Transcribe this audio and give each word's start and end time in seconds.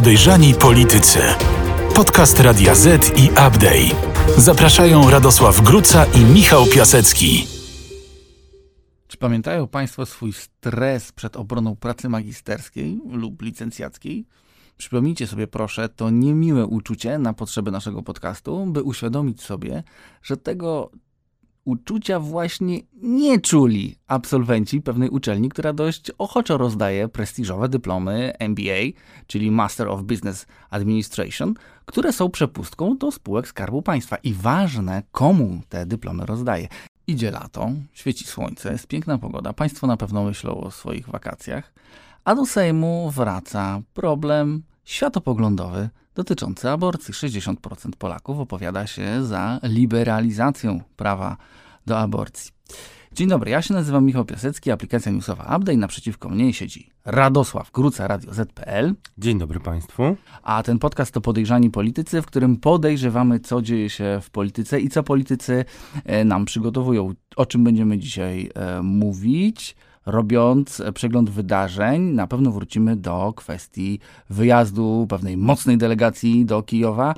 Podejrzani 0.00 0.54
Politycy. 0.54 1.18
Podcast 1.94 2.40
Radia 2.40 2.74
Z 2.74 3.18
i 3.18 3.30
Update. 3.30 4.10
Zapraszają 4.36 5.10
Radosław 5.10 5.60
Gruca 5.60 6.04
i 6.04 6.24
Michał 6.24 6.66
Piasecki. 6.66 7.46
Czy 9.06 9.16
pamiętają 9.16 9.68
Państwo 9.68 10.06
swój 10.06 10.32
stres 10.32 11.12
przed 11.12 11.36
obroną 11.36 11.76
pracy 11.76 12.08
magisterskiej 12.08 13.00
lub 13.10 13.42
licencjackiej? 13.42 14.26
Przypomnijcie 14.76 15.26
sobie 15.26 15.46
proszę 15.46 15.88
to 15.88 16.10
niemiłe 16.10 16.66
uczucie 16.66 17.18
na 17.18 17.32
potrzeby 17.32 17.70
naszego 17.70 18.02
podcastu, 18.02 18.66
by 18.66 18.82
uświadomić 18.82 19.42
sobie, 19.42 19.82
że 20.22 20.36
tego 20.36 20.90
uczucia 21.70 22.20
właśnie 22.20 22.80
nie 23.02 23.40
czuli 23.40 23.96
absolwenci 24.06 24.82
pewnej 24.82 25.08
uczelni, 25.08 25.48
która 25.48 25.72
dość 25.72 26.10
ochoczo 26.18 26.58
rozdaje 26.58 27.08
prestiżowe 27.08 27.68
dyplomy 27.68 28.32
MBA, 28.38 28.80
czyli 29.26 29.50
Master 29.50 29.88
of 29.88 30.02
Business 30.02 30.46
Administration, 30.70 31.54
które 31.84 32.12
są 32.12 32.30
przepustką 32.30 32.98
do 32.98 33.12
spółek 33.12 33.48
Skarbu 33.48 33.82
Państwa. 33.82 34.16
I 34.16 34.34
ważne, 34.34 35.02
komu 35.12 35.60
te 35.68 35.86
dyplomy 35.86 36.26
rozdaje. 36.26 36.68
Idzie 37.06 37.30
lato, 37.30 37.70
świeci 37.92 38.24
słońce, 38.24 38.72
jest 38.72 38.86
piękna 38.86 39.18
pogoda, 39.18 39.52
Państwo 39.52 39.86
na 39.86 39.96
pewno 39.96 40.24
myślą 40.24 40.60
o 40.60 40.70
swoich 40.70 41.08
wakacjach, 41.08 41.72
a 42.24 42.34
do 42.34 42.46
Sejmu 42.46 43.10
wraca 43.10 43.80
problem 43.94 44.62
światopoglądowy 44.84 45.88
dotyczący 46.14 46.70
aborcji. 46.70 47.14
60% 47.14 47.54
Polaków 47.98 48.38
opowiada 48.38 48.86
się 48.86 49.24
za 49.24 49.60
liberalizacją 49.62 50.80
prawa 50.96 51.36
do 51.86 51.98
aborcji. 51.98 52.52
Dzień 53.12 53.28
dobry, 53.28 53.50
ja 53.50 53.62
się 53.62 53.74
nazywam 53.74 54.04
Michał 54.04 54.24
Piasecki, 54.24 54.70
aplikacja 54.70 55.12
newsowa 55.12 55.56
Update. 55.56 55.76
Naprzeciwko 55.76 56.28
mnie 56.28 56.52
siedzi 56.52 56.90
Radosław 57.04 57.72
Gruca, 57.72 58.08
Radio 58.08 58.34
ZPL. 58.34 58.94
Dzień 59.18 59.38
dobry 59.38 59.60
Państwu. 59.60 60.16
A 60.42 60.62
ten 60.62 60.78
podcast 60.78 61.14
to 61.14 61.20
Podejrzani 61.20 61.70
Politycy, 61.70 62.22
w 62.22 62.26
którym 62.26 62.56
podejrzewamy, 62.56 63.40
co 63.40 63.62
dzieje 63.62 63.90
się 63.90 64.18
w 64.22 64.30
polityce 64.30 64.80
i 64.80 64.88
co 64.88 65.02
politycy 65.02 65.64
e, 66.04 66.24
nam 66.24 66.44
przygotowują. 66.44 67.14
O 67.36 67.46
czym 67.46 67.64
będziemy 67.64 67.98
dzisiaj 67.98 68.50
e, 68.54 68.82
mówić 68.82 69.76
robiąc 70.06 70.82
przegląd 70.94 71.30
wydarzeń, 71.30 72.02
na 72.02 72.26
pewno 72.26 72.52
wrócimy 72.52 72.96
do 72.96 73.32
kwestii 73.36 74.00
wyjazdu 74.30 75.06
pewnej 75.08 75.36
mocnej 75.36 75.78
delegacji 75.78 76.44
do 76.44 76.62
Kijowa 76.62 77.14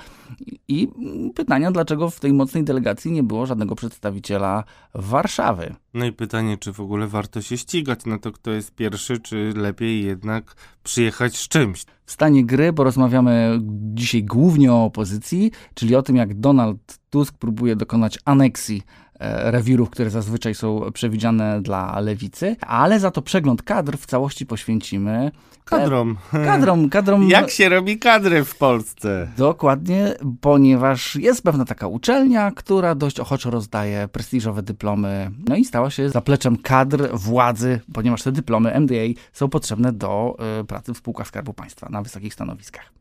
i 0.68 0.88
pytania, 1.34 1.70
dlaczego 1.70 2.10
w 2.10 2.20
tej 2.20 2.32
mocnej 2.32 2.64
delegacji 2.64 3.12
nie 3.12 3.22
było 3.22 3.46
żadnego 3.46 3.74
przedstawiciela 3.74 4.64
Warszawy. 4.94 5.74
No 5.94 6.04
i 6.04 6.12
pytanie, 6.12 6.58
czy 6.58 6.72
w 6.72 6.80
ogóle 6.80 7.06
warto 7.06 7.42
się 7.42 7.56
ścigać 7.56 8.06
na 8.06 8.18
to, 8.18 8.32
kto 8.32 8.50
jest 8.50 8.74
pierwszy, 8.74 9.20
czy 9.20 9.52
lepiej 9.56 10.04
jednak 10.04 10.54
przyjechać 10.82 11.36
z 11.36 11.48
czymś. 11.48 11.84
W 12.04 12.12
stanie 12.12 12.44
gry 12.46 12.72
porozmawiamy 12.72 13.60
dzisiaj 13.94 14.24
głównie 14.24 14.72
o 14.72 14.84
opozycji, 14.84 15.50
czyli 15.74 15.96
o 15.96 16.02
tym, 16.02 16.16
jak 16.16 16.40
Donald 16.40 16.98
Tusk 17.10 17.38
próbuje 17.38 17.76
dokonać 17.76 18.18
aneksji 18.24 18.82
rewirów, 19.22 19.90
które 19.90 20.10
zazwyczaj 20.10 20.54
są 20.54 20.80
przewidziane 20.94 21.62
dla 21.62 22.00
lewicy, 22.00 22.56
ale 22.60 23.00
za 23.00 23.10
to 23.10 23.22
przegląd 23.22 23.62
kadr 23.62 23.96
w 23.96 24.06
całości 24.06 24.46
poświęcimy 24.46 25.30
kadrom. 25.64 26.16
Kadrom, 26.46 26.90
kadrom. 26.90 27.28
Jak 27.28 27.50
się 27.50 27.68
robi 27.68 27.98
kadry 27.98 28.44
w 28.44 28.56
Polsce? 28.56 29.28
Dokładnie, 29.36 30.14
ponieważ 30.40 31.16
jest 31.16 31.42
pewna 31.42 31.64
taka 31.64 31.86
uczelnia, 31.86 32.50
która 32.50 32.94
dość 32.94 33.20
ochoczo 33.20 33.50
rozdaje 33.50 34.08
prestiżowe 34.08 34.62
dyplomy, 34.62 35.30
no 35.48 35.56
i 35.56 35.64
stała 35.64 35.90
się 35.90 36.10
zapleczem 36.10 36.56
kadr 36.56 37.08
władzy, 37.12 37.80
ponieważ 37.94 38.22
te 38.22 38.32
dyplomy 38.32 38.80
MDA 38.80 39.20
są 39.32 39.48
potrzebne 39.48 39.92
do 39.92 40.36
y, 40.60 40.64
pracy 40.64 40.94
w 40.94 40.98
spółkach 40.98 41.28
Skarbu 41.28 41.54
Państwa 41.54 41.88
na 41.90 42.02
wysokich 42.02 42.34
stanowiskach. 42.34 42.92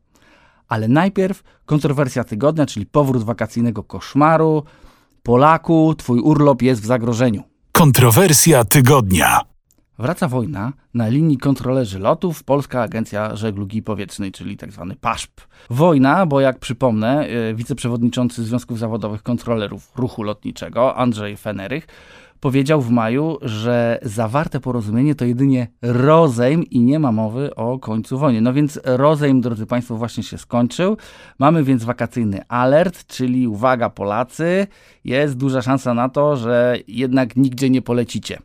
Ale 0.68 0.88
najpierw 0.88 1.42
kontrowersja 1.66 2.24
tygodnia, 2.24 2.66
czyli 2.66 2.86
powrót 2.86 3.24
wakacyjnego 3.24 3.82
koszmaru, 3.82 4.64
Polaku, 5.22 5.94
twój 5.94 6.20
urlop 6.20 6.62
jest 6.62 6.82
w 6.82 6.86
zagrożeniu. 6.86 7.42
Kontrowersja 7.72 8.64
tygodnia. 8.64 9.40
Wraca 9.98 10.28
wojna 10.28 10.72
na 10.94 11.08
linii 11.08 11.38
kontrolerzy 11.38 11.98
lotów 11.98 12.44
Polska 12.44 12.82
Agencja 12.82 13.36
Żeglugi 13.36 13.82
Powietrznej, 13.82 14.32
czyli 14.32 14.56
tzw. 14.56 14.86
Tak 14.88 14.98
PASZP. 14.98 15.42
Wojna, 15.70 16.26
bo 16.26 16.40
jak 16.40 16.58
przypomnę, 16.58 17.26
e, 17.28 17.54
wiceprzewodniczący 17.54 18.44
Związków 18.44 18.78
Zawodowych 18.78 19.22
Kontrolerów 19.22 19.92
Ruchu 19.96 20.22
Lotniczego 20.22 20.96
Andrzej 20.96 21.36
Fenerych 21.36 21.86
powiedział 22.42 22.80
w 22.80 22.90
maju, 22.90 23.38
że 23.42 23.98
zawarte 24.02 24.60
porozumienie 24.60 25.14
to 25.14 25.24
jedynie 25.24 25.68
rozejm 25.82 26.62
i 26.62 26.80
nie 26.80 26.98
ma 26.98 27.12
mowy 27.12 27.54
o 27.54 27.78
końcu 27.78 28.18
wojny. 28.18 28.40
No 28.40 28.52
więc 28.52 28.80
rozejm, 28.84 29.40
drodzy 29.40 29.66
Państwo, 29.66 29.96
właśnie 29.96 30.22
się 30.22 30.38
skończył. 30.38 30.96
Mamy 31.38 31.64
więc 31.64 31.84
wakacyjny 31.84 32.48
alert, 32.48 33.06
czyli 33.06 33.48
uwaga 33.48 33.90
Polacy, 33.90 34.66
jest 35.04 35.36
duża 35.36 35.62
szansa 35.62 35.94
na 35.94 36.08
to, 36.08 36.36
że 36.36 36.76
jednak 36.88 37.36
nigdzie 37.36 37.70
nie 37.70 37.82
polecicie 37.82 38.38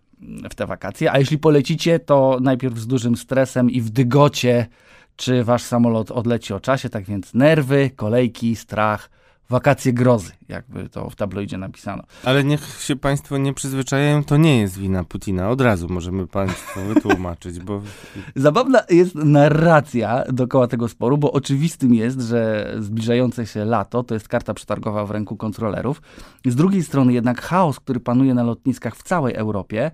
w 0.49 0.55
te 0.55 0.65
wakacje, 0.65 1.11
a 1.11 1.19
jeśli 1.19 1.37
polecicie, 1.37 1.99
to 1.99 2.37
najpierw 2.41 2.77
z 2.77 2.87
dużym 2.87 3.15
stresem 3.15 3.69
i 3.69 3.81
w 3.81 3.89
dygocie, 3.89 4.67
czy 5.15 5.43
wasz 5.43 5.63
samolot 5.63 6.11
odleci 6.11 6.53
o 6.53 6.59
czasie, 6.59 6.89
tak 6.89 7.03
więc 7.03 7.33
nerwy, 7.33 7.91
kolejki, 7.95 8.55
strach, 8.55 9.09
wakacje 9.49 9.93
grozy, 9.93 10.31
jakby 10.49 10.89
to 10.89 11.09
w 11.09 11.15
tabloidzie 11.15 11.57
napisano. 11.57 12.03
Ale 12.23 12.43
niech 12.43 12.81
się 12.81 12.95
Państwo 12.95 13.37
nie 13.37 13.53
przyzwyczajają, 13.53 14.23
to 14.23 14.37
nie 14.37 14.59
jest 14.59 14.77
wina 14.77 15.03
Putina. 15.03 15.49
Od 15.49 15.61
razu 15.61 15.87
możemy 15.89 16.27
Państwu 16.27 16.79
wytłumaczyć, 16.79 17.59
bo... 17.59 17.81
Zabawna 18.35 18.83
jest 18.89 19.15
narracja 19.15 20.23
dookoła 20.33 20.67
tego 20.67 20.87
sporu, 20.87 21.17
bo 21.17 21.31
oczywistym 21.31 21.93
jest, 21.93 22.21
że 22.21 22.73
zbliżające 22.79 23.45
się 23.45 23.65
lato 23.65 24.03
to 24.03 24.13
jest 24.13 24.27
karta 24.27 24.53
przetargowa 24.53 25.05
w 25.05 25.11
ręku 25.11 25.37
kontrolerów. 25.37 26.01
Z 26.45 26.55
drugiej 26.55 26.83
strony 26.83 27.13
jednak 27.13 27.41
chaos, 27.41 27.79
który 27.79 27.99
panuje 27.99 28.33
na 28.33 28.43
lotniskach 28.43 28.95
w 28.95 29.03
całej 29.03 29.35
Europie, 29.35 29.91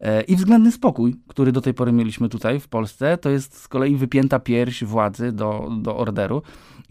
e, 0.00 0.22
i 0.22 0.36
względny 0.36 0.72
spokój, 0.72 1.16
który 1.28 1.52
do 1.52 1.60
tej 1.60 1.74
pory 1.74 1.92
mieliśmy 1.92 2.28
tutaj 2.28 2.60
w 2.60 2.68
Polsce, 2.68 3.18
to 3.18 3.30
jest 3.30 3.58
z 3.58 3.68
kolei 3.68 3.96
wypięta 3.96 4.38
pierś 4.38 4.84
władzy 4.84 5.32
do, 5.32 5.68
do 5.80 5.96
orderu. 5.96 6.42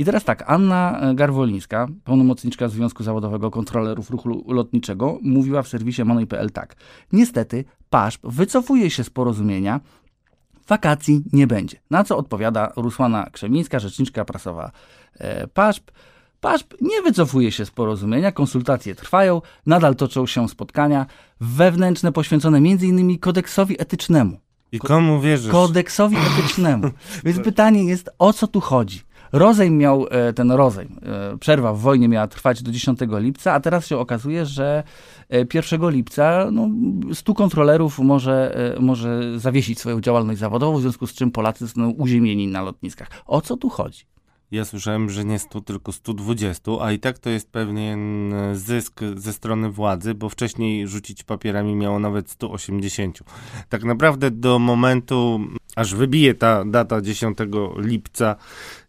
I 0.02 0.06
teraz 0.06 0.24
tak, 0.24 0.44
Anna 0.48 1.02
Garwolińska, 1.14 1.88
pełnomocniczka 2.04 2.68
Związku 2.68 3.04
Zawodowego 3.04 3.52
Kontrolerów 3.52 4.10
Ruchu 4.10 4.54
Lotniczego, 4.54 5.20
mówiła 5.22 5.64
w 5.64 5.68
serwisie 5.68 6.04
Money.pl 6.04 6.52
tak. 6.52 6.76
Niestety, 7.12 7.66
PASZP 7.90 8.30
wycofuje 8.32 8.90
się 8.90 9.04
z 9.04 9.10
porozumienia, 9.10 9.80
wakacji 10.68 11.24
nie 11.34 11.48
będzie. 11.48 11.78
Na 11.90 12.04
co 12.04 12.18
odpowiada 12.18 12.72
Rusłana 12.76 13.30
Krzemińska, 13.32 13.80
rzeczniczka 13.80 14.26
prasowa 14.26 14.72
e, 15.14 15.48
PASZP. 15.48 15.92
PASZP 16.40 16.76
nie 16.82 17.02
wycofuje 17.02 17.52
się 17.52 17.66
z 17.66 17.72
porozumienia, 17.72 18.32
konsultacje 18.32 18.96
trwają, 18.96 19.42
nadal 19.66 19.96
toczą 19.96 20.26
się 20.28 20.50
spotkania 20.50 21.06
wewnętrzne 21.42 22.12
poświęcone 22.12 22.58
m.in. 22.58 23.20
kodeksowi 23.20 23.82
etycznemu. 23.82 24.38
I 24.72 24.80
komu 24.80 25.22
wierzysz? 25.22 25.52
Kodeksowi 25.52 26.18
etycznemu. 26.34 26.90
Więc 27.24 27.40
pytanie 27.40 27.84
jest, 27.84 28.10
o 28.20 28.34
co 28.34 28.48
tu 28.48 28.62
chodzi? 28.62 29.11
Rozejm 29.32 29.78
miał, 29.78 30.08
e, 30.10 30.34
ten 30.34 30.52
rozejm, 30.52 30.98
e, 31.02 31.38
przerwa 31.38 31.74
w 31.74 31.80
wojnie 31.80 32.08
miała 32.08 32.28
trwać 32.28 32.64
do 32.64 32.72
10 32.72 33.20
lipca, 33.20 33.54
a 33.54 33.60
teraz 33.60 33.88
się 33.88 33.98
okazuje, 33.98 34.46
że 34.46 34.84
1 35.54 35.84
e, 35.84 35.92
lipca 35.92 36.48
no, 36.52 36.70
100 37.14 37.34
kontrolerów 37.34 38.00
może, 38.00 38.56
może 38.80 39.40
zawiesić 39.40 39.80
swoją 39.80 40.02
działalność 40.02 40.40
zawodową, 40.40 40.78
w 40.78 40.82
związku 40.82 41.08
z 41.08 41.14
czym 41.14 41.32
Polacy 41.32 41.68
są 41.68 41.90
uziemieni 41.90 42.48
na 42.48 42.62
lotniskach. 42.62 43.08
O 43.26 43.42
co 43.42 43.58
tu 43.58 43.70
chodzi? 43.70 44.06
Ja 44.52 44.66
słyszałem, 44.66 45.10
że 45.10 45.26
nie 45.26 45.40
100, 45.40 45.62
tylko 45.62 45.92
120, 45.92 46.72
a 46.82 46.92
i 46.92 47.00
tak 47.00 47.20
to 47.20 47.30
jest 47.30 47.52
pewien 47.52 48.34
zysk 48.54 49.00
ze 49.16 49.34
strony 49.34 49.72
władzy, 49.72 50.14
bo 50.14 50.30
wcześniej 50.30 50.88
rzucić 50.88 51.24
papierami 51.24 51.76
miało 51.76 52.00
nawet 52.00 52.30
180. 52.30 53.20
Tak 53.70 53.84
naprawdę 53.84 54.32
do 54.32 54.60
momentu, 54.60 55.40
aż 55.76 55.96
wybije 55.96 56.34
ta 56.34 56.66
data 56.66 57.02
10 57.02 57.38
lipca, 57.78 58.36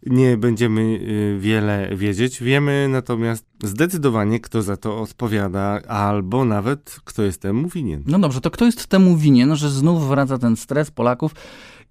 nie 0.05 0.37
będziemy 0.37 0.81
y, 0.81 1.37
wiele 1.39 1.89
wiedzieć. 1.95 2.43
Wiemy 2.43 2.87
natomiast 2.91 3.45
zdecydowanie, 3.63 4.39
kto 4.39 4.61
za 4.61 4.77
to 4.77 5.01
odpowiada, 5.01 5.81
albo 5.87 6.45
nawet 6.45 6.99
kto 7.03 7.23
jest 7.23 7.41
temu 7.41 7.69
winien. 7.69 8.03
No 8.05 8.19
dobrze, 8.19 8.41
to 8.41 8.51
kto 8.51 8.65
jest 8.65 8.87
temu 8.87 9.17
winien, 9.17 9.55
że 9.55 9.69
znów 9.69 10.07
wraca 10.07 10.37
ten 10.37 10.55
stres 10.55 10.91
Polaków 10.91 11.35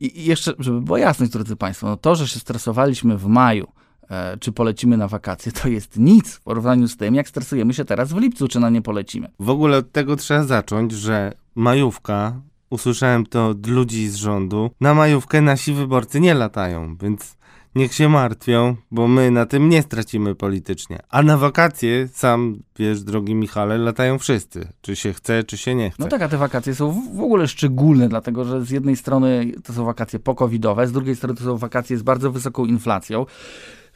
i, 0.00 0.24
jeszcze, 0.24 0.52
żeby 0.58 0.80
była 0.80 0.98
jasność, 0.98 1.32
drodzy 1.32 1.56
Państwo, 1.56 1.86
no 1.86 1.96
to, 1.96 2.14
że 2.14 2.28
się 2.28 2.40
stresowaliśmy 2.40 3.18
w 3.18 3.26
maju, 3.26 3.66
e, 4.10 4.36
czy 4.38 4.52
polecimy 4.52 4.96
na 4.96 5.08
wakacje, 5.08 5.52
to 5.52 5.68
jest 5.68 5.98
nic 5.98 6.34
w 6.34 6.40
porównaniu 6.40 6.88
z 6.88 6.96
tym, 6.96 7.14
jak 7.14 7.28
stresujemy 7.28 7.74
się 7.74 7.84
teraz 7.84 8.12
w 8.12 8.16
lipcu, 8.16 8.48
czy 8.48 8.60
na 8.60 8.70
nie 8.70 8.82
polecimy. 8.82 9.28
W 9.38 9.50
ogóle 9.50 9.76
od 9.76 9.92
tego 9.92 10.16
trzeba 10.16 10.44
zacząć, 10.44 10.92
że 10.92 11.32
majówka, 11.54 12.40
usłyszałem 12.72 13.26
to 13.26 13.48
od 13.48 13.66
ludzi 13.66 14.08
z 14.08 14.14
rządu, 14.14 14.70
na 14.80 14.94
majówkę 14.94 15.40
nasi 15.40 15.72
wyborcy 15.72 16.20
nie 16.20 16.34
latają, 16.34 16.96
więc 16.96 17.36
niech 17.74 17.94
się 17.94 18.08
martwią, 18.08 18.76
bo 18.90 19.08
my 19.08 19.30
na 19.30 19.46
tym 19.46 19.68
nie 19.68 19.82
stracimy 19.82 20.34
politycznie. 20.34 20.98
A 21.10 21.22
na 21.22 21.36
wakacje, 21.36 22.08
sam 22.08 22.58
wiesz, 22.78 23.02
drogi 23.02 23.34
Michale, 23.34 23.78
latają 23.78 24.18
wszyscy. 24.18 24.68
Czy 24.80 24.96
się 24.96 25.12
chce, 25.12 25.44
czy 25.44 25.58
się 25.58 25.74
nie 25.74 25.90
chce. 25.90 26.02
No 26.02 26.08
tak, 26.08 26.22
a 26.22 26.28
te 26.28 26.38
wakacje 26.38 26.74
są 26.74 27.02
w 27.14 27.20
ogóle 27.20 27.48
szczególne, 27.48 28.08
dlatego 28.08 28.44
że 28.44 28.64
z 28.64 28.70
jednej 28.70 28.96
strony 28.96 29.52
to 29.64 29.72
są 29.72 29.84
wakacje 29.84 30.18
pokowidowe, 30.18 30.86
z 30.86 30.92
drugiej 30.92 31.16
strony 31.16 31.34
to 31.34 31.44
są 31.44 31.56
wakacje 31.56 31.98
z 31.98 32.02
bardzo 32.02 32.32
wysoką 32.32 32.64
inflacją. 32.64 33.26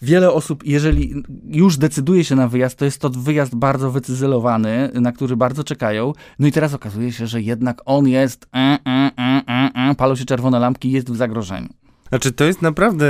Wiele 0.02 0.32
osób, 0.32 0.64
jeżeli 0.66 1.22
już 1.48 1.76
decyduje 1.76 2.24
się 2.24 2.36
na 2.36 2.48
wyjazd, 2.48 2.78
to 2.78 2.84
jest 2.84 3.00
to 3.00 3.10
wyjazd 3.10 3.54
bardzo 3.54 3.90
wycyzelowany, 3.90 4.90
na 4.94 5.12
który 5.12 5.36
bardzo 5.36 5.64
czekają. 5.64 6.12
No 6.38 6.46
i 6.46 6.52
teraz 6.52 6.74
okazuje 6.74 7.12
się, 7.12 7.26
że 7.26 7.42
jednak 7.42 7.82
on 7.84 8.08
jest, 8.08 8.46
e, 8.54 8.58
e, 8.58 8.78
e, 8.86 9.42
e, 9.48 9.90
e, 9.90 9.94
palą 9.94 10.16
się 10.16 10.24
czerwone 10.24 10.58
lampki, 10.58 10.90
jest 10.90 11.10
w 11.10 11.16
zagrożeniu. 11.16 11.68
Znaczy, 12.08 12.32
to 12.32 12.44
jest 12.44 12.62
naprawdę 12.62 13.06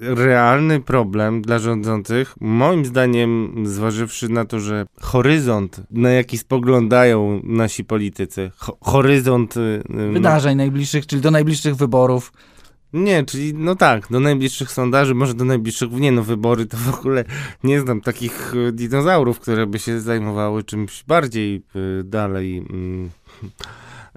realny 0.00 0.80
problem 0.80 1.42
dla 1.42 1.58
rządzących. 1.58 2.34
Moim 2.40 2.84
zdaniem, 2.84 3.54
zważywszy 3.66 4.28
na 4.28 4.44
to, 4.44 4.60
że 4.60 4.86
horyzont, 5.00 5.80
na 5.90 6.10
jaki 6.10 6.38
spoglądają 6.38 7.40
nasi 7.44 7.84
politycy, 7.84 8.50
ho 8.56 8.76
horyzont. 8.80 9.56
y, 9.56 9.60
y, 9.60 10.12
Wydarzeń 10.12 10.56
najbliższych, 10.56 11.06
czyli 11.06 11.22
do 11.22 11.30
najbliższych 11.30 11.76
wyborów. 11.76 12.32
Nie, 12.92 13.24
czyli 13.24 13.54
no 13.54 13.76
tak, 13.76 14.08
do 14.10 14.20
najbliższych 14.20 14.70
sondaży, 14.70 15.14
może 15.14 15.34
do 15.34 15.44
najbliższych, 15.44 15.92
nie 15.92 16.12
no, 16.12 16.22
wybory 16.22 16.66
to 16.66 16.76
w 16.76 16.94
ogóle 16.94 17.24
nie 17.64 17.80
znam 17.80 18.00
takich 18.00 18.54
y, 18.54 18.72
dinozaurów, 18.72 19.40
które 19.40 19.66
by 19.66 19.78
się 19.78 20.00
zajmowały 20.00 20.64
czymś 20.64 21.04
bardziej 21.04 21.62
y, 22.00 22.04
dalej 22.04 22.58
y, 22.58 22.62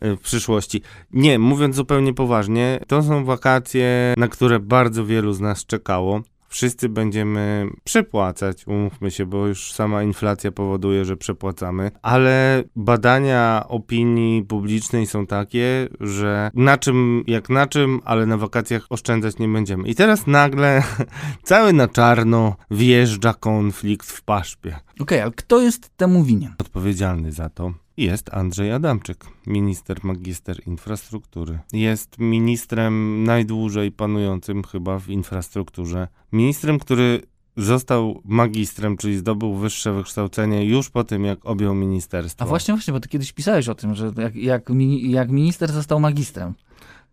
w 0.17 0.19
przyszłości. 0.19 0.81
Nie, 1.11 1.39
mówiąc 1.39 1.75
zupełnie 1.75 2.13
poważnie, 2.13 2.79
to 2.87 3.03
są 3.03 3.25
wakacje, 3.25 4.13
na 4.17 4.27
które 4.27 4.59
bardzo 4.59 5.05
wielu 5.05 5.33
z 5.33 5.39
nas 5.39 5.65
czekało. 5.65 6.21
Wszyscy 6.55 6.89
będziemy 6.89 7.69
przepłacać, 7.83 8.67
umówmy 8.67 9.11
się, 9.11 9.25
bo 9.25 9.47
już 9.47 9.73
sama 9.73 10.03
inflacja 10.03 10.51
powoduje, 10.51 11.05
że 11.05 11.17
przepłacamy, 11.17 11.91
ale 12.01 12.63
badania 12.75 13.65
opinii 13.67 14.43
publicznej 14.43 15.07
są 15.07 15.25
takie, 15.27 15.87
że 15.99 16.51
na 16.53 16.77
czym, 16.77 17.23
jak 17.27 17.49
na 17.49 17.67
czym, 17.67 18.01
ale 18.05 18.25
na 18.25 18.37
wakacjach 18.37 18.85
oszczędzać 18.89 19.37
nie 19.39 19.47
będziemy. 19.47 19.87
I 19.87 19.95
teraz 19.95 20.27
nagle 20.27 20.83
cały 21.43 21.73
na 21.73 21.87
czarno 21.87 22.55
wjeżdża 22.71 23.33
konflikt 23.33 24.11
w 24.11 24.23
paszpie. 24.23 24.75
Okej, 24.99 25.21
ale 25.21 25.31
kto 25.31 25.61
jest 25.61 25.97
temu 25.97 26.23
winien? 26.23 26.53
Odpowiedzialny 26.59 27.31
za 27.31 27.49
to 27.49 27.84
jest 27.97 28.33
Andrzej 28.33 28.71
Adamczyk, 28.71 29.25
minister 29.47 29.99
magister 30.03 30.67
infrastruktury. 30.67 31.59
Jest 31.73 32.19
ministrem 32.19 33.23
najdłużej 33.23 33.91
panującym 33.91 34.63
chyba 34.63 34.99
w 34.99 35.09
infrastrukturze. 35.09 36.07
Ministrem, 36.31 36.79
który 36.79 37.21
został 37.57 38.21
magistrem, 38.25 38.97
czyli 38.97 39.17
zdobył 39.17 39.55
wyższe 39.55 39.93
wykształcenie 39.93 40.65
już 40.65 40.89
po 40.89 41.03
tym, 41.03 41.25
jak 41.25 41.45
objął 41.45 41.75
ministerstwo. 41.75 42.45
A 42.45 42.47
właśnie, 42.47 42.73
właśnie, 42.73 42.93
bo 42.93 42.99
ty 42.99 43.09
kiedyś 43.09 43.33
pisałeś 43.33 43.69
o 43.69 43.75
tym, 43.75 43.95
że 43.95 44.11
jak, 44.17 44.35
jak, 44.35 44.69
jak 45.01 45.29
minister 45.29 45.71
został 45.71 45.99
magistrem. 45.99 46.53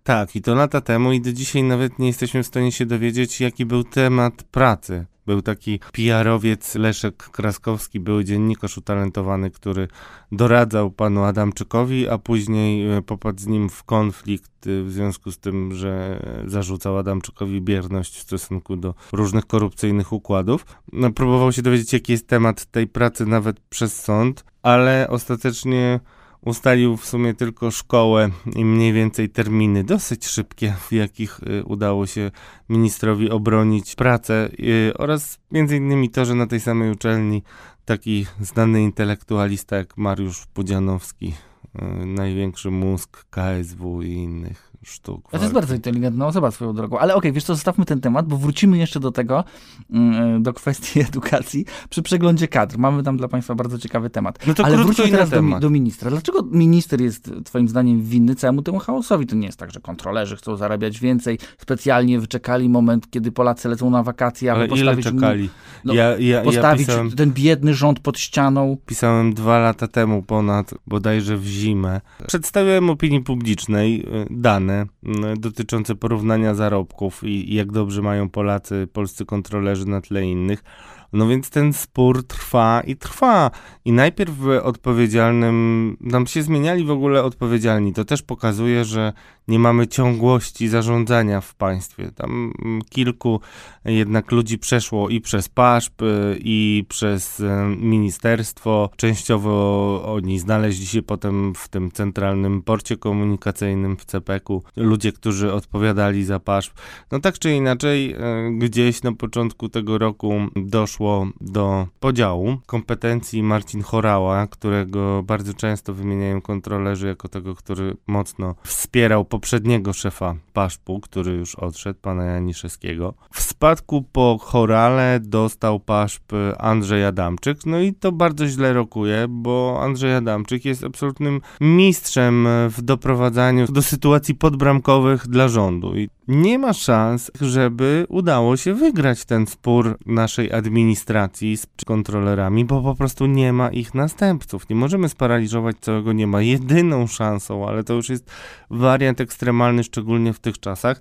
Tak, 0.02 0.36
i 0.36 0.42
to 0.42 0.54
lata 0.54 0.80
temu 0.80 1.12
i 1.12 1.20
do 1.20 1.32
dzisiaj 1.32 1.62
nawet 1.62 1.98
nie 1.98 2.06
jesteśmy 2.06 2.42
w 2.42 2.46
stanie 2.46 2.72
się 2.72 2.86
dowiedzieć, 2.86 3.40
jaki 3.40 3.66
był 3.66 3.84
temat 3.84 4.42
pracy. 4.42 5.06
Był 5.26 5.42
taki 5.42 5.80
PR-owiec 5.92 6.74
Leszek 6.74 7.16
Kraskowski, 7.16 8.00
był 8.00 8.22
dziennikarz 8.22 8.78
utalentowany, 8.78 9.50
który 9.50 9.88
doradzał 10.32 10.90
panu 10.90 11.24
Adamczykowi, 11.24 12.08
a 12.08 12.18
później 12.18 12.96
e, 12.96 13.02
popadł 13.02 13.40
z 13.40 13.46
nim 13.46 13.68
w 13.68 13.84
konflikt 13.84 14.66
e, 14.66 14.82
w 14.82 14.92
związku 14.92 15.32
z 15.32 15.38
tym, 15.38 15.74
że 15.74 16.22
zarzucał 16.46 16.98
Adamczykowi 16.98 17.60
bierność 17.60 18.16
w 18.16 18.22
stosunku 18.22 18.76
do 18.76 18.94
różnych 19.12 19.46
korupcyjnych 19.46 20.12
układów. 20.12 20.66
No, 20.92 21.12
próbował 21.12 21.52
się 21.52 21.62
dowiedzieć, 21.62 21.92
jaki 21.92 22.12
jest 22.12 22.28
temat 22.28 22.66
tej 22.66 22.86
pracy 22.86 23.26
nawet 23.26 23.60
przez 23.60 24.02
sąd, 24.02 24.44
ale 24.62 25.06
ostatecznie 25.10 26.00
ustalił 26.44 26.96
w 26.96 27.06
sumie 27.06 27.34
tylko 27.34 27.70
szkołę 27.70 28.30
i 28.56 28.64
mniej 28.64 28.92
więcej 28.92 29.30
terminy 29.30 29.84
dosyć 29.84 30.26
szybkie, 30.26 30.74
w 30.88 30.92
jakich 30.92 31.40
y, 31.42 31.64
udało 31.64 32.06
się 32.06 32.30
ministrowi 32.68 33.30
obronić 33.30 33.94
pracę 33.94 34.48
y, 34.60 34.92
oraz 34.98 35.38
między 35.50 35.76
innymi 35.76 36.10
to, 36.10 36.24
że 36.24 36.34
na 36.34 36.46
tej 36.46 36.60
samej 36.60 36.90
uczelni 36.90 37.42
taki 37.84 38.26
znany 38.40 38.82
intelektualista 38.82 39.76
jak 39.76 39.96
Mariusz 39.96 40.46
Pudzianowski, 40.46 41.34
y, 41.82 42.06
największy 42.06 42.70
mózg 42.70 43.24
KSW 43.30 44.02
i 44.02 44.12
innych 44.12 44.71
sztuk. 44.84 45.30
To 45.30 45.38
jest 45.38 45.52
bardzo 45.52 45.74
inteligentna 45.74 46.26
osoba 46.26 46.50
swoją 46.50 46.74
drogą. 46.74 46.98
Ale 46.98 47.14
okej, 47.14 47.32
wiesz 47.32 47.44
co, 47.44 47.54
zostawmy 47.54 47.84
ten 47.84 48.00
temat, 48.00 48.26
bo 48.26 48.36
wrócimy 48.36 48.78
jeszcze 48.78 49.00
do 49.00 49.12
tego, 49.12 49.44
mm, 49.90 50.42
do 50.42 50.52
kwestii 50.52 51.00
edukacji 51.08 51.64
przy 51.90 52.02
przeglądzie 52.02 52.48
kadr. 52.48 52.78
Mamy 52.78 53.02
tam 53.02 53.16
dla 53.16 53.28
Państwa 53.28 53.54
bardzo 53.54 53.78
ciekawy 53.78 54.10
temat. 54.10 54.46
No 54.46 54.54
to 54.54 54.64
Ale 54.64 54.76
wróćmy 54.76 55.08
teraz 55.08 55.30
do, 55.30 55.42
do 55.60 55.70
ministra. 55.70 56.10
Dlaczego 56.10 56.42
minister 56.42 57.00
jest 57.00 57.30
Twoim 57.44 57.68
zdaniem 57.68 58.02
winny 58.02 58.34
całemu 58.34 58.62
temu 58.62 58.78
chaosowi? 58.78 59.26
To 59.26 59.36
nie 59.36 59.46
jest 59.46 59.58
tak, 59.58 59.70
że 59.70 59.80
kontrolerzy 59.80 60.36
chcą 60.36 60.56
zarabiać 60.56 61.00
więcej, 61.00 61.38
specjalnie 61.58 62.20
wyczekali 62.20 62.68
moment, 62.68 63.10
kiedy 63.10 63.32
Polacy 63.32 63.68
lecą 63.68 63.90
na 63.90 64.02
wakacje, 64.02 64.52
aby 64.52 64.60
Ale 64.60 64.68
ile 64.68 64.96
postawić, 64.96 65.20
czekali? 65.20 65.50
no, 65.84 65.94
ja, 65.94 66.04
ja, 66.04 66.16
ja 66.18 66.42
postawić 66.42 66.86
pisałem, 66.86 67.10
ten 67.10 67.32
biedny 67.32 67.74
rząd 67.74 68.00
pod 68.00 68.18
ścianą. 68.18 68.76
pisałem 68.86 69.34
dwa 69.34 69.58
lata 69.58 69.88
temu 69.88 70.22
ponad, 70.22 70.74
bodajże 70.86 71.36
w 71.36 71.44
zimę. 71.44 72.00
Przedstawiałem 72.26 72.90
opinii 72.90 73.20
publicznej 73.20 74.00
y, 74.00 74.26
dane 74.72 74.86
y, 75.34 75.40
dotyczące 75.40 75.94
porównania 75.94 76.54
zarobków 76.54 77.24
i, 77.24 77.52
i 77.52 77.54
jak 77.54 77.72
dobrze 77.72 78.02
mają 78.02 78.30
Polacy, 78.30 78.88
polscy 78.92 79.24
kontrolerzy 79.24 79.86
na 79.86 80.00
tle 80.00 80.24
innych. 80.24 80.64
No 81.12 81.28
więc 81.28 81.50
ten 81.50 81.72
spór 81.72 82.26
trwa 82.26 82.82
i 82.86 82.96
trwa. 82.96 83.50
I 83.84 83.92
najpierw 83.92 84.32
odpowiedzialnym, 84.62 85.96
tam 86.10 86.26
się 86.26 86.42
zmieniali 86.42 86.84
w 86.84 86.90
ogóle 86.90 87.22
odpowiedzialni. 87.22 87.92
To 87.92 88.04
też 88.04 88.22
pokazuje, 88.22 88.84
że 88.84 89.12
nie 89.48 89.58
mamy 89.58 89.86
ciągłości 89.86 90.68
zarządzania 90.68 91.40
w 91.40 91.54
państwie. 91.54 92.10
Tam 92.14 92.52
mm, 92.64 92.82
kilku 92.82 93.40
jednak 93.84 94.32
ludzi 94.32 94.58
przeszło 94.58 95.08
i 95.08 95.20
przez 95.20 95.48
PASZP, 95.48 96.04
y, 96.04 96.38
i 96.40 96.84
przez 96.88 97.40
y, 97.40 97.46
ministerstwo. 97.76 98.90
Częściowo 98.96 100.02
oni 100.14 100.38
znaleźli 100.38 100.86
się 100.86 101.02
potem 101.02 101.54
w 101.54 101.68
tym 101.68 101.90
centralnym 101.90 102.62
porcie 102.62 102.96
komunikacyjnym 102.96 103.96
w 103.96 104.04
CPK-u. 104.04 104.62
Ludzie, 104.76 105.12
którzy 105.12 105.52
odpowiadali 105.52 106.24
za 106.24 106.40
PASZP. 106.40 106.74
No 107.10 107.20
tak 107.20 107.38
czy 107.38 107.52
inaczej, 107.52 108.14
y, 108.14 108.18
gdzieś 108.58 109.02
na 109.02 109.12
początku 109.12 109.68
tego 109.68 109.98
roku 109.98 110.32
doszło 110.56 111.01
do 111.40 111.86
podziału 112.00 112.56
kompetencji 112.66 113.42
Marcin 113.42 113.82
Chorała, 113.82 114.46
którego 114.46 115.22
bardzo 115.22 115.54
często 115.54 115.94
wymieniają 115.94 116.40
kontrolerzy 116.40 117.06
jako 117.06 117.28
tego, 117.28 117.54
który 117.54 117.96
mocno 118.06 118.54
wspierał 118.64 119.24
poprzedniego 119.24 119.92
szefa 119.92 120.34
PASZP-u, 120.52 121.00
który 121.00 121.32
już 121.32 121.54
odszedł, 121.54 121.98
pana 122.02 122.24
Janiszewskiego. 122.24 123.14
W 123.32 123.40
spadku 123.40 124.02
po 124.12 124.38
Chorale 124.40 125.20
dostał 125.20 125.80
PASZP 125.80 126.36
Andrzej 126.58 127.04
Adamczyk, 127.04 127.66
no 127.66 127.80
i 127.80 127.94
to 127.94 128.12
bardzo 128.12 128.46
źle 128.46 128.72
rokuje, 128.72 129.26
bo 129.28 129.78
Andrzej 129.82 130.14
Adamczyk 130.14 130.64
jest 130.64 130.84
absolutnym 130.84 131.40
mistrzem 131.60 132.48
w 132.68 132.82
doprowadzaniu 132.82 133.66
do 133.66 133.82
sytuacji 133.82 134.34
podbramkowych 134.34 135.28
dla 135.28 135.48
rządu 135.48 135.96
i 135.96 136.08
nie 136.28 136.58
ma 136.58 136.72
szans, 136.72 137.30
żeby 137.40 138.06
udało 138.08 138.56
się 138.56 138.74
wygrać 138.74 139.24
ten 139.24 139.46
spór 139.46 139.98
naszej 140.06 140.52
administracji 140.52 141.56
z 141.56 141.66
kontrolerami, 141.86 142.64
bo 142.64 142.82
po 142.82 142.94
prostu 142.94 143.26
nie 143.26 143.52
ma 143.52 143.70
ich 143.70 143.94
następców. 143.94 144.68
Nie 144.68 144.76
możemy 144.76 145.08
sparaliżować 145.08 145.76
całego 145.80 146.12
nie 146.12 146.26
ma. 146.26 146.42
Jedyną 146.42 147.06
szansą, 147.06 147.68
ale 147.68 147.84
to 147.84 147.94
już 147.94 148.08
jest 148.08 148.30
wariant 148.70 149.20
ekstremalny, 149.20 149.84
szczególnie 149.84 150.32
w 150.32 150.38
tych 150.38 150.60
czasach, 150.60 151.00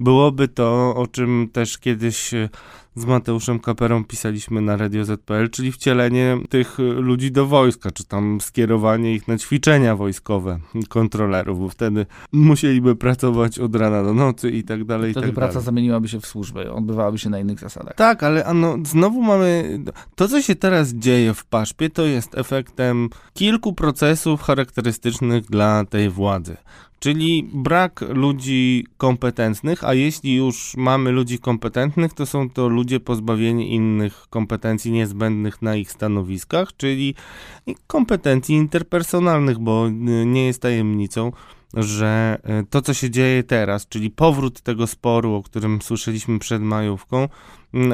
byłoby 0.00 0.48
to, 0.48 0.94
o 0.96 1.06
czym 1.06 1.48
też 1.52 1.78
kiedyś 1.78 2.34
e, 2.34 2.48
z 2.94 3.04
Mateuszem 3.04 3.60
Kaperą 3.60 4.04
pisaliśmy 4.04 4.60
na 4.60 4.76
Radio 4.76 5.04
ZPL, 5.04 5.50
czyli 5.50 5.72
wcielenie 5.72 6.38
tych 6.48 6.78
ludzi 6.78 7.32
do 7.32 7.46
wojska, 7.46 7.90
czy 7.90 8.04
tam 8.04 8.40
skierowanie 8.40 9.14
ich 9.14 9.28
na 9.28 9.38
ćwiczenia 9.38 9.96
wojskowe, 9.96 10.58
kontrolerów, 10.88 11.58
bo 11.58 11.68
wtedy 11.68 12.06
musieliby 12.32 12.96
pracować 12.96 13.58
od 13.58 13.76
rana 13.76 14.02
do 14.02 14.14
nocy 14.14 14.50
i 14.50 14.62
tak 14.64 14.84
dalej, 14.84 15.10
i 15.10 15.12
Wtedy 15.12 15.26
tak 15.26 15.34
praca 15.34 15.52
dalej. 15.52 15.64
zamieniłaby 15.64 16.08
się 16.08 16.20
w 16.20 16.26
służbę, 16.26 16.72
odbywałaby 16.72 17.18
się 17.18 17.30
na 17.30 17.38
innych 17.38 17.60
zasadach. 17.60 17.94
Tak, 17.94 18.22
ale 18.22 18.44
ano, 18.44 18.76
znowu 18.84 19.22
mamy. 19.22 19.78
To, 20.14 20.28
co 20.28 20.42
się 20.42 20.54
teraz 20.54 20.92
dzieje 20.94 21.34
w 21.34 21.44
paszpie, 21.44 21.90
to 21.90 22.02
jest 22.06 22.38
efektem 22.38 23.08
kilku 23.34 23.72
procesów 23.72 24.42
charakterystycznych 24.42 25.44
dla 25.44 25.84
tej 25.84 26.10
władzy. 26.10 26.56
Czyli 27.02 27.50
brak 27.54 28.00
ludzi 28.08 28.86
kompetentnych, 28.96 29.84
a 29.84 29.94
jeśli 29.94 30.34
już 30.34 30.76
mamy 30.76 31.10
ludzi 31.10 31.38
kompetentnych, 31.38 32.14
to 32.14 32.26
są 32.26 32.50
to 32.50 32.68
ludzie 32.68 33.00
pozbawieni 33.00 33.74
innych 33.74 34.26
kompetencji 34.30 34.92
niezbędnych 34.92 35.62
na 35.62 35.76
ich 35.76 35.92
stanowiskach, 35.92 36.76
czyli 36.76 37.14
kompetencji 37.86 38.54
interpersonalnych, 38.54 39.58
bo 39.58 39.88
nie 40.26 40.46
jest 40.46 40.62
tajemnicą, 40.62 41.32
że 41.74 42.38
e, 42.42 42.64
to, 42.70 42.82
co 42.82 42.94
się 42.94 43.10
dzieje 43.10 43.42
teraz, 43.42 43.88
czyli 43.88 44.10
powrót 44.10 44.60
tego 44.60 44.86
sporu, 44.86 45.34
o 45.34 45.42
którym 45.42 45.82
słyszeliśmy 45.82 46.38
przed 46.38 46.62
majówką, 46.62 47.28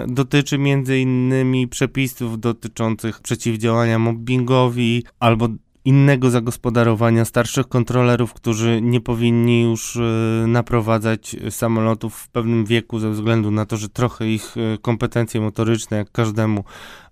dotyczy 0.09 0.59
między 0.59 0.99
innymi 0.99 1.69
przepisów 1.69 2.41
dotyczących 2.41 3.21
przeciwdziałania 3.21 3.99
mobbingowi 3.99 5.05
albo 5.21 5.49
innego 5.89 6.31
zagospodarowania 6.31 7.25
starszych 7.25 7.69
kontrolerów, 7.69 8.35
którzy 8.35 8.81
nie 8.83 9.01
powinni 9.01 9.63
już 9.63 9.97
e, 9.97 10.01
naprowadzać 10.47 11.37
samolotów 11.51 12.15
w 12.15 12.29
pewnym 12.29 12.65
wieku 12.65 12.99
ze 12.99 13.11
względu 13.11 13.51
na 13.51 13.67
to, 13.67 13.77
że 13.77 13.89
trochę 13.89 14.29
ich 14.29 14.55
e, 14.57 14.79
kompetencje 14.79 15.41
motoryczne, 15.41 15.97
jak 15.97 16.13
każdemu 16.13 16.65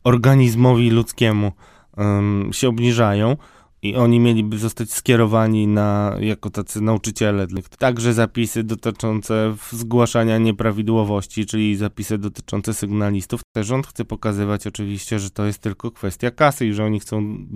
organizmowi 0.04 0.90
ludzkiemu, 0.90 1.52
się 2.52 2.68
obniżają 2.68 3.37
i 3.90 3.97
oni 3.97 4.21
mieliby 4.21 4.59
zostać 4.59 4.93
skierowani 4.93 5.66
na, 5.66 6.16
jako 6.21 6.50
tacy 6.50 6.81
nauczyciele. 6.81 7.47
Także 7.78 8.12
zapisy 8.12 8.64
dotyczące 8.64 9.55
zgłaszania 9.71 10.38
nieprawidłowości, 10.38 11.47
czyli 11.47 11.76
zapisy 11.76 12.19
dotyczące 12.19 12.75
sygnalistów. 12.75 13.40
Rząd 13.57 13.87
chce 13.87 14.05
pokazywać 14.05 14.66
oczywiście, 14.66 15.19
że 15.19 15.31
to 15.31 15.45
jest 15.45 15.59
tylko 15.59 15.90
kwestia 15.90 16.31
kasy 16.31 16.66
i 16.66 16.73
że 16.73 16.85
oni 16.85 17.00
chcą 17.00 17.47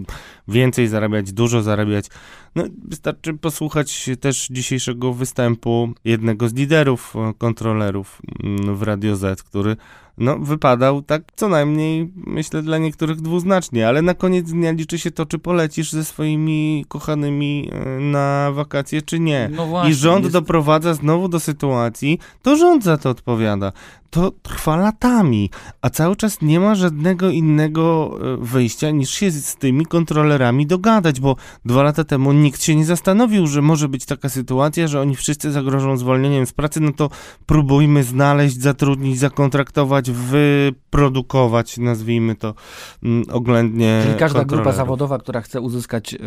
więcej 0.48 0.88
zarabiać, 0.88 1.32
dużo 1.32 1.62
zarabiać. 1.62 2.06
No, 2.54 2.64
wystarczy 2.84 3.34
posłuchać 3.34 4.10
też 4.20 4.48
dzisiejszego 4.50 5.12
występu 5.12 5.92
jednego 6.04 6.48
z 6.48 6.54
liderów 6.54 7.14
kontrolerów 7.38 8.22
mm, 8.42 8.76
w 8.76 8.82
Radio 8.82 9.16
Z, 9.16 9.42
który 9.42 9.76
no, 10.20 10.38
wypadał 10.38 11.02
tak 11.02 11.22
co 11.36 11.48
najmniej, 11.48 12.12
myślę, 12.16 12.62
dla 12.62 12.78
niektórych 12.78 13.20
dwuznacznie, 13.20 13.88
ale 13.88 14.02
na 14.02 14.14
koniec 14.14 14.50
dnia 14.50 14.70
liczy 14.70 14.98
się 14.98 15.10
to, 15.10 15.26
czy 15.26 15.38
polecisz 15.38 15.92
ze 15.92 16.04
swoimi 16.04 16.84
kochanymi 16.88 17.70
e, 17.72 18.00
na 18.00 18.50
wakacje, 18.52 19.02
czy 19.02 19.20
nie. 19.20 19.50
No 19.52 19.66
właśnie, 19.66 19.90
I 19.90 19.94
rząd 19.94 20.24
jest... 20.24 20.32
doprowadza 20.32 20.94
znowu 20.94 21.28
do 21.28 21.40
sytuacji, 21.40 22.18
to 22.42 22.56
rząd 22.56 22.84
za 22.84 22.96
to 22.96 23.10
odpowiada 23.10 23.72
to 24.10 24.32
trwa 24.42 24.76
latami, 24.76 25.50
a 25.82 25.90
cały 25.90 26.16
czas 26.16 26.42
nie 26.42 26.60
ma 26.60 26.74
żadnego 26.74 27.30
innego 27.30 28.18
e, 28.22 28.36
wyjścia 28.36 28.90
niż 28.90 29.10
się 29.10 29.30
z 29.30 29.56
tymi 29.56 29.86
kontrolerami 29.86 30.66
dogadać, 30.66 31.20
bo 31.20 31.36
dwa 31.64 31.82
lata 31.82 32.04
temu 32.04 32.32
nikt 32.32 32.62
się 32.62 32.76
nie 32.76 32.84
zastanowił, 32.84 33.46
że 33.46 33.62
może 33.62 33.88
być 33.88 34.06
taka 34.06 34.28
sytuacja, 34.28 34.88
że 34.88 35.00
oni 35.00 35.16
wszyscy 35.16 35.52
zagrożą 35.52 35.96
zwolnieniem 35.96 36.46
z 36.46 36.52
pracy, 36.52 36.80
no 36.80 36.92
to 36.92 37.10
próbujmy 37.46 38.04
znaleźć, 38.04 38.60
zatrudnić, 38.60 39.18
zakontraktować, 39.18 40.09
wyprodukować, 40.12 41.78
nazwijmy 41.78 42.34
to 42.34 42.54
mm, 43.02 43.24
oględnie. 43.32 44.00
Czyli 44.06 44.18
każda 44.18 44.44
grupa 44.44 44.72
zawodowa, 44.72 45.18
która 45.18 45.40
chce 45.40 45.60
uzyskać 45.60 46.14
y, 46.14 46.18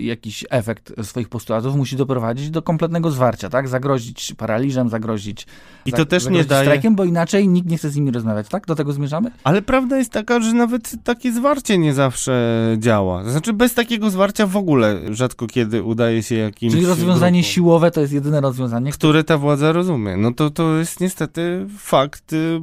jakiś 0.00 0.44
efekt 0.50 0.92
swoich 1.02 1.28
postulatów, 1.28 1.76
musi 1.76 1.96
doprowadzić 1.96 2.50
do 2.50 2.62
kompletnego 2.62 3.10
zwarcia, 3.10 3.48
tak? 3.48 3.68
Zagrozić 3.68 4.34
paraliżem, 4.36 4.88
zagrozić, 4.88 5.46
I 5.86 5.92
to 5.92 6.06
też 6.06 6.26
nie 6.28 6.44
daje... 6.44 6.64
strajkiem, 6.64 6.96
bo 6.96 7.04
inaczej 7.04 7.48
nikt 7.48 7.68
nie 7.68 7.78
chce 7.78 7.90
z 7.90 7.96
nimi 7.96 8.10
rozmawiać, 8.10 8.48
tak? 8.48 8.66
Do 8.66 8.74
tego 8.74 8.92
zmierzamy? 8.92 9.30
Ale 9.44 9.62
prawda 9.62 9.98
jest 9.98 10.12
taka, 10.12 10.40
że 10.40 10.52
nawet 10.52 10.92
takie 11.04 11.32
zwarcie 11.32 11.78
nie 11.78 11.94
zawsze 11.94 12.56
działa. 12.78 13.30
Znaczy 13.30 13.52
bez 13.52 13.74
takiego 13.74 14.10
zwarcia 14.10 14.46
w 14.46 14.56
ogóle 14.56 15.00
rzadko 15.10 15.46
kiedy 15.46 15.82
udaje 15.82 16.22
się 16.22 16.34
jakimś... 16.34 16.72
Czyli 16.72 16.86
rozwiązanie 16.86 17.40
grupom, 17.40 17.52
siłowe 17.52 17.90
to 17.90 18.00
jest 18.00 18.12
jedyne 18.12 18.40
rozwiązanie? 18.40 18.92
Które 18.92 19.24
ta 19.24 19.38
władza 19.38 19.72
rozumie. 19.72 20.16
No 20.16 20.32
to, 20.32 20.50
to 20.50 20.76
jest 20.76 21.00
niestety 21.00 21.66
fakt 21.78 22.32
y, 22.32 22.60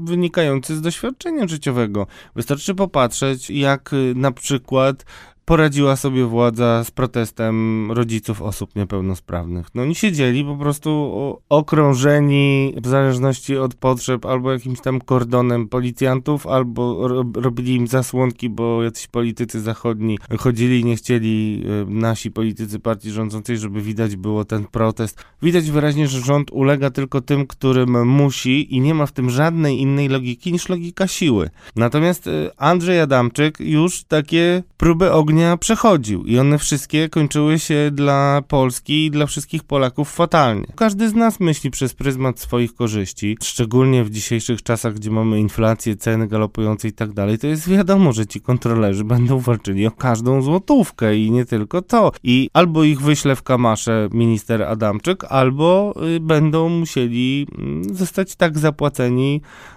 wynikający 0.63 0.75
z 0.75 0.82
doświadczenia 0.82 1.48
życiowego. 1.48 2.08
Wystarczy 2.36 2.75
popatrzeć, 2.75 3.50
jak 3.50 3.93
y, 3.93 4.13
na 4.15 4.32
przykład 4.32 5.05
poradziła 5.46 5.96
sobie 5.96 6.26
władza 6.26 6.84
z 6.84 6.92
protestem 6.92 7.92
rodziców 7.92 8.42
osób 8.42 8.76
niepełnosprawnych. 8.76 9.68
No 9.76 9.82
oni 9.82 9.96
siedzieli 9.96 10.46
po 10.46 10.56
prostu 10.56 11.14
okrążeni 11.50 12.74
w 12.84 12.88
zależności 12.88 13.58
od 13.58 13.76
potrzeb 13.76 14.26
albo 14.26 14.52
jakimś 14.52 14.82
tam 14.82 15.02
kordonem 15.02 15.68
policjantów, 15.68 16.48
albo 16.48 17.08
robili 17.36 17.76
im 17.76 17.88
zasłonki, 17.88 18.50
bo 18.50 18.84
jacyś 18.84 19.08
politycy 19.08 19.62
zachodni 19.62 20.20
chodzili 20.40 20.80
i 20.80 20.86
nie 20.86 20.96
chcieli 20.96 21.64
y, 21.88 21.92
nasi 21.92 22.32
politycy 22.32 22.80
partii 22.80 23.12
rządzącej, 23.12 23.58
żeby 23.58 23.82
widać 23.82 24.16
było 24.16 24.46
ten 24.46 24.66
protest. 24.66 25.24
Widać 25.42 25.72
wyraźnie, 25.72 26.08
że 26.08 26.22
rząd 26.22 26.52
ulega 26.52 26.90
tylko 26.90 27.22
tym, 27.22 27.48
którym 27.48 28.08
musi 28.08 28.76
i 28.76 28.82
nie 28.82 28.94
ma 28.94 29.06
w 29.06 29.12
tym 29.12 29.30
żadnej 29.30 29.82
innej 29.82 30.10
logiki 30.10 30.54
niż 30.54 30.70
logika 30.70 31.08
siły. 31.08 31.50
Natomiast 31.76 32.28
y, 32.28 32.50
Andrzej 32.58 33.00
Adamczyk 33.00 33.60
już 33.60 34.04
takie 34.04 34.64
próby 34.78 35.12
ognia 35.12 35.33
ognia 35.34 35.58
przechodził 35.58 36.24
i 36.25 36.40
one 36.40 36.58
wszystkie 36.58 37.10
kończyły 37.10 37.60
się 37.60 37.90
dla 37.92 38.42
Polski 38.48 39.06
i 39.06 39.12
dla 39.12 39.25
wszystkich 39.25 39.63
Polaków 39.63 40.12
fatalnie. 40.12 40.66
Każdy 40.75 41.10
z 41.10 41.13
nas 41.13 41.40
myśli 41.40 41.72
przez 41.72 41.94
pryzmat 41.94 42.40
swoich 42.40 42.75
korzyści, 42.75 43.38
szczególnie 43.44 44.04
w 44.04 44.10
dzisiejszych 44.10 44.63
czasach, 44.63 44.94
gdzie 44.94 45.12
mamy 45.12 45.40
inflację, 45.40 45.96
ceny 45.96 46.28
galopujące 46.28 46.88
i 46.88 46.92
tak 46.92 47.13
dalej, 47.13 47.38
to 47.38 47.48
jest 47.48 47.70
wiadomo, 47.70 48.13
że 48.13 48.25
ci 48.25 48.42
kontrolerzy 48.42 49.04
będą 49.04 49.40
walczyli 49.40 49.88
o 49.88 49.92
każdą 49.92 50.42
złotówkę 50.42 51.18
i 51.18 51.32
nie 51.32 51.46
tylko 51.46 51.82
to. 51.82 52.12
I 52.24 52.50
albo 52.54 52.84
ich 52.84 53.02
wyśle 53.02 53.36
w 53.36 53.44
kamasze 53.44 54.10
minister 54.12 54.63
Adamczyk, 54.63 55.24
albo 55.30 55.94
y, 56.16 56.20
będą 56.20 56.70
musieli 56.70 57.48
mm, 57.58 57.96
zostać 57.96 58.36
tak 58.36 58.60
zapłaceni, 58.60 59.42
y, 59.42 59.73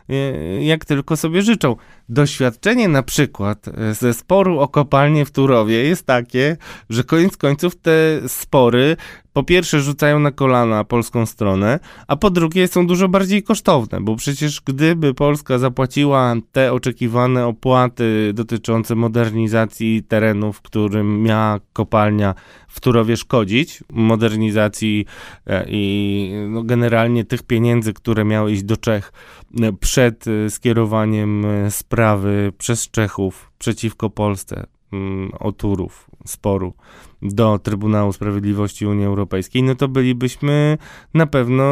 jak 0.61 0.85
tylko 0.85 1.17
sobie 1.17 1.43
życzą. 1.43 1.77
Doświadczenie 2.09 2.89
na 2.89 3.03
przykład 3.03 3.69
y, 3.69 3.95
ze 3.95 4.15
sporu 4.15 4.61
o 4.61 4.69
kopalnię 4.69 5.25
w 5.25 5.31
Turowie 5.31 5.85
jest 5.85 6.07
takie, 6.07 6.57
że 6.91 7.05
koniec 7.05 7.37
końców 7.37 7.77
te 7.77 8.21
spory 8.29 8.97
po 9.37 9.43
pierwsze 9.43 9.81
rzucają 9.81 10.19
na 10.21 10.31
kolana 10.31 10.85
polską 10.85 11.27
stronę, 11.27 11.81
a 12.07 12.17
po 12.17 12.31
drugie 12.31 12.69
są 12.69 12.87
dużo 12.87 13.09
bardziej 13.09 13.43
kosztowne, 13.43 14.01
bo 14.01 14.17
przecież 14.17 14.61
gdyby 14.61 15.15
Polska 15.15 15.59
zapłaciła 15.59 16.35
te 16.53 16.73
oczekiwane 16.73 17.47
opłaty 17.47 18.33
dotyczące 18.35 18.95
modernizacji 18.95 20.03
terenów, 20.03 20.63
którym 20.63 21.23
miała 21.23 21.61
kopalnia 21.73 22.35
w 22.69 22.81
Turowie 22.81 23.17
szkodzić, 23.17 23.85
modernizacji 23.93 25.07
e, 25.47 25.67
i 25.69 26.33
no 26.49 26.63
generalnie 26.63 27.25
tych 27.25 27.43
pieniędzy, 27.43 27.93
które 27.93 28.25
miały 28.25 28.53
iść 28.53 28.63
do 28.63 28.77
Czech 28.77 29.13
e, 29.61 29.73
przed 29.73 30.25
e, 30.29 30.51
skierowaniem 30.51 31.47
sprawy 31.71 32.53
przez 32.59 32.91
Czechów 32.91 33.53
przeciwko 33.59 34.11
Polsce, 34.11 34.67
mm, 34.93 35.31
o 35.41 35.53
Turów, 35.53 36.11
sporu 36.27 36.75
do 37.23 37.59
Trybunału 37.59 38.13
Sprawiedliwości 38.13 38.87
Unii 38.87 39.07
Europejskiej, 39.07 39.63
no 39.63 39.75
to 39.75 39.89
bylibyśmy 39.89 40.79
na 41.15 41.27
pewno 41.27 41.65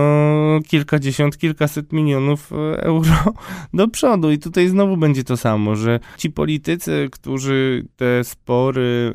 kilkadziesiąt, 0.67 1.39
kilkaset 1.39 1.93
milionów 1.93 2.53
e, 2.53 2.83
euro 2.83 3.35
do 3.75 3.89
przodu. 3.89 4.31
I 4.31 4.39
tutaj 4.39 4.69
znowu 4.69 4.97
będzie 4.97 5.25
to 5.25 5.37
samo, 5.37 5.77
że 5.77 6.01
ci 6.19 6.31
politycy, 6.31 7.09
którzy 7.13 7.87
te 7.97 8.25
spory 8.25 9.13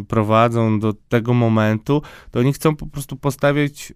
y, 0.00 0.04
prowadzą 0.04 0.80
do 0.80 0.92
tego 0.92 1.34
momentu, 1.34 2.02
to 2.30 2.40
oni 2.40 2.52
chcą 2.52 2.76
po 2.76 2.86
prostu 2.86 3.16
postawiać 3.16 3.92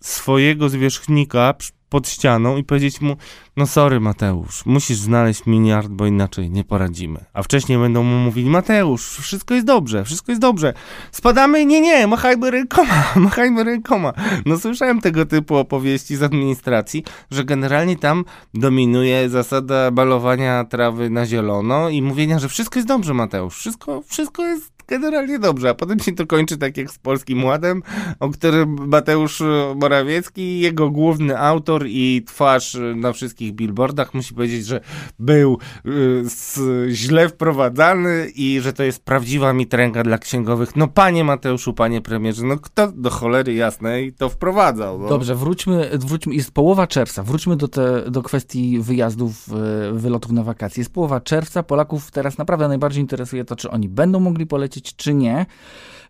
swojego 0.00 0.68
zwierzchnika 0.68 1.54
pod 1.92 2.08
ścianą 2.08 2.56
i 2.56 2.64
powiedzieć 2.64 3.00
mu, 3.00 3.16
no 3.56 3.66
sorry 3.66 4.00
Mateusz, 4.00 4.66
musisz 4.66 4.96
znaleźć 4.96 5.46
miliard, 5.46 5.88
bo 5.88 6.06
inaczej 6.06 6.50
nie 6.50 6.64
poradzimy. 6.64 7.24
A 7.32 7.42
wcześniej 7.42 7.78
będą 7.78 8.02
mu 8.02 8.18
mówili, 8.18 8.50
Mateusz, 8.50 9.18
wszystko 9.18 9.54
jest 9.54 9.66
dobrze, 9.66 10.04
wszystko 10.04 10.32
jest 10.32 10.42
dobrze. 10.42 10.74
Spadamy? 11.10 11.66
Nie, 11.66 11.80
nie, 11.80 12.06
machajmy 12.06 12.50
rękoma, 12.50 13.04
machajmy 13.16 13.64
rękoma. 13.64 14.12
No 14.46 14.58
słyszałem 14.58 15.00
tego 15.00 15.26
typu 15.26 15.56
opowieści 15.56 16.16
z 16.16 16.22
administracji, 16.22 17.04
że 17.30 17.44
generalnie 17.44 17.96
tam 17.96 18.24
dominuje 18.54 19.28
zasada 19.28 19.90
balowania 19.90 20.64
trawy 20.64 21.10
na 21.10 21.26
zielono 21.26 21.88
i 21.88 22.02
mówienia, 22.02 22.38
że 22.38 22.48
wszystko 22.48 22.78
jest 22.78 22.88
dobrze 22.88 23.14
Mateusz, 23.14 23.56
wszystko, 23.56 24.02
wszystko 24.06 24.44
jest 24.46 24.71
generalnie 24.88 25.38
dobrze, 25.38 25.70
a 25.70 25.74
potem 25.74 25.98
się 25.98 26.12
to 26.12 26.26
kończy 26.26 26.56
tak 26.56 26.76
jak 26.76 26.90
z 26.90 26.98
Polskim 26.98 27.44
Ładem, 27.44 27.82
o 28.20 28.30
którym 28.30 28.88
Mateusz 28.88 29.42
Morawiecki, 29.76 30.60
jego 30.60 30.90
główny 30.90 31.38
autor 31.38 31.86
i 31.86 32.24
twarz 32.26 32.76
na 32.96 33.12
wszystkich 33.12 33.52
billboardach 33.52 34.14
musi 34.14 34.34
powiedzieć, 34.34 34.66
że 34.66 34.80
był 35.18 35.58
y, 35.86 36.88
źle 36.90 37.28
wprowadzany 37.28 38.28
i 38.34 38.60
że 38.60 38.72
to 38.72 38.82
jest 38.82 39.04
prawdziwa 39.04 39.52
mitręga 39.52 40.02
dla 40.02 40.18
księgowych. 40.18 40.76
No 40.76 40.88
panie 40.88 41.24
Mateuszu, 41.24 41.74
panie 41.74 42.00
premierze, 42.00 42.44
no 42.44 42.56
kto 42.56 42.92
do 42.92 43.10
cholery 43.10 43.54
jasnej 43.54 44.12
to 44.12 44.28
wprowadzał? 44.28 44.98
No? 44.98 45.08
Dobrze, 45.08 45.34
wróćmy, 45.34 45.90
wróćmy, 45.98 46.34
jest 46.34 46.50
połowa 46.50 46.86
czerwca, 46.86 47.22
wróćmy 47.22 47.56
do, 47.56 47.68
te, 47.68 48.10
do 48.10 48.22
kwestii 48.22 48.78
wyjazdów, 48.80 49.48
y, 49.48 49.92
wylotów 49.92 50.32
na 50.32 50.42
wakacje. 50.42 50.80
Jest 50.80 50.92
połowa 50.92 51.20
czerwca, 51.20 51.62
Polaków 51.62 52.10
teraz 52.10 52.38
naprawdę 52.38 52.68
najbardziej 52.68 53.00
interesuje 53.00 53.44
to, 53.44 53.56
czy 53.56 53.70
oni 53.70 53.88
będą 53.88 54.20
mogli 54.20 54.46
polecieć 54.46 54.71
polecieć, 54.72 54.96
czy 54.96 55.14
nie. 55.14 55.46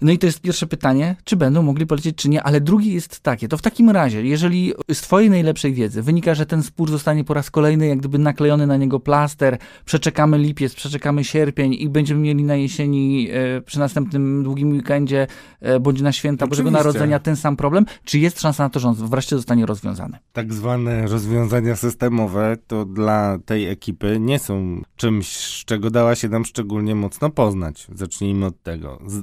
No 0.03 0.13
i 0.13 0.19
to 0.19 0.27
jest 0.27 0.41
pierwsze 0.41 0.67
pytanie, 0.67 1.17
czy 1.25 1.37
będą 1.37 1.63
mogli 1.63 1.87
polecieć, 1.87 2.17
czy 2.17 2.29
nie, 2.29 2.43
ale 2.43 2.61
drugie 2.61 2.95
jest 2.95 3.21
takie, 3.21 3.49
to 3.49 3.57
w 3.57 3.63
takim 3.63 3.91
razie, 3.91 4.23
jeżeli 4.23 4.73
z 4.93 5.01
twojej 5.01 5.31
najlepszej 5.31 5.75
wiedzy 5.75 6.03
wynika, 6.03 6.35
że 6.35 6.47
ten 6.47 6.63
spór 6.63 6.91
zostanie 6.91 7.25
po 7.25 7.35
raz 7.35 7.51
kolejny 7.51 7.87
jak 7.87 7.99
gdyby 7.99 8.19
naklejony 8.19 8.67
na 8.67 8.77
niego 8.77 9.01
plaster, 9.01 9.59
przeczekamy 9.85 10.39
lipiec, 10.39 10.75
przeczekamy 10.75 11.25
sierpień 11.25 11.75
i 11.75 11.89
będziemy 11.89 12.21
mieli 12.21 12.45
na 12.45 12.57
jesieni 12.57 13.29
e, 13.31 13.61
przy 13.61 13.79
następnym 13.79 14.43
długim 14.43 14.73
weekendzie 14.73 15.27
e, 15.61 15.81
bądź 15.81 16.01
na 16.01 16.13
święta 16.13 16.47
Bożego. 16.47 16.71
Narodzenia 16.71 17.19
ten 17.19 17.37
sam 17.37 17.57
problem, 17.57 17.87
czy 18.05 18.19
jest 18.19 18.41
szansa 18.41 18.63
na 18.63 18.71
to, 18.71 18.81
że 18.81 18.89
on 18.89 18.95
wreszcie 18.95 19.37
zostanie 19.37 19.67
rozwiązany? 19.67 20.19
Tak 20.33 20.53
zwane 20.53 21.07
rozwiązania 21.07 21.77
systemowe 21.77 22.57
to 22.67 22.85
dla 22.85 23.39
tej 23.45 23.69
ekipy 23.69 24.17
nie 24.21 24.39
są 24.39 24.83
czymś, 24.97 25.37
z 25.37 25.65
czego 25.65 25.91
dała 25.91 26.15
się 26.15 26.29
nam 26.29 26.45
szczególnie 26.45 26.95
mocno 26.95 27.31
poznać. 27.31 27.87
Zacznijmy 27.95 28.47
od 28.47 28.63
tego. 28.63 28.99
Z- 29.07 29.23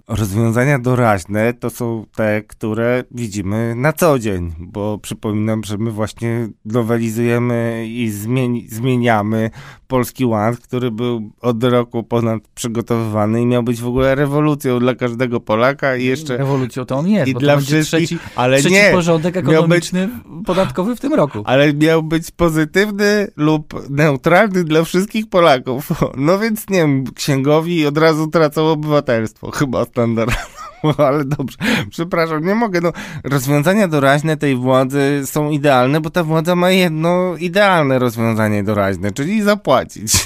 Doraźne 0.80 1.54
to 1.54 1.70
są 1.70 2.06
te, 2.16 2.42
które 2.42 3.04
widzimy 3.12 3.74
na 3.78 3.94
co 3.94 4.20
dzień, 4.20 4.52
bo 4.60 4.98
przypominam, 4.98 5.64
że 5.64 5.78
my 5.78 5.92
właśnie 5.92 6.50
nowelizujemy 6.66 7.86
i 7.88 8.10
zmieni- 8.12 8.68
zmieniamy 8.70 9.50
Polski 9.88 10.26
Ład, 10.26 10.58
który 10.58 10.92
był 10.92 11.32
od 11.42 11.64
roku 11.64 12.04
ponad 12.04 12.48
przygotowywany 12.56 13.42
i 13.42 13.46
miał 13.46 13.64
być 13.64 13.82
w 13.82 13.88
ogóle 13.88 14.16
rewolucją 14.16 14.80
dla 14.80 14.96
każdego 14.96 15.40
Polaka 15.40 15.96
i 15.96 16.06
jeszcze 16.06 16.38
Rewolucją 16.38 16.86
to 16.86 16.98
on 16.98 17.08
jest, 17.08 17.28
i 17.28 17.34
bo 17.34 17.40
dla 17.40 17.58
wszystkich, 17.58 18.08
trzeci, 18.10 18.18
ale 18.36 18.60
trzeci 18.60 18.76
nie, 18.76 18.90
porządek 18.94 19.36
miał 19.36 19.44
być- 19.44 19.54
ekonomiczny 19.54 20.10
podatkowy 20.46 20.96
w 20.96 21.00
tym 21.00 21.14
roku. 21.14 21.42
ale 21.46 21.74
miał 21.74 22.04
być 22.04 22.32
pozytywny 22.32 23.28
lub 23.36 23.90
neutralny 23.90 24.64
dla 24.64 24.84
wszystkich 24.84 25.30
Polaków. 25.30 25.90
No 26.18 26.40
więc 26.40 26.70
nie 26.70 26.78
wiem, 26.78 27.04
księgowi 27.16 27.86
od 27.88 27.98
razu 27.98 28.28
tracą 28.28 28.68
obywatelstwo, 28.68 29.52
chyba 29.52 29.86
standardowo. 29.86 30.59
Ale 31.08 31.26
dobrze, 31.26 31.58
przepraszam, 31.90 32.46
nie 32.46 32.56
mogę. 32.56 32.82
No, 32.82 32.94
rozwiązania 33.24 33.88
doraźne 33.88 34.38
tej 34.38 34.56
władzy 34.56 35.22
są 35.26 35.50
idealne, 35.50 36.02
bo 36.02 36.10
ta 36.10 36.24
władza 36.24 36.56
ma 36.56 36.72
jedno 36.72 37.36
idealne 37.38 38.00
rozwiązanie 38.00 38.64
doraźne, 38.64 39.12
czyli 39.12 39.42
zapłacić. 39.42 40.14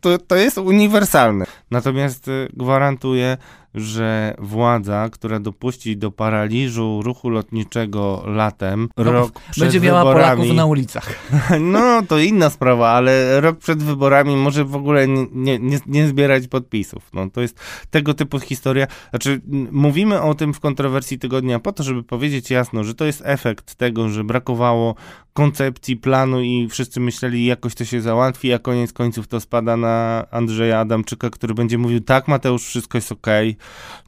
To, 0.00 0.18
to, 0.18 0.36
jest 0.36 0.58
uniwersalne. 0.58 1.46
Natomiast 1.70 2.28
y, 2.28 2.48
gwarantuję, 2.52 3.36
że 3.74 4.34
władza, 4.38 5.08
która 5.12 5.40
dopuści 5.40 5.96
do 5.96 6.10
paraliżu 6.10 7.02
ruchu 7.02 7.30
lotniczego 7.30 8.22
latem, 8.26 8.88
rok 8.96 9.40
przed 9.50 9.64
Będzie 9.64 9.80
miała 9.80 10.04
wyborami, 10.04 10.36
Polaków 10.36 10.56
na 10.56 10.66
ulicach. 10.66 11.30
no, 11.60 12.02
to 12.08 12.18
inna 12.18 12.50
sprawa, 12.50 12.88
ale 12.88 13.40
rok 13.40 13.58
przed 13.58 13.82
wyborami 13.82 14.36
może 14.36 14.64
w 14.64 14.76
ogóle 14.76 15.08
nie, 15.08 15.58
nie, 15.58 15.78
nie, 15.86 16.08
zbierać 16.08 16.48
podpisów. 16.48 17.10
No, 17.12 17.30
to 17.30 17.40
jest 17.40 17.60
tego 17.90 18.14
typu 18.14 18.40
historia. 18.40 18.86
Znaczy, 19.10 19.40
mówimy 19.70 20.22
o 20.22 20.34
tym 20.34 20.54
w 20.54 20.60
kontrowersji 20.60 21.18
tygodnia 21.18 21.58
po 21.58 21.72
to, 21.72 21.82
żeby 21.82 22.02
powiedzieć 22.02 22.50
jasno, 22.50 22.84
że 22.84 22.94
to 22.94 23.04
jest 23.04 23.22
efekt 23.24 23.74
tego, 23.74 24.08
że 24.08 24.24
brakowało 24.24 24.94
koncepcji, 25.34 25.96
planu 25.96 26.40
i 26.40 26.68
wszyscy 26.68 27.00
myśleli, 27.00 27.44
jakoś 27.44 27.74
to 27.74 27.84
się 27.84 28.00
załatwi, 28.00 28.52
a 28.52 28.58
koniec 28.58 28.92
końców 28.92 29.26
to 29.28 29.40
spada 29.40 29.76
na 29.76 30.26
Andrzeja 30.30 30.80
Adamczyka, 30.80 31.30
który 31.30 31.54
będzie 31.54 31.78
mówił, 31.78 32.00
tak 32.00 32.28
Mateusz, 32.28 32.64
wszystko 32.64 32.98
jest 32.98 33.12
okej. 33.12 33.56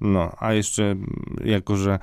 No, 0.00 0.32
a 0.38 0.52
jeszcze 0.52 0.84
m, 0.84 1.06
jako, 1.44 1.76
że 1.76 1.98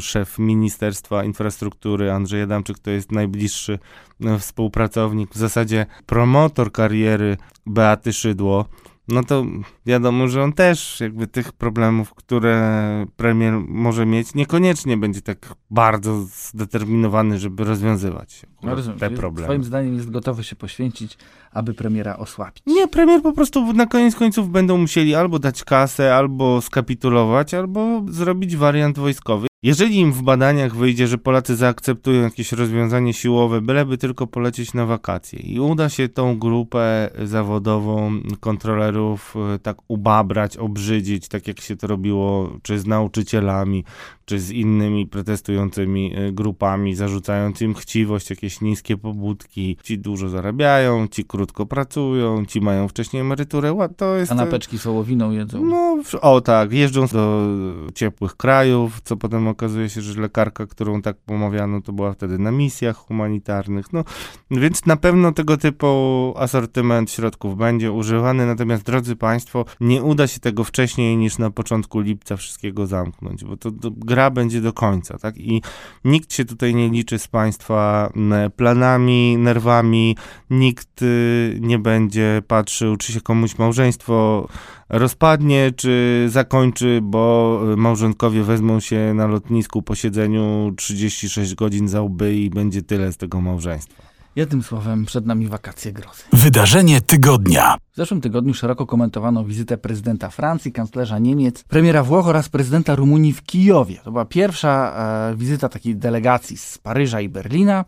szef 0.00 0.38
Ministerstwa 0.38 1.24
Infrastruktury 1.24 2.12
Andrzej 2.12 2.42
Adamczyk 2.42 2.78
to 2.78 2.90
jest 2.90 3.12
najbliższy 3.12 3.78
e, 4.24 4.38
współpracownik, 4.38 5.30
w 5.30 5.36
zasadzie 5.36 5.86
promotor 6.06 6.72
kariery 6.72 7.36
Beaty 7.66 8.12
Szydło, 8.12 8.64
no 9.08 9.24
to 9.24 9.44
wiadomo, 9.86 10.28
że 10.28 10.42
on 10.42 10.52
też 10.52 11.00
jakby 11.00 11.26
tych 11.26 11.52
problemów, 11.52 12.14
które 12.14 13.06
premier 13.16 13.54
może 13.68 14.06
mieć, 14.06 14.34
niekoniecznie 14.34 14.96
będzie 14.96 15.22
tak 15.22 15.54
bardzo 15.70 16.24
zdeterminowany, 16.24 17.38
żeby 17.38 17.64
rozwiązywać 17.64 18.42
No, 18.62 18.74
rozumiem, 18.74 18.98
te 18.98 19.10
problemy. 19.10 19.46
Twoim 19.46 19.64
zdaniem 19.64 19.94
jest 19.94 20.10
gotowy 20.10 20.44
się 20.44 20.56
poświęcić, 20.56 21.18
aby 21.52 21.74
premiera 21.74 22.16
osłabić. 22.16 22.62
Nie, 22.66 22.88
premier 22.88 23.22
po 23.22 23.32
prostu 23.32 23.72
na 23.72 23.86
koniec 23.86 24.16
końców 24.16 24.50
będą 24.50 24.78
musieli 24.78 25.14
albo 25.14 25.38
dać 25.38 25.64
kasę, 25.64 26.14
albo 26.14 26.60
skapitulować, 26.60 27.54
albo 27.54 28.02
zrobić 28.08 28.56
wariant 28.56 28.98
wojskowy. 28.98 29.46
Jeżeli 29.64 29.96
im 29.98 30.12
w 30.12 30.22
badaniach 30.22 30.76
wyjdzie, 30.76 31.06
że 31.06 31.18
Polacy 31.18 31.56
zaakceptują 31.56 32.22
jakieś 32.22 32.52
rozwiązanie 32.52 33.12
siłowe, 33.14 33.60
byleby 33.60 33.98
tylko 33.98 34.26
polecieć 34.26 34.74
na 34.74 34.86
wakacje 34.86 35.38
i 35.38 35.60
uda 35.60 35.88
się 35.88 36.08
tą 36.08 36.38
grupę 36.38 37.10
zawodową 37.24 38.12
kontrolerów 38.40 39.34
e, 39.54 39.58
tak 39.74 39.84
ubabrać, 39.88 40.56
obrzydzić, 40.56 41.28
tak 41.28 41.48
jak 41.48 41.60
się 41.60 41.76
to 41.76 41.86
robiło 41.86 42.58
czy 42.62 42.78
z 42.78 42.86
nauczycielami, 42.86 43.84
czy 44.24 44.40
z 44.40 44.50
innymi 44.50 45.06
protestującymi 45.06 46.14
e, 46.14 46.32
grupami, 46.32 46.94
zarzucając 46.94 47.60
im 47.60 47.74
chciwość, 47.74 48.30
jakieś 48.30 48.60
niskie 48.60 48.96
pobudki. 48.96 49.76
Ci 49.82 49.98
dużo 49.98 50.28
zarabiają, 50.28 51.08
ci 51.08 51.24
krótko 51.24 51.66
pracują, 51.66 52.46
ci 52.46 52.60
mają 52.60 52.88
wcześniej 52.88 53.20
emeryturę. 53.20 53.88
To 53.96 54.16
jest... 54.16 54.28
Kanapeczki 54.28 54.78
z 54.78 54.84
wołowiną 54.84 55.30
jedzą. 55.30 55.64
no, 55.64 56.02
o 56.20 56.40
tak, 56.40 56.72
jeżdżą 56.72 57.06
do 57.06 57.52
ciepłych 57.94 58.36
krajów, 58.36 59.00
co 59.04 59.16
potem 59.16 59.48
okazuje 59.48 59.88
się, 59.88 60.00
że 60.00 60.20
lekarka, 60.20 60.66
którą 60.66 61.02
tak 61.02 61.16
pomawiano, 61.16 61.80
to 61.80 61.92
była 61.92 62.12
wtedy 62.12 62.38
na 62.38 62.50
misjach 62.50 62.96
humanitarnych. 62.96 63.92
No, 63.92 64.04
więc 64.50 64.86
na 64.86 64.96
pewno 64.96 65.32
tego 65.32 65.56
typu 65.56 66.32
asortyment 66.36 67.10
środków 67.10 67.56
będzie 67.56 67.92
używany, 67.92 68.46
natomiast 68.46 68.82
drodzy 68.82 69.16
Państwo, 69.16 69.64
nie 69.80 70.02
uda 70.02 70.26
się 70.26 70.40
tego 70.40 70.64
wcześniej 70.64 71.16
niż 71.16 71.38
na 71.38 71.50
początku 71.50 72.00
lipca 72.00 72.36
wszystkiego 72.36 72.86
zamknąć, 72.86 73.44
bo 73.44 73.56
to, 73.56 73.70
to 73.70 73.90
gra 74.12 74.30
będzie 74.30 74.60
do 74.60 74.72
końca, 74.72 75.18
tak? 75.18 75.38
I 75.38 75.62
nikt 76.04 76.32
się 76.32 76.44
tutaj 76.44 76.74
nie 76.74 76.88
liczy 76.88 77.18
z 77.18 77.28
Państwa 77.28 78.12
planami, 78.56 79.36
nerwami, 79.38 80.16
nikt 80.50 81.02
y, 81.02 81.58
nie 81.60 81.78
będzie 81.78 82.42
patrzył, 82.48 82.96
czy 82.96 83.12
się 83.12 83.20
komuś 83.20 83.58
małżeństwo 83.58 84.48
rozpadnie, 84.88 85.72
czy 85.76 86.24
zakończy, 86.28 87.00
bo 87.02 87.60
małżonkowie 87.76 88.42
wezmą 88.42 88.80
się 88.80 89.14
na 89.14 89.26
lotnisku 89.26 89.82
po 89.82 89.94
siedzeniu 89.94 90.72
36 90.76 91.54
godzin 91.54 91.88
za 91.88 92.02
łby 92.02 92.36
i 92.36 92.50
będzie 92.50 92.82
tyle 92.82 93.12
z 93.12 93.16
tego 93.16 93.40
małżeństwa. 93.40 94.11
Jednym 94.36 94.62
słowem, 94.62 95.04
przed 95.04 95.26
nami 95.26 95.48
wakacje 95.48 95.92
grozy. 95.92 96.22
Wydarzenie 96.32 97.00
tygodnia. 97.00 97.76
W 97.92 97.96
zeszłym 97.96 98.20
tygodniu 98.20 98.54
szeroko 98.54 98.86
komentowano 98.86 99.44
wizytę 99.44 99.78
prezydenta 99.78 100.30
Francji, 100.30 100.72
kanclerza 100.72 101.18
Niemiec, 101.18 101.64
premiera 101.64 102.02
Włoch 102.02 102.26
oraz 102.26 102.48
prezydenta 102.48 102.94
Rumunii 102.94 103.32
w 103.32 103.42
Kijowie. 103.42 103.96
To 104.04 104.12
była 104.12 104.24
pierwsza 104.24 104.94
e, 105.32 105.36
wizyta 105.36 105.68
takiej 105.68 105.96
delegacji 105.96 106.56
z 106.56 106.78
Paryża 106.78 107.20
i 107.20 107.28
Berlina. 107.28 107.84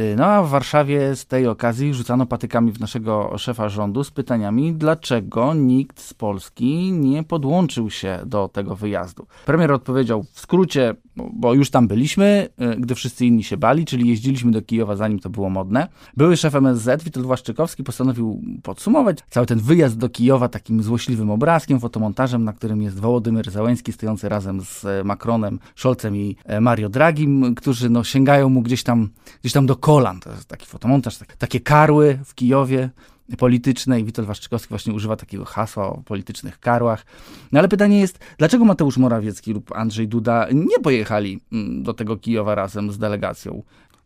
Y, 0.00 0.14
No 0.16 0.24
a 0.26 0.42
w 0.42 0.48
Warszawie 0.48 1.16
z 1.16 1.26
tej 1.26 1.46
okazji 1.46 1.94
rzucano 1.94 2.26
patykami 2.26 2.72
w 2.72 2.80
naszego 2.80 3.38
szefa 3.38 3.68
rządu 3.68 4.04
z 4.04 4.10
pytaniami, 4.10 4.72
dlaczego 4.74 5.54
nikt 5.54 6.00
z 6.00 6.14
Polski 6.14 6.92
nie 6.92 7.22
podłączył 7.22 7.90
się 7.90 8.18
do 8.26 8.48
tego 8.48 8.76
wyjazdu. 8.76 9.26
Premier 9.46 9.72
odpowiedział 9.72 10.22
w 10.32 10.40
skrócie, 10.40 10.94
bo- 11.16 11.54
już 11.54 11.70
tam 11.70 11.88
byliśmy, 11.88 12.48
y, 12.76 12.80
gdy 12.80 12.94
wszyscy 12.94 13.26
inni 13.26 13.44
się 13.44 13.56
bali, 13.56 13.84
czyli 13.84 14.08
jeździliśmy 14.08 14.52
do 14.52 14.62
Kijowa 14.62 14.96
zanim 14.96 15.18
to 15.18 15.30
było 15.30 15.50
modne. 15.50 15.88
Były 16.16 16.36
szef 16.36 16.54
MSZ 16.54 17.04
Witold 17.04 17.26
Waszczykowski 17.26 17.84
postanowił 17.84 18.42
podsumować 18.62 19.18
cały 19.30 19.46
ten 19.46 19.58
wyjazd 19.58 19.98
do 19.98 20.08
Kijowa 20.08 20.48
takim 20.48 20.82
złośliwym 20.82 21.30
obrazkiem, 21.30 21.80
fotomontażem, 21.80 22.44
na 22.44 22.52
którym 22.52 22.82
jest 22.82 23.00
Wołodymyr 23.00 23.50
Załęski 23.50 23.92
stojący 23.92 24.28
razem 24.28 24.60
z 24.60 24.84
e, 24.84 25.04
Macronem, 25.04 25.58
Scholzem 25.76 26.16
i 26.16 26.36
e, 26.44 26.60
Mario 26.60 26.88
Dragim, 26.88 27.54
którzy 27.54 27.90
no, 27.90 28.04
sięgają 28.04 28.48
mu 28.48 28.62
gdzieś 28.62 28.82
tam, 28.82 29.08
gdzieś 29.40 29.52
tam 29.52 29.66
do 29.66 29.76
kolan. 29.82 30.20
To 30.20 30.30
jest 30.30 30.48
taki 30.48 30.66
fotomontaż, 30.66 31.16
tak, 31.16 31.36
takie 31.36 31.60
karły 31.60 32.18
w 32.24 32.34
Kijowie 32.34 32.90
polityczne 33.38 34.00
i 34.00 34.04
Witold 34.04 34.28
Waszczykowski 34.28 34.68
właśnie 34.68 34.92
używa 34.92 35.16
takiego 35.16 35.44
hasła 35.44 35.86
o 35.86 36.02
politycznych 36.04 36.60
karłach. 36.60 37.06
No 37.52 37.58
ale 37.58 37.68
pytanie 37.68 38.00
jest, 38.00 38.18
dlaczego 38.38 38.64
Mateusz 38.64 38.96
Morawiecki 38.96 39.52
lub 39.52 39.72
Andrzej 39.72 40.08
Duda 40.08 40.46
nie 40.52 40.78
pojechali 40.78 41.40
mm, 41.52 41.82
do 41.82 41.94
tego 41.94 42.16
Kijowa 42.16 42.54
razem 42.54 42.92
z 42.92 42.98
delegacją? 42.98 43.62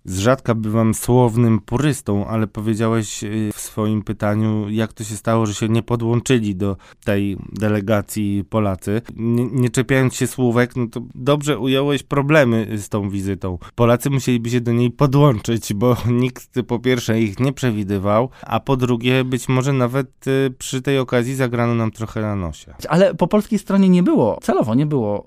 Z 0.06 0.18
rzadka 0.18 0.54
bywam 0.54 0.94
słownym 0.94 1.60
purystą, 1.60 2.26
ale 2.26 2.46
powiedziałeś 2.46 3.24
y, 3.24 3.50
w 3.54 3.60
swoim 3.60 4.02
pytaniu, 4.02 4.70
jak 4.70 4.92
to 4.92 5.04
się 5.04 5.16
stało, 5.16 5.46
że 5.46 5.54
się 5.54 5.68
nie 5.68 5.82
podłączyli 5.82 6.56
do 6.56 6.76
tej 7.04 7.36
delegacji 7.52 8.44
Polacy. 8.50 9.02
Nie, 9.16 9.44
nie 9.44 9.70
czepiając 9.70 10.14
się 10.14 10.26
słówek, 10.26 10.76
no 10.76 10.86
to 10.86 11.00
dobrze 11.14 11.58
ująłeś 11.58 12.02
problemy 12.02 12.78
z 12.78 12.88
tą 12.88 13.10
wizytą. 13.10 13.58
Polacy 13.74 14.10
musieliby 14.10 14.50
się 14.50 14.60
do 14.60 14.72
niej 14.72 14.90
podłączyć, 14.90 15.74
bo 15.74 15.96
nikt 16.22 16.50
po 16.66 16.78
pierwsze 16.78 17.20
ich 17.20 17.40
nie 17.40 17.52
przewidywał, 17.52 18.30
a 18.42 18.60
po 18.60 18.76
drugie 18.76 19.24
być 19.24 19.48
może 19.48 19.72
nawet 19.72 20.26
y, 20.26 20.54
przy 20.58 20.82
tej 20.82 20.98
okazji 20.98 21.34
zagrano 21.34 21.74
nam 21.74 21.90
trochę 21.90 22.20
na 22.20 22.36
nosie. 22.36 22.74
Ale 22.88 23.14
po 23.14 23.26
polskiej 23.28 23.58
stronie 23.58 23.88
nie 23.88 24.02
było, 24.02 24.38
celowo 24.42 24.74
nie 24.74 24.86
było 24.86 25.26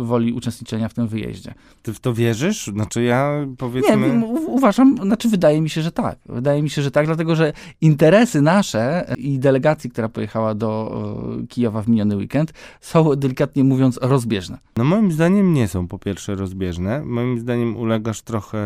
e, 0.00 0.04
woli 0.04 0.32
uczestniczenia 0.32 0.88
w 0.88 0.94
tym 0.94 1.08
wyjeździe. 1.08 1.54
Ty 1.82 1.94
w 1.94 2.00
to 2.00 2.14
wierzysz? 2.14 2.66
Znaczy 2.66 3.02
ja 3.02 3.46
powiedzmy... 3.58 3.96
Nie, 3.96 4.17
uważam, 4.24 4.96
znaczy 4.96 5.28
wydaje 5.28 5.60
mi 5.60 5.70
się, 5.70 5.82
że 5.82 5.92
tak. 5.92 6.18
Wydaje 6.26 6.62
mi 6.62 6.70
się, 6.70 6.82
że 6.82 6.90
tak, 6.90 7.06
dlatego 7.06 7.36
że 7.36 7.52
interesy 7.80 8.40
nasze 8.40 9.14
i 9.16 9.38
delegacji, 9.38 9.90
która 9.90 10.08
pojechała 10.08 10.54
do 10.54 11.02
e, 11.42 11.46
Kijowa 11.46 11.82
w 11.82 11.88
miniony 11.88 12.16
weekend, 12.16 12.52
są 12.80 13.16
delikatnie 13.16 13.64
mówiąc 13.64 13.98
rozbieżne. 14.02 14.58
No 14.76 14.84
moim 14.84 15.12
zdaniem 15.12 15.54
nie 15.54 15.68
są 15.68 15.88
po 15.88 15.98
pierwsze 15.98 16.34
rozbieżne. 16.34 17.04
Moim 17.04 17.38
zdaniem 17.38 17.76
ulegasz 17.76 18.22
trochę 18.22 18.58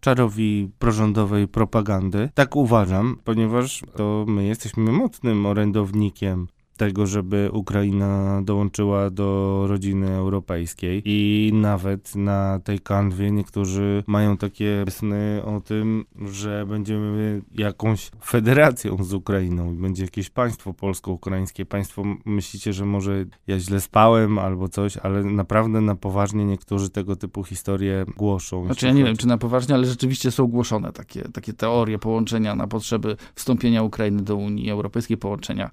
czarowi 0.00 0.70
prorządowej 0.78 1.48
propagandy. 1.48 2.28
Tak 2.34 2.56
uważam, 2.56 3.18
ponieważ 3.24 3.82
to 3.96 4.24
my 4.28 4.44
jesteśmy 4.44 4.92
mocnym 4.92 5.46
orędownikiem 5.46 6.46
tego, 6.78 7.06
żeby 7.06 7.50
Ukraina 7.52 8.42
dołączyła 8.42 9.10
do 9.10 9.64
rodziny 9.68 10.10
europejskiej 10.10 11.02
i 11.04 11.50
nawet 11.54 12.16
na 12.16 12.60
tej 12.64 12.80
kanwie 12.80 13.30
niektórzy 13.30 14.04
mają 14.06 14.36
takie 14.36 14.84
sny 14.88 15.42
o 15.44 15.60
tym, 15.60 16.04
że 16.32 16.66
będziemy 16.66 17.42
jakąś 17.54 18.10
federacją 18.24 19.04
z 19.04 19.14
Ukrainą 19.14 19.72
i 19.72 19.76
będzie 19.76 20.02
jakieś 20.02 20.30
państwo 20.30 20.74
polsko-ukraińskie. 20.74 21.66
Państwo 21.66 22.02
myślicie, 22.24 22.72
że 22.72 22.84
może 22.84 23.24
ja 23.46 23.60
źle 23.60 23.80
spałem 23.80 24.38
albo 24.38 24.68
coś, 24.68 24.96
ale 24.96 25.24
naprawdę 25.24 25.80
na 25.80 25.94
poważnie 25.94 26.44
niektórzy 26.44 26.90
tego 26.90 27.16
typu 27.16 27.44
historie 27.44 28.04
głoszą. 28.16 28.66
Znaczy 28.66 28.86
ja 28.86 28.92
nie 28.92 29.04
wiem, 29.04 29.16
czy 29.16 29.26
na 29.26 29.38
poważnie, 29.38 29.74
ale 29.74 29.86
rzeczywiście 29.86 30.30
są 30.30 30.46
głoszone 30.46 30.92
takie, 30.92 31.22
takie 31.22 31.52
teorie 31.52 31.98
połączenia 31.98 32.54
na 32.54 32.66
potrzeby 32.66 33.16
wstąpienia 33.34 33.82
Ukrainy 33.82 34.22
do 34.22 34.36
Unii 34.36 34.70
Europejskiej, 34.70 35.16
połączenia, 35.16 35.70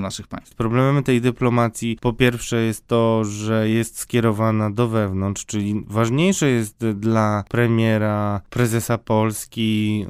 naszych 0.00 0.28
państw. 0.28 0.54
Problemem 0.54 1.02
tej 1.02 1.20
dyplomacji 1.20 1.98
po 2.00 2.12
pierwsze 2.12 2.62
jest 2.62 2.86
to, 2.86 3.24
że 3.24 3.68
jest 3.68 3.98
skierowana 3.98 4.70
do 4.70 4.88
wewnątrz, 4.88 5.46
czyli 5.46 5.84
ważniejsze 5.86 6.50
jest 6.50 6.86
dla 6.86 7.44
premiera, 7.48 8.40
prezesa 8.50 8.98
Polski 8.98 9.98
yy, 9.98 10.06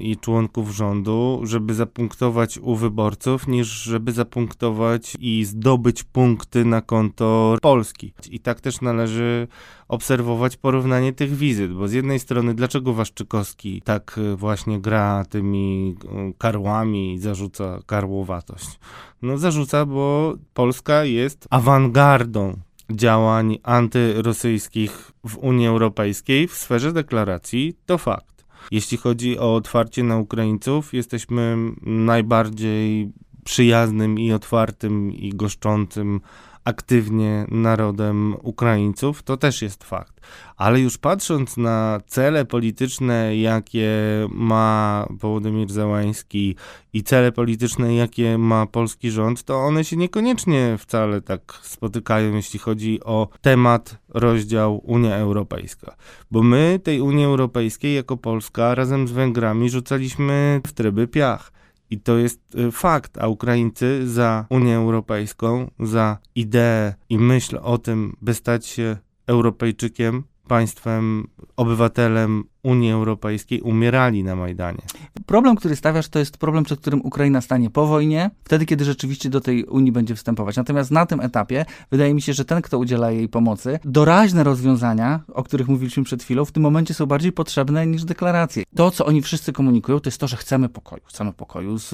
i 0.00 0.16
członków 0.16 0.70
rządu, 0.70 1.40
żeby 1.44 1.74
zapunktować 1.74 2.58
u 2.58 2.76
wyborców, 2.76 3.48
niż 3.48 3.66
żeby 3.66 4.12
zapunktować 4.12 5.16
i 5.20 5.44
zdobyć 5.44 6.04
punkty 6.04 6.64
na 6.64 6.80
konto 6.82 7.56
Polski. 7.62 8.12
I 8.30 8.40
tak 8.40 8.60
też 8.60 8.80
należy 8.80 9.48
obserwować 9.88 10.56
porównanie 10.56 11.12
tych 11.12 11.36
wizyt, 11.36 11.72
bo 11.72 11.88
z 11.88 11.92
jednej 11.92 12.18
strony 12.18 12.54
dlaczego 12.54 12.94
Waszczykowski 12.94 13.82
tak 13.82 14.18
y, 14.18 14.36
właśnie 14.36 14.80
gra 14.80 15.24
tymi 15.24 15.96
y, 16.04 16.34
karłami 16.38 17.14
i 17.14 17.18
zarzuca 17.18 17.78
karłowatość? 17.86 18.78
No 19.22 19.38
zarzuca, 19.38 19.86
bo 19.86 20.34
Polska 20.54 21.04
jest 21.04 21.46
awangardą 21.50 22.56
działań 22.90 23.58
antyrosyjskich 23.62 25.12
w 25.26 25.36
Unii 25.36 25.66
Europejskiej 25.66 26.48
w 26.48 26.54
sferze 26.54 26.92
deklaracji, 26.92 27.76
to 27.86 27.98
fakt. 27.98 28.44
Jeśli 28.70 28.98
chodzi 28.98 29.38
o 29.38 29.54
otwarcie 29.54 30.02
na 30.02 30.16
Ukraińców, 30.16 30.94
jesteśmy 30.94 31.56
najbardziej 31.82 33.12
przyjaznym 33.44 34.18
i 34.18 34.32
otwartym 34.32 35.12
i 35.12 35.30
goszczącym 35.30 36.20
aktywnie 36.68 37.46
narodem 37.50 38.36
Ukraińców, 38.42 39.22
to 39.22 39.36
też 39.36 39.62
jest 39.62 39.84
fakt. 39.84 40.20
Ale 40.56 40.80
już 40.80 40.98
patrząc 40.98 41.56
na 41.56 42.00
cele 42.06 42.44
polityczne, 42.44 43.36
jakie 43.36 43.90
ma 44.30 45.06
Wołodymir 45.10 45.70
Załański 45.72 46.56
i 46.92 47.02
cele 47.02 47.32
polityczne, 47.32 47.94
jakie 47.94 48.38
ma 48.38 48.66
polski 48.66 49.10
rząd, 49.10 49.42
to 49.42 49.56
one 49.56 49.84
się 49.84 49.96
niekoniecznie 49.96 50.76
wcale 50.78 51.20
tak 51.20 51.58
spotykają, 51.62 52.34
jeśli 52.34 52.58
chodzi 52.58 53.00
o 53.04 53.28
temat, 53.40 53.98
rozdział 54.08 54.80
Unia 54.84 55.16
Europejska. 55.16 55.96
Bo 56.30 56.42
my 56.42 56.80
tej 56.82 57.00
Unii 57.00 57.24
Europejskiej 57.24 57.94
jako 57.94 58.16
Polska 58.16 58.74
razem 58.74 59.08
z 59.08 59.12
Węgrami 59.12 59.70
rzucaliśmy 59.70 60.60
w 60.66 60.72
tryby 60.72 61.08
piach. 61.08 61.57
I 61.90 62.00
to 62.00 62.18
jest 62.18 62.54
y, 62.54 62.72
fakt, 62.72 63.18
a 63.18 63.28
Ukraińcy 63.28 64.08
za 64.08 64.46
Unię 64.50 64.76
Europejską, 64.76 65.70
za 65.80 66.18
ideę 66.34 66.94
i 67.08 67.18
myśl 67.18 67.58
o 67.62 67.78
tym, 67.78 68.16
by 68.20 68.34
stać 68.34 68.66
się 68.66 68.96
Europejczykiem, 69.26 70.24
państwem, 70.48 71.28
obywatelem 71.56 72.44
Unii 72.68 72.92
Europejskiej 72.92 73.60
umierali 73.60 74.24
na 74.24 74.36
Majdanie. 74.36 74.82
Problem, 75.26 75.56
który 75.56 75.76
stawiasz, 75.76 76.08
to 76.08 76.18
jest 76.18 76.36
problem, 76.36 76.64
przed 76.64 76.80
którym 76.80 77.00
Ukraina 77.00 77.40
stanie 77.40 77.70
po 77.70 77.86
wojnie, 77.86 78.30
wtedy, 78.44 78.66
kiedy 78.66 78.84
rzeczywiście 78.84 79.30
do 79.30 79.40
tej 79.40 79.64
Unii 79.64 79.92
będzie 79.92 80.14
wstępować. 80.14 80.56
Natomiast 80.56 80.90
na 80.90 81.06
tym 81.06 81.20
etapie 81.20 81.64
wydaje 81.90 82.14
mi 82.14 82.22
się, 82.22 82.32
że 82.32 82.44
ten, 82.44 82.62
kto 82.62 82.78
udziela 82.78 83.10
jej 83.10 83.28
pomocy, 83.28 83.78
doraźne 83.84 84.44
rozwiązania, 84.44 85.20
o 85.32 85.42
których 85.42 85.68
mówiliśmy 85.68 86.04
przed 86.04 86.22
chwilą, 86.22 86.44
w 86.44 86.52
tym 86.52 86.62
momencie 86.62 86.94
są 86.94 87.06
bardziej 87.06 87.32
potrzebne 87.32 87.86
niż 87.86 88.04
deklaracje. 88.04 88.62
To, 88.76 88.90
co 88.90 89.06
oni 89.06 89.22
wszyscy 89.22 89.52
komunikują, 89.52 90.00
to 90.00 90.08
jest 90.08 90.20
to, 90.20 90.28
że 90.28 90.36
chcemy 90.36 90.68
pokoju. 90.68 91.02
Chcemy 91.04 91.32
pokoju 91.32 91.78
z, 91.78 91.92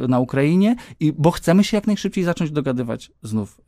yy, 0.00 0.08
na 0.08 0.18
Ukrainie, 0.20 0.76
i, 1.00 1.12
bo 1.12 1.30
chcemy 1.30 1.64
się 1.64 1.76
jak 1.76 1.86
najszybciej 1.86 2.24
zacząć 2.24 2.50
dogadywać 2.50 3.12
znów 3.22 3.60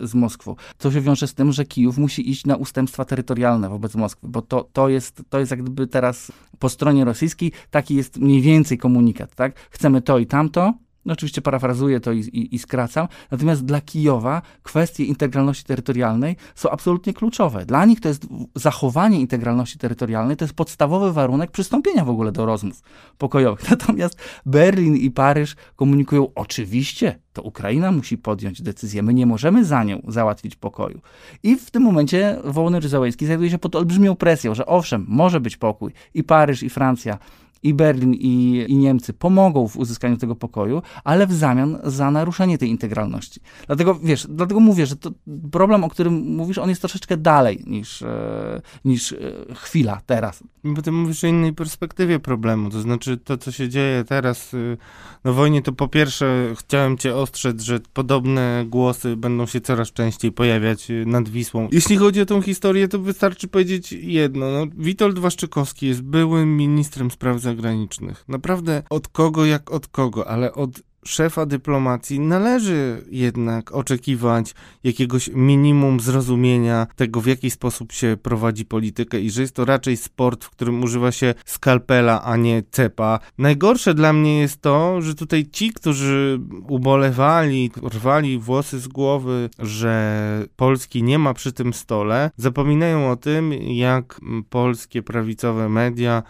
yy, 0.00 0.06
z 0.06 0.14
Moskwą. 0.14 0.56
To 0.78 0.92
się 0.92 1.00
wiąże 1.00 1.26
z 1.26 1.34
tym, 1.34 1.52
że 1.52 1.64
Kijów 1.64 1.98
musi 1.98 2.30
iść 2.30 2.46
na 2.46 2.56
ustępstwa 2.56 3.04
terytorialne 3.04 3.68
wobec 3.68 3.94
Moskwy, 3.94 4.28
bo 4.28 4.42
to, 4.42 4.68
to, 4.72 4.88
jest, 4.88 5.22
to 5.30 5.38
jest 5.38 5.50
jak 5.50 5.61
gdyby 5.62 5.86
teraz 5.86 6.32
po 6.58 6.68
stronie 6.68 7.04
rosyjskiej 7.04 7.52
taki 7.70 7.94
jest 7.94 8.18
mniej 8.18 8.40
więcej 8.40 8.78
komunikat, 8.78 9.34
tak? 9.34 9.58
Chcemy 9.70 10.02
to 10.02 10.18
i 10.18 10.26
tamto, 10.26 10.74
no 11.04 11.12
oczywiście 11.12 11.42
parafrazuję 11.42 12.00
to 12.00 12.12
i, 12.12 12.20
i, 12.20 12.54
i, 12.54 12.58
skracam. 12.58 13.08
Natomiast 13.30 13.64
dla 13.64 13.80
Kijowa 13.80 14.42
kwestie 14.62 15.04
integralności 15.04 15.64
terytorialnej 15.64 16.36
są 16.54 16.70
absolutnie 16.70 17.12
kluczowe. 17.14 17.66
Dla 17.66 17.84
nich 17.84 18.00
to 18.00 18.08
jest 18.08 18.26
zachowanie 18.54 19.20
integralności 19.20 19.78
terytorialnej, 19.78 20.36
to 20.36 20.44
jest 20.44 20.54
podstawowy 20.54 21.12
warunek 21.12 21.50
przystąpienia 21.50 22.04
w 22.04 22.10
ogóle 22.10 22.32
do 22.32 22.46
rozmów 22.46 22.82
pokojowych. 23.18 23.70
Natomiast 23.70 24.18
Berlin 24.46 24.96
i 24.96 25.10
Paryż 25.10 25.56
komunikują 25.76 26.28
oczywiście, 26.34 27.18
to 27.32 27.42
Ukraina 27.42 27.92
musi 27.92 28.18
podjąć 28.18 28.62
decyzję. 28.62 29.02
My 29.02 29.14
nie 29.14 29.26
możemy 29.26 29.64
za 29.64 29.84
nią 29.84 30.02
załatwić 30.08 30.56
pokoju. 30.56 31.00
I 31.42 31.56
w 31.56 31.70
tym 31.70 31.82
momencie 31.82 32.38
Wołodymyr 32.44 32.88
Załański 32.88 33.26
znajduje 33.26 33.50
się 33.50 33.58
pod 33.58 33.76
olbrzymią 33.76 34.16
presją, 34.16 34.54
że 34.54 34.66
owszem, 34.66 35.06
może 35.08 35.40
być 35.40 35.56
pokój. 35.56 35.92
I 36.14 36.24
Paryż, 36.24 36.62
i 36.62 36.70
Francja 36.70 37.18
i 37.62 37.74
Berlin, 37.74 38.14
i, 38.14 38.64
i 38.68 38.76
Niemcy 38.76 39.12
pomogą 39.12 39.68
w 39.68 39.76
uzyskaniu 39.76 40.16
tego 40.16 40.36
pokoju, 40.36 40.82
ale 41.04 41.26
w 41.26 41.32
zamian 41.32 41.78
za 41.84 42.10
naruszenie 42.10 42.58
tej 42.58 42.68
integralności. 42.68 43.40
Dlatego, 43.66 43.94
wiesz, 43.94 44.26
dlatego 44.30 44.60
mówię, 44.60 44.86
że 44.86 44.96
to 44.96 45.10
problem, 45.52 45.84
o 45.84 45.88
którym 45.88 46.14
mówisz, 46.14 46.58
on 46.58 46.68
jest 46.68 46.80
troszeczkę 46.80 47.16
dalej 47.16 47.62
niż, 47.66 48.02
e, 48.02 48.62
niż 48.84 49.12
e, 49.12 49.16
chwila 49.54 50.00
teraz. 50.06 50.44
Bo 50.64 50.82
ty 50.82 50.92
mówisz 50.92 51.24
o 51.24 51.26
innej 51.26 51.52
perspektywie 51.52 52.18
problemu, 52.20 52.70
to 52.70 52.80
znaczy 52.80 53.16
to, 53.16 53.38
co 53.38 53.52
się 53.52 53.68
dzieje 53.68 54.04
teraz 54.04 54.54
y, 54.54 54.76
na 55.24 55.32
wojnie, 55.32 55.62
to 55.62 55.72
po 55.72 55.88
pierwsze 55.88 56.54
chciałem 56.58 56.98
cię 56.98 57.16
ostrzec, 57.16 57.62
że 57.62 57.80
podobne 57.92 58.64
głosy 58.68 59.16
będą 59.16 59.46
się 59.46 59.60
coraz 59.60 59.92
częściej 59.92 60.32
pojawiać 60.32 60.90
y, 60.90 61.04
nad 61.06 61.28
Wisłą. 61.28 61.68
Jeśli 61.72 61.96
chodzi 61.96 62.20
o 62.20 62.26
tą 62.26 62.42
historię, 62.42 62.88
to 62.88 62.98
wystarczy 62.98 63.48
powiedzieć 63.48 63.92
jedno. 63.92 64.50
No, 64.50 64.66
Witold 64.76 65.18
Waszczykowski 65.18 65.86
jest 65.86 66.02
byłym 66.02 66.56
ministrem 66.56 67.10
spraw 67.10 67.40
zagranicznych 67.40 67.51
zagranicznych. 67.56 68.24
Naprawdę 68.28 68.82
od 68.90 69.08
kogo 69.08 69.44
jak 69.44 69.70
od 69.70 69.88
kogo, 69.88 70.28
ale 70.28 70.54
od 70.54 70.80
szefa 71.04 71.46
dyplomacji 71.46 72.20
należy 72.20 73.04
jednak 73.10 73.72
oczekiwać 73.72 74.54
jakiegoś 74.84 75.30
minimum 75.34 76.00
zrozumienia 76.00 76.86
tego, 76.96 77.20
w 77.20 77.26
jaki 77.26 77.50
sposób 77.50 77.92
się 77.92 78.16
prowadzi 78.22 78.64
politykę 78.64 79.20
i 79.20 79.30
że 79.30 79.42
jest 79.42 79.54
to 79.54 79.64
raczej 79.64 79.96
sport, 79.96 80.44
w 80.44 80.50
którym 80.50 80.82
używa 80.82 81.12
się 81.12 81.34
skalpela, 81.46 82.22
a 82.24 82.36
nie 82.36 82.62
cepa. 82.70 83.18
Najgorsze 83.38 83.94
dla 83.94 84.12
mnie 84.12 84.40
jest 84.40 84.60
to, 84.60 85.00
że 85.00 85.14
tutaj 85.14 85.46
ci, 85.52 85.72
którzy 85.72 86.40
ubolewali, 86.68 87.70
rwali 87.82 88.38
włosy 88.38 88.78
z 88.78 88.88
głowy, 88.88 89.50
że 89.58 90.22
Polski 90.56 91.02
nie 91.02 91.18
ma 91.18 91.34
przy 91.34 91.52
tym 91.52 91.72
stole, 91.72 92.30
zapominają 92.36 93.10
o 93.10 93.16
tym, 93.16 93.52
jak 93.52 94.20
polskie 94.50 95.02
prawicowe 95.02 95.68
media 95.68 96.22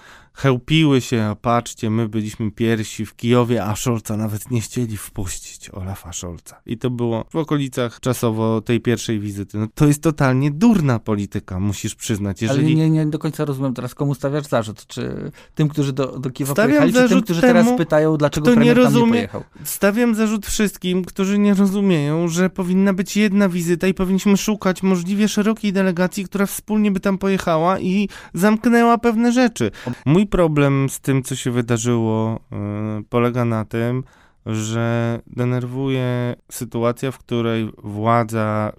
chełpiły 0.42 1.00
się, 1.00 1.22
a 1.22 1.34
patrzcie, 1.34 1.90
my 1.90 2.08
byliśmy 2.08 2.50
pierwsi 2.50 3.06
w 3.06 3.16
Kijowie, 3.16 3.64
a 3.64 3.76
Szolca 3.76 4.16
nawet 4.16 4.50
nie 4.50 4.60
chcieli 4.60 4.96
wpuścić 4.96 5.70
Olafa 5.70 6.12
Szolca. 6.12 6.60
I 6.66 6.78
to 6.78 6.90
było 6.90 7.24
w 7.30 7.36
okolicach 7.36 8.00
czasowo 8.00 8.60
tej 8.60 8.80
pierwszej 8.80 9.20
wizyty. 9.20 9.58
No, 9.58 9.66
to 9.74 9.86
jest 9.86 10.02
totalnie 10.02 10.50
durna 10.50 10.98
polityka, 10.98 11.60
musisz 11.60 11.94
przyznać. 11.94 12.42
Jeżeli... 12.42 12.66
Ale 12.66 12.74
nie, 12.74 12.90
nie 12.90 13.06
do 13.06 13.18
końca 13.18 13.44
rozumiem 13.44 13.74
teraz, 13.74 13.94
komu 13.94 14.14
stawiasz 14.14 14.46
zarzut? 14.46 14.86
Czy 14.86 15.30
tym, 15.54 15.68
którzy 15.68 15.92
do, 15.92 16.18
do 16.18 16.30
Kijowa 16.30 16.52
Stawiam 16.52 16.78
pojechali, 16.78 17.08
czy 17.08 17.08
tym, 17.08 17.22
którzy 17.22 17.40
temu, 17.40 17.52
teraz 17.52 17.78
pytają, 17.78 18.16
dlaczego 18.16 18.44
premier 18.44 18.76
nie 18.76 18.84
rozumie, 18.84 19.00
tam 19.00 19.08
nie 19.08 19.14
pojechał? 19.14 19.42
Stawiam 19.64 20.14
zarzut 20.14 20.46
wszystkim, 20.46 21.04
którzy 21.04 21.38
nie 21.38 21.54
rozumieją, 21.54 22.28
że 22.28 22.50
powinna 22.50 22.92
być 22.92 23.16
jedna 23.16 23.48
wizyta 23.48 23.86
i 23.86 23.94
powinniśmy 23.94 24.36
szukać 24.36 24.82
możliwie 24.82 25.28
szerokiej 25.28 25.72
delegacji, 25.72 26.24
która 26.24 26.46
wspólnie 26.46 26.90
by 26.90 27.00
tam 27.00 27.18
pojechała 27.18 27.80
i 27.80 28.08
zamknęła 28.34 28.98
pewne 28.98 29.32
rzeczy. 29.32 29.70
Mój 30.06 30.22
Mój 30.22 30.28
problem 30.32 30.88
z 30.88 31.00
tym, 31.00 31.22
co 31.22 31.36
się 31.36 31.50
wydarzyło, 31.50 32.40
yy, 32.50 33.04
polega 33.08 33.44
na 33.44 33.64
tym, 33.64 34.04
że 34.46 35.20
denerwuje 35.26 36.36
sytuacja, 36.50 37.10
w 37.10 37.18
której 37.18 37.72
władza 37.78 38.72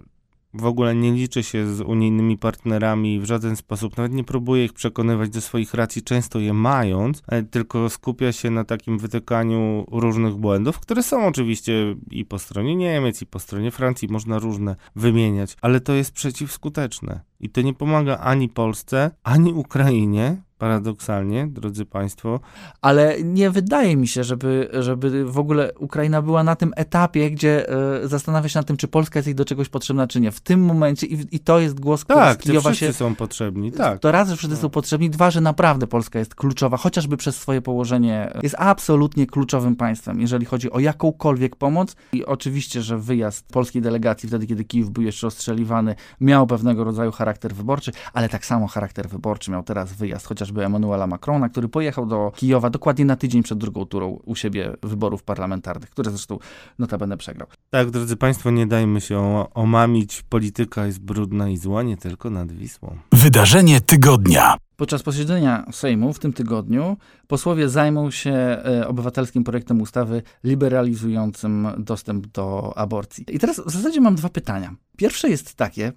w 0.54 0.64
ogóle 0.64 0.94
nie 0.94 1.12
liczy 1.12 1.42
się 1.42 1.74
z 1.74 1.80
unijnymi 1.80 2.38
partnerami 2.38 3.20
w 3.20 3.24
żaden 3.24 3.56
sposób, 3.56 3.96
nawet 3.96 4.12
nie 4.12 4.24
próbuje 4.24 4.64
ich 4.64 4.72
przekonywać 4.72 5.30
do 5.30 5.40
swoich 5.40 5.74
racji, 5.74 6.02
często 6.02 6.38
je 6.38 6.52
mając, 6.52 7.22
e, 7.28 7.42
tylko 7.42 7.90
skupia 7.90 8.32
się 8.32 8.50
na 8.50 8.64
takim 8.64 8.98
wytykaniu 8.98 9.86
różnych 9.90 10.34
błędów, 10.34 10.80
które 10.80 11.02
są 11.02 11.26
oczywiście 11.26 11.96
i 12.10 12.24
po 12.24 12.38
stronie 12.38 12.76
Niemiec, 12.76 13.22
i 13.22 13.26
po 13.26 13.38
stronie 13.38 13.70
Francji, 13.70 14.08
można 14.08 14.38
różne 14.38 14.76
wymieniać, 14.96 15.56
ale 15.60 15.80
to 15.80 15.92
jest 15.92 16.12
przeciwskuteczne. 16.12 17.20
I 17.40 17.50
to 17.50 17.62
nie 17.62 17.74
pomaga 17.74 18.18
ani 18.18 18.48
Polsce, 18.48 19.10
ani 19.22 19.52
Ukrainie, 19.52 20.42
paradoksalnie, 20.64 21.46
drodzy 21.46 21.84
Państwo. 21.84 22.40
Ale 22.82 23.22
nie 23.22 23.50
wydaje 23.50 23.96
mi 23.96 24.08
się, 24.08 24.24
żeby, 24.24 24.68
żeby 24.72 25.24
w 25.24 25.38
ogóle 25.38 25.72
Ukraina 25.78 26.22
była 26.22 26.44
na 26.44 26.56
tym 26.56 26.72
etapie, 26.76 27.30
gdzie 27.30 27.66
y, 28.04 28.08
zastanawia 28.08 28.48
się 28.48 28.58
nad 28.58 28.66
tym, 28.66 28.76
czy 28.76 28.88
Polska 28.88 29.18
jest 29.18 29.26
jej 29.26 29.34
do 29.34 29.44
czegoś 29.44 29.68
potrzebna, 29.68 30.06
czy 30.06 30.20
nie. 30.20 30.32
W 30.32 30.40
tym 30.40 30.64
momencie, 30.64 31.06
i, 31.06 31.36
i 31.36 31.40
to 31.40 31.58
jest 31.58 31.80
głos, 31.80 32.04
który 32.04 32.18
tak, 32.18 32.40
z 32.40 32.42
Kijowa 32.42 32.74
się... 32.74 32.92
są 32.92 33.14
potrzebni, 33.14 33.72
tak. 33.72 33.98
To 33.98 34.12
raz, 34.12 34.28
że 34.28 34.36
wszyscy 34.36 34.56
są 34.56 34.70
potrzebni, 34.70 35.10
dwa, 35.10 35.30
że 35.30 35.40
naprawdę 35.40 35.86
Polska 35.86 36.18
jest 36.18 36.34
kluczowa, 36.34 36.76
chociażby 36.76 37.16
przez 37.16 37.36
swoje 37.36 37.62
położenie, 37.62 38.32
jest 38.42 38.54
absolutnie 38.58 39.26
kluczowym 39.26 39.76
państwem, 39.76 40.20
jeżeli 40.20 40.46
chodzi 40.46 40.70
o 40.70 40.78
jakąkolwiek 40.80 41.56
pomoc. 41.56 41.96
I 42.12 42.24
oczywiście, 42.24 42.82
że 42.82 42.98
wyjazd 42.98 43.52
polskiej 43.52 43.82
delegacji 43.82 44.28
wtedy, 44.28 44.46
kiedy 44.46 44.64
Kijów 44.64 44.90
był 44.90 45.02
jeszcze 45.02 45.26
ostrzeliwany, 45.26 45.94
miał 46.20 46.46
pewnego 46.46 46.84
rodzaju 46.84 47.12
charakter 47.12 47.54
wyborczy, 47.54 47.92
ale 48.12 48.28
tak 48.28 48.46
samo 48.46 48.66
charakter 48.66 49.08
wyborczy 49.08 49.50
miał 49.50 49.62
teraz 49.62 49.92
wyjazd, 49.92 50.26
chociażby 50.26 50.53
chociażby 50.54 50.64
Emmanuela 50.64 51.06
Macrona, 51.06 51.48
który 51.48 51.68
pojechał 51.68 52.06
do 52.06 52.32
Kijowa 52.36 52.70
dokładnie 52.70 53.04
na 53.04 53.16
tydzień 53.16 53.42
przed 53.42 53.58
drugą 53.58 53.86
turą 53.86 54.18
u 54.24 54.34
siebie 54.34 54.72
wyborów 54.82 55.22
parlamentarnych, 55.22 55.90
które 55.90 56.10
zresztą 56.10 56.38
notabene 56.78 57.16
przegrał. 57.16 57.48
Tak, 57.70 57.90
drodzy 57.90 58.16
Państwo, 58.16 58.50
nie 58.50 58.66
dajmy 58.66 59.00
się 59.00 59.44
omamić. 59.54 60.22
Polityka 60.22 60.86
jest 60.86 61.00
brudna 61.00 61.48
i 61.48 61.56
zła 61.56 61.82
nie 61.82 61.96
tylko 61.96 62.30
nad 62.30 62.52
Wisłą. 62.52 62.96
Wydarzenie 63.12 63.80
tygodnia. 63.80 64.56
Podczas 64.76 65.02
posiedzenia 65.02 65.66
Sejmu 65.72 66.12
w 66.12 66.18
tym 66.18 66.32
tygodniu 66.32 66.96
posłowie 67.26 67.68
zajmą 67.68 68.10
się 68.10 68.32
e, 68.32 68.88
obywatelskim 68.88 69.44
projektem 69.44 69.80
ustawy 69.80 70.22
liberalizującym 70.44 71.68
dostęp 71.78 72.26
do 72.26 72.78
aborcji. 72.78 73.24
I 73.28 73.38
teraz 73.38 73.60
w 73.60 73.70
zasadzie 73.70 74.00
mam 74.00 74.14
dwa 74.14 74.28
pytania. 74.28 74.74
Pierwsze 74.96 75.28
jest 75.28 75.54
takie, 75.54 75.92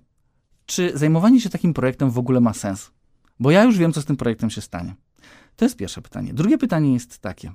czy 0.66 0.92
zajmowanie 0.98 1.42
się 1.42 1.50
takim 1.50 1.74
projektem 1.74 2.12
w 2.12 2.18
ogóle 2.18 2.40
ma 2.42 2.54
sens? 2.54 2.92
Bo 3.40 3.52
ja 3.52 3.64
już 3.64 3.78
wiem, 3.78 3.94
co 3.94 4.02
z 4.02 4.06
tym 4.06 4.18
projektem 4.18 4.50
się 4.50 4.62
stanie. 4.62 4.96
To 5.56 5.66
jest 5.66 5.78
pierwsze 5.78 6.02
pytanie. 6.02 6.34
Drugie 6.34 6.58
pytanie 6.58 6.94
jest 6.94 7.20
takie. 7.20 7.52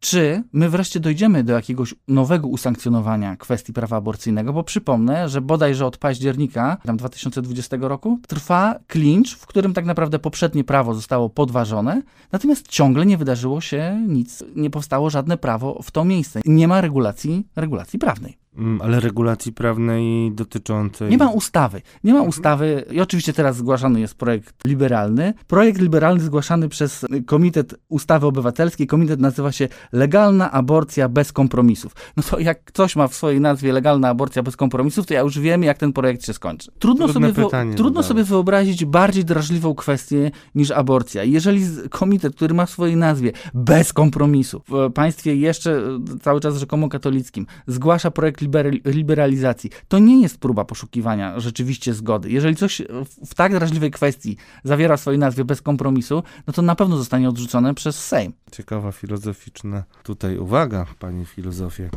Czy 0.00 0.42
my 0.52 0.68
wreszcie 0.68 1.00
dojdziemy 1.00 1.44
do 1.44 1.52
jakiegoś 1.52 1.94
nowego 2.08 2.48
usankcjonowania 2.48 3.36
kwestii 3.36 3.72
prawa 3.72 3.96
aborcyjnego? 3.96 4.52
Bo 4.52 4.64
przypomnę, 4.64 5.28
że 5.28 5.40
bodajże 5.40 5.86
od 5.86 5.96
października 5.98 6.76
tam 6.84 6.96
2020 6.96 7.76
roku 7.80 8.18
trwa 8.28 8.78
klincz, 8.86 9.36
w 9.36 9.46
którym 9.46 9.74
tak 9.74 9.84
naprawdę 9.84 10.18
poprzednie 10.18 10.64
prawo 10.64 10.94
zostało 10.94 11.30
podważone, 11.30 12.02
natomiast 12.32 12.68
ciągle 12.68 13.06
nie 13.06 13.16
wydarzyło 13.16 13.60
się 13.60 14.04
nic, 14.08 14.44
nie 14.56 14.70
powstało 14.70 15.10
żadne 15.10 15.38
prawo 15.38 15.82
w 15.82 15.90
to 15.90 16.04
miejsce. 16.04 16.40
Nie 16.44 16.68
ma 16.68 16.80
regulacji, 16.80 17.46
regulacji 17.56 17.98
prawnej. 17.98 18.41
Mm, 18.56 18.82
ale 18.82 19.00
regulacji 19.00 19.52
prawnej 19.52 20.32
dotyczącej. 20.32 21.10
Nie 21.10 21.18
ma 21.18 21.30
ustawy. 21.30 21.82
Nie 22.04 22.12
ma 22.12 22.18
mhm. 22.18 22.28
ustawy. 22.28 22.84
I 22.90 23.00
oczywiście 23.00 23.32
teraz 23.32 23.56
zgłaszany 23.56 24.00
jest 24.00 24.14
projekt 24.14 24.54
liberalny. 24.66 25.34
Projekt 25.46 25.80
liberalny 25.80 26.20
zgłaszany 26.20 26.68
przez 26.68 27.06
Komitet 27.26 27.74
Ustawy 27.88 28.26
Obywatelskiej. 28.26 28.86
Komitet 28.86 29.20
nazywa 29.20 29.52
się 29.52 29.68
Legalna 29.92 30.52
Aborcja 30.52 31.08
bez 31.08 31.32
kompromisów. 31.32 31.92
No 32.16 32.22
to 32.22 32.38
jak 32.38 32.64
ktoś 32.64 32.96
ma 32.96 33.08
w 33.08 33.14
swojej 33.14 33.40
nazwie 33.40 33.72
Legalna 33.72 34.08
Aborcja 34.08 34.42
bez 34.42 34.56
kompromisów, 34.56 35.06
to 35.06 35.14
ja 35.14 35.20
już 35.20 35.38
wiem, 35.38 35.62
jak 35.62 35.78
ten 35.78 35.92
projekt 35.92 36.26
się 36.26 36.32
skończy. 36.32 36.72
Trudno, 36.78 37.08
sobie, 37.08 37.32
pytanie, 37.32 37.74
trudno 37.74 38.02
sobie 38.02 38.24
wyobrazić 38.24 38.84
bardziej 38.84 39.24
drażliwą 39.24 39.74
kwestię 39.74 40.30
niż 40.54 40.70
aborcja. 40.70 41.24
Jeżeli 41.24 41.64
komitet, 41.90 42.36
który 42.36 42.54
ma 42.54 42.66
w 42.66 42.70
swojej 42.70 42.96
nazwie 42.96 43.32
bez 43.54 43.92
kompromisów, 43.92 44.62
w 44.68 44.92
państwie 44.92 45.36
jeszcze 45.36 45.82
cały 46.20 46.40
czas 46.40 46.56
rzekomo 46.56 46.88
katolickim, 46.88 47.46
zgłasza 47.66 48.10
projekt 48.10 48.41
liberalizacji. 48.84 49.70
To 49.88 49.98
nie 49.98 50.22
jest 50.22 50.38
próba 50.38 50.64
poszukiwania 50.64 51.40
rzeczywiście 51.40 51.94
zgody. 51.94 52.30
Jeżeli 52.30 52.56
coś 52.56 52.82
w 53.26 53.34
tak 53.34 53.52
drażliwej 53.52 53.90
kwestii 53.90 54.36
zawiera 54.64 54.96
w 54.96 55.00
swojej 55.00 55.18
nazwie 55.18 55.44
bez 55.44 55.62
kompromisu, 55.62 56.22
no 56.46 56.52
to 56.52 56.62
na 56.62 56.74
pewno 56.74 56.96
zostanie 56.96 57.28
odrzucone 57.28 57.74
przez 57.74 58.04
Sejm. 58.04 58.32
Ciekawa 58.52 58.92
filozoficzna 58.92 59.84
tutaj 60.02 60.38
uwaga, 60.38 60.86
panie 60.98 61.24
filozofie. 61.24 61.90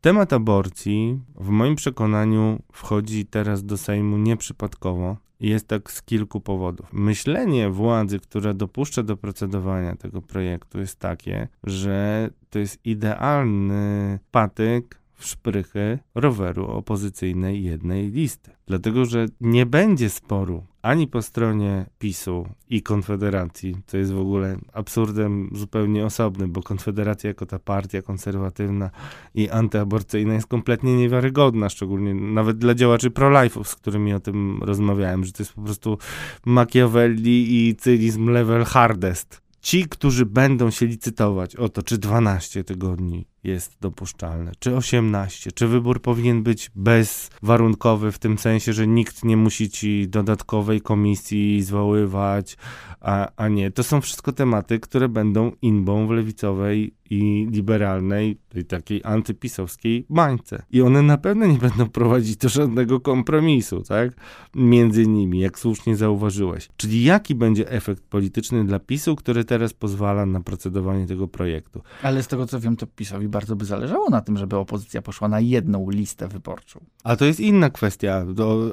Temat 0.00 0.32
aborcji 0.32 1.20
w 1.34 1.48
moim 1.48 1.76
przekonaniu 1.76 2.62
wchodzi 2.72 3.26
teraz 3.26 3.64
do 3.64 3.76
Sejmu 3.76 4.18
nieprzypadkowo. 4.18 5.16
Jest 5.40 5.68
tak 5.68 5.92
z 5.92 6.02
kilku 6.02 6.40
powodów. 6.40 6.92
Myślenie 6.92 7.70
władzy, 7.70 8.18
która 8.18 8.54
dopuszcza 8.54 9.02
do 9.02 9.16
procedowania 9.16 9.96
tego 9.96 10.22
projektu, 10.22 10.78
jest 10.78 10.98
takie, 10.98 11.48
że 11.64 12.30
to 12.50 12.58
jest 12.58 12.78
idealny 12.84 14.18
patyk 14.30 15.01
szprychy 15.24 15.98
roweru 16.14 16.66
opozycyjnej 16.66 17.64
jednej 17.64 18.10
listy. 18.10 18.50
Dlatego, 18.66 19.04
że 19.04 19.26
nie 19.40 19.66
będzie 19.66 20.10
sporu 20.10 20.64
ani 20.82 21.06
po 21.08 21.22
stronie 21.22 21.86
PiSu 21.98 22.46
i 22.68 22.82
Konfederacji, 22.82 23.76
co 23.86 23.96
jest 23.96 24.12
w 24.12 24.20
ogóle 24.20 24.56
absurdem 24.72 25.50
zupełnie 25.54 26.06
osobnym, 26.06 26.52
bo 26.52 26.62
Konfederacja 26.62 27.28
jako 27.28 27.46
ta 27.46 27.58
partia 27.58 28.02
konserwatywna 28.02 28.90
i 29.34 29.50
antyaborcyjna 29.50 30.34
jest 30.34 30.46
kompletnie 30.46 30.96
niewiarygodna, 30.96 31.68
szczególnie 31.68 32.14
nawet 32.14 32.58
dla 32.58 32.74
działaczy 32.74 33.10
pro-life'ów, 33.10 33.64
z 33.64 33.74
którymi 33.74 34.14
o 34.14 34.20
tym 34.20 34.62
rozmawiałem, 34.62 35.24
że 35.24 35.32
to 35.32 35.42
jest 35.42 35.52
po 35.52 35.62
prostu 35.62 35.98
Machiavelli 36.46 37.68
i 37.68 37.76
cynizm 37.76 38.28
level 38.28 38.64
hardest. 38.64 39.42
Ci, 39.60 39.88
którzy 39.88 40.26
będą 40.26 40.70
się 40.70 40.86
licytować 40.86 41.56
o 41.56 41.68
to, 41.68 41.82
czy 41.82 41.98
12 41.98 42.64
tygodni 42.64 43.26
jest 43.44 43.76
dopuszczalne, 43.80 44.52
czy 44.58 44.76
18, 44.76 45.52
czy 45.52 45.68
wybór 45.68 46.02
powinien 46.02 46.42
być 46.42 46.70
bezwarunkowy 46.74 48.12
w 48.12 48.18
tym 48.18 48.38
sensie, 48.38 48.72
że 48.72 48.86
nikt 48.86 49.24
nie 49.24 49.36
musi 49.36 49.70
ci 49.70 50.08
dodatkowej 50.08 50.80
komisji 50.80 51.62
zwoływać, 51.62 52.56
a, 53.00 53.28
a 53.36 53.48
nie. 53.48 53.70
To 53.70 53.82
są 53.82 54.00
wszystko 54.00 54.32
tematy, 54.32 54.80
które 54.80 55.08
będą 55.08 55.52
inbą 55.62 56.06
w 56.06 56.10
lewicowej 56.10 56.94
i 57.10 57.48
liberalnej, 57.50 58.38
tej 58.48 58.64
takiej 58.64 59.00
antypisowskiej 59.04 60.06
bańce. 60.10 60.62
I 60.70 60.82
one 60.82 61.02
na 61.02 61.18
pewno 61.18 61.46
nie 61.46 61.58
będą 61.58 61.88
prowadzić 61.88 62.36
do 62.36 62.48
żadnego 62.48 63.00
kompromisu, 63.00 63.82
tak? 63.82 64.12
Między 64.54 65.06
nimi, 65.06 65.40
jak 65.40 65.58
słusznie 65.58 65.96
zauważyłeś. 65.96 66.68
Czyli 66.76 67.04
jaki 67.04 67.34
będzie 67.34 67.70
efekt 67.70 68.02
polityczny 68.02 68.64
dla 68.64 68.78
PiSu, 68.78 69.16
który 69.16 69.44
teraz 69.44 69.72
pozwala 69.72 70.26
na 70.26 70.40
procedowanie 70.40 71.06
tego 71.06 71.28
projektu? 71.28 71.82
Ale 72.02 72.22
z 72.22 72.28
tego 72.28 72.46
co 72.46 72.60
wiem, 72.60 72.76
to 72.76 72.86
PiSowi 72.86 73.28
bardzo 73.32 73.56
by 73.56 73.64
zależało 73.64 74.10
na 74.10 74.20
tym, 74.20 74.38
żeby 74.38 74.56
opozycja 74.56 75.02
poszła 75.02 75.28
na 75.28 75.40
jedną 75.40 75.90
listę 75.90 76.28
wyborczą. 76.28 76.80
A 77.04 77.16
to 77.16 77.24
jest 77.24 77.40
inna 77.40 77.70
kwestia, 77.70 78.26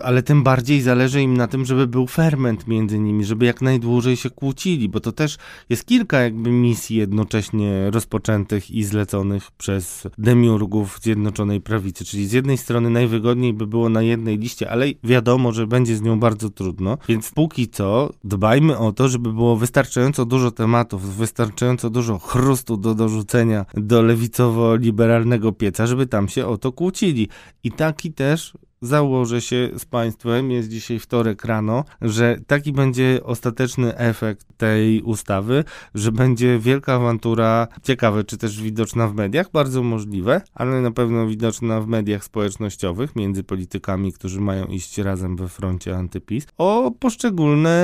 ale 0.04 0.24
tym 0.24 0.44
bardziej 0.44 0.82
zależy 0.82 1.22
im 1.22 1.38
na 1.38 1.48
tym, 1.48 1.66
żeby 1.66 1.88
był 1.88 2.08
ferment 2.08 2.68
między 2.68 3.00
nimi, 3.00 3.26
żeby 3.26 3.46
jak 3.46 3.62
najdłużej 3.62 4.18
się 4.18 4.30
kłócili, 4.30 4.90
bo 4.90 5.00
to 5.00 5.12
też 5.12 5.38
jest 5.70 5.86
kilka 5.86 6.20
jakby 6.20 6.52
misji 6.52 6.98
jednocześnie 6.98 7.92
rozpoczętych 7.92 8.72
i 8.72 8.84
zleconych 8.84 9.52
przez 9.52 10.08
demiurgów 10.18 11.00
Zjednoczonej 11.02 11.62
Prawicy. 11.62 12.06
Czyli 12.06 12.28
z 12.28 12.32
jednej 12.32 12.58
strony 12.58 12.90
najwygodniej 12.90 13.54
by 13.54 13.68
było 13.68 13.90
na 13.90 14.02
jednej 14.02 14.38
liście, 14.38 14.72
ale 14.72 14.86
wiadomo, 15.04 15.52
że 15.52 15.68
będzie 15.68 15.96
z 15.96 16.02
nią 16.02 16.20
bardzo 16.20 16.50
trudno, 16.50 16.98
więc 17.08 17.32
póki 17.32 17.68
co 17.68 18.10
dbajmy 18.24 18.78
o 18.78 18.92
to, 18.92 19.10
żeby 19.10 19.34
było 19.34 19.56
wystarczająco 19.56 20.26
dużo 20.26 20.52
tematów, 20.52 21.16
wystarczająco 21.16 21.90
dużo 21.90 22.20
chrustu 22.20 22.78
do 22.78 22.96
dorzucenia 22.96 23.66
do 23.74 24.02
lewicowo-liberalnego 24.50 25.52
pieca, 25.52 25.88
żeby 25.88 26.08
tam 26.08 26.28
się 26.28 26.48
o 26.48 26.58
to 26.58 26.72
kłócili. 26.72 27.28
I 27.64 27.72
taki 27.72 28.14
też 28.14 28.54
założę 28.82 29.42
się 29.42 29.70
z 29.78 29.86
Państwem, 29.86 30.52
jest 30.52 30.70
dzisiaj 30.70 31.00
wtorek 31.00 31.46
rano, 31.46 31.84
że 32.02 32.38
taki 32.48 32.72
będzie 32.72 33.20
ostateczny 33.24 33.98
efekt 33.98 34.48
tej 34.58 35.02
ustawy, 35.02 35.64
że 35.96 36.12
będzie 36.12 36.60
wielka 36.60 36.94
awantura, 36.94 37.68
ciekawe 37.84 38.24
czy 38.24 38.38
też 38.38 38.62
widoczna 38.62 39.08
w 39.08 39.16
mediach, 39.16 39.52
bardzo 39.52 39.84
możliwe, 39.84 40.42
ale 40.54 40.82
na 40.82 40.92
pewno 40.92 41.28
widoczna 41.28 41.82
w 41.82 41.88
mediach 41.88 42.24
społecznościowych 42.24 43.16
między 43.16 43.44
politykami, 43.44 44.14
którzy 44.14 44.42
mają 44.42 44.66
iść 44.66 44.98
razem 44.98 45.36
we 45.36 45.48
froncie 45.48 45.98
antypis, 45.98 46.48
o 46.58 46.92
poszczególne 47.00 47.80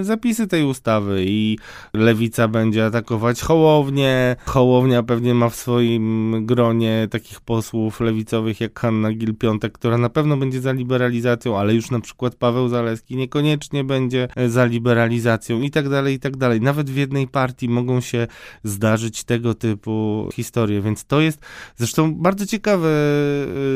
zapisy 0.00 0.46
tej 0.46 0.64
ustawy. 0.64 1.24
I 1.26 1.58
lewica 1.92 2.48
będzie 2.48 2.86
atakować 2.86 3.40
Hołownię, 3.40 4.36
Hołownia 4.44 5.02
pewnie 5.02 5.34
ma 5.34 5.48
w 5.48 5.54
swoim 5.54 6.36
gronie 6.46 7.08
takich 7.10 7.40
posłów 7.40 8.00
lewicowych 8.00 8.60
jak 8.60 8.80
Hanna 8.80 9.12
Gil-Piątek, 9.12 9.72
która 9.72 9.98
na 9.98 10.08
pewno 10.08 10.23
pewno 10.24 10.36
będzie 10.36 10.60
za 10.60 10.72
liberalizacją, 10.72 11.58
ale 11.58 11.74
już 11.74 11.90
na 11.90 12.00
przykład 12.00 12.34
Paweł 12.34 12.68
Zaleski 12.68 13.16
niekoniecznie 13.16 13.84
będzie 13.84 14.28
e, 14.36 14.48
za 14.48 14.64
liberalizacją 14.64 15.60
i 15.60 15.70
tak 15.70 15.88
dalej, 15.88 16.14
i 16.14 16.18
tak 16.18 16.36
dalej. 16.36 16.60
Nawet 16.60 16.90
w 16.90 16.96
jednej 16.96 17.28
partii 17.28 17.68
mogą 17.68 18.00
się 18.00 18.26
zdarzyć 18.62 19.24
tego 19.24 19.54
typu 19.54 20.28
historie, 20.34 20.82
więc 20.82 21.04
to 21.04 21.20
jest 21.20 21.40
zresztą 21.76 22.14
bardzo 22.14 22.46
ciekawe. 22.46 22.88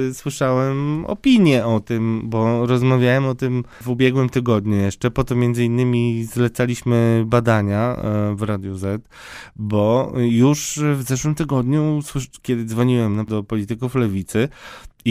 Yy, 0.06 0.14
słyszałem 0.14 1.04
opinie 1.06 1.66
o 1.66 1.80
tym, 1.80 2.22
bo 2.24 2.66
rozmawiałem 2.66 3.26
o 3.26 3.34
tym 3.34 3.64
w 3.80 3.88
ubiegłym 3.88 4.28
tygodniu 4.28 4.76
jeszcze. 4.76 5.10
Po 5.10 5.24
to 5.24 5.34
między 5.34 5.64
innymi 5.64 6.24
zlecaliśmy 6.24 7.24
badania 7.26 7.96
yy, 8.28 8.36
w 8.36 8.42
Radiu 8.42 8.74
Z, 8.74 9.08
bo 9.56 10.12
już 10.16 10.80
w 10.96 11.02
zeszłym 11.02 11.34
tygodniu, 11.34 12.00
kiedy 12.42 12.64
dzwoniłem 12.64 13.24
do 13.24 13.42
polityków 13.42 13.94
lewicy, 13.94 14.48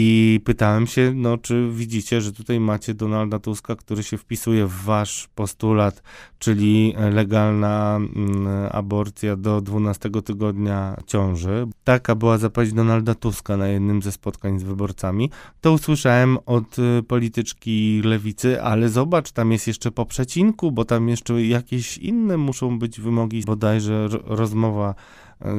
i 0.00 0.40
pytałem 0.44 0.86
się, 0.86 1.12
no, 1.14 1.38
czy 1.38 1.68
widzicie, 1.72 2.20
że 2.20 2.32
tutaj 2.32 2.60
macie 2.60 2.94
Donalda 2.94 3.38
Tuska, 3.38 3.76
który 3.76 4.02
się 4.02 4.18
wpisuje 4.18 4.66
w 4.66 4.84
wasz 4.84 5.28
postulat, 5.34 6.02
czyli 6.38 6.94
legalna 7.10 7.96
mm, 7.96 8.46
aborcja 8.72 9.36
do 9.36 9.60
12 9.60 10.10
tygodnia 10.24 10.96
ciąży. 11.06 11.66
Taka 11.84 12.14
była 12.14 12.38
zapaść 12.38 12.72
Donalda 12.72 13.14
Tuska 13.14 13.56
na 13.56 13.68
jednym 13.68 14.02
ze 14.02 14.12
spotkań 14.12 14.58
z 14.58 14.62
wyborcami. 14.62 15.30
To 15.60 15.72
usłyszałem 15.72 16.38
od 16.46 16.78
y, 16.78 17.02
polityczki 17.02 18.02
lewicy, 18.04 18.62
ale 18.62 18.88
zobacz, 18.88 19.32
tam 19.32 19.52
jest 19.52 19.66
jeszcze 19.66 19.90
po 19.90 20.06
przecinku, 20.06 20.72
bo 20.72 20.84
tam 20.84 21.08
jeszcze 21.08 21.44
jakieś 21.44 21.98
inne 21.98 22.36
muszą 22.36 22.78
być 22.78 23.00
wymogi, 23.00 23.42
bodajże 23.46 24.08
rozmowa 24.24 24.94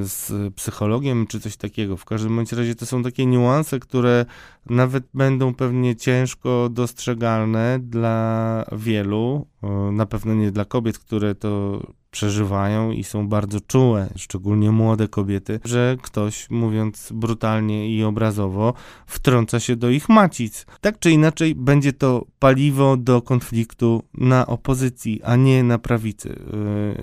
z 0.02 0.54
psychologiem 0.54 1.28
czy 1.28 1.40
coś 1.40 1.58
takiego. 1.58 1.98
W 1.98 2.06
każdym 2.06 2.36
bądź 2.36 2.52
razie 2.52 2.76
to 2.76 2.86
są 2.86 3.04
takie 3.04 3.26
niuanse, 3.26 3.80
które 3.80 4.26
nawet 4.66 5.04
będą 5.14 5.54
pewnie 5.54 5.96
ciężko 5.96 6.70
dostrzegalne 6.72 7.80
dla 7.82 8.66
wielu, 8.72 9.48
na 9.92 10.06
pewno 10.06 10.34
nie 10.34 10.52
dla 10.52 10.66
kobiet, 10.66 11.00
które 11.00 11.36
to 11.36 11.82
przeżywają 12.12 12.92
i 12.92 13.04
są 13.04 13.28
bardzo 13.28 13.60
czułe, 13.62 14.10
szczególnie 14.16 14.72
młode 14.72 15.08
kobiety, 15.08 15.60
że 15.66 15.98
ktoś, 16.02 16.50
mówiąc 16.50 17.10
brutalnie 17.14 17.96
i 17.96 18.04
obrazowo, 18.04 18.74
wtrąca 19.06 19.60
się 19.60 19.76
do 19.76 19.90
ich 19.90 20.10
macic. 20.10 20.66
Tak 20.82 21.00
czy 21.00 21.12
inaczej, 21.12 21.56
będzie 21.56 21.94
to 21.94 22.26
paliwo 22.40 22.98
do 22.98 23.22
konfliktu 23.22 24.04
na 24.14 24.48
opozycji, 24.48 25.22
a 25.24 25.36
nie 25.36 25.64
na 25.64 25.78
prawicy 25.78 26.40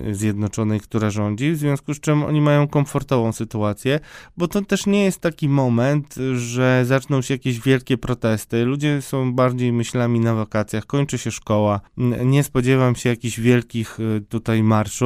yy, 0.05 0.15
zjednoczonej, 0.15 0.79
która 0.79 1.09
rządzi, 1.09 1.51
w 1.51 1.57
związku 1.57 1.93
z 1.93 1.99
czym 1.99 2.23
oni 2.23 2.41
mają 2.41 2.67
komfortową 2.67 3.31
sytuację, 3.31 3.99
bo 4.37 4.47
to 4.47 4.61
też 4.61 4.85
nie 4.85 5.03
jest 5.03 5.19
taki 5.19 5.49
moment, 5.49 6.15
że 6.35 6.83
zaczną 6.85 7.21
się 7.21 7.33
jakieś 7.33 7.59
wielkie 7.59 7.97
protesty. 7.97 8.65
Ludzie 8.65 9.01
są 9.01 9.33
bardziej 9.33 9.73
myślami 9.73 10.19
na 10.19 10.33
wakacjach, 10.33 10.85
kończy 10.85 11.17
się 11.17 11.31
szkoła. 11.31 11.81
Nie 12.25 12.43
spodziewam 12.43 12.95
się 12.95 13.09
jakichś 13.09 13.39
wielkich 13.39 13.97
yy, 13.99 14.21
tutaj 14.21 14.63
marsz 14.63 14.96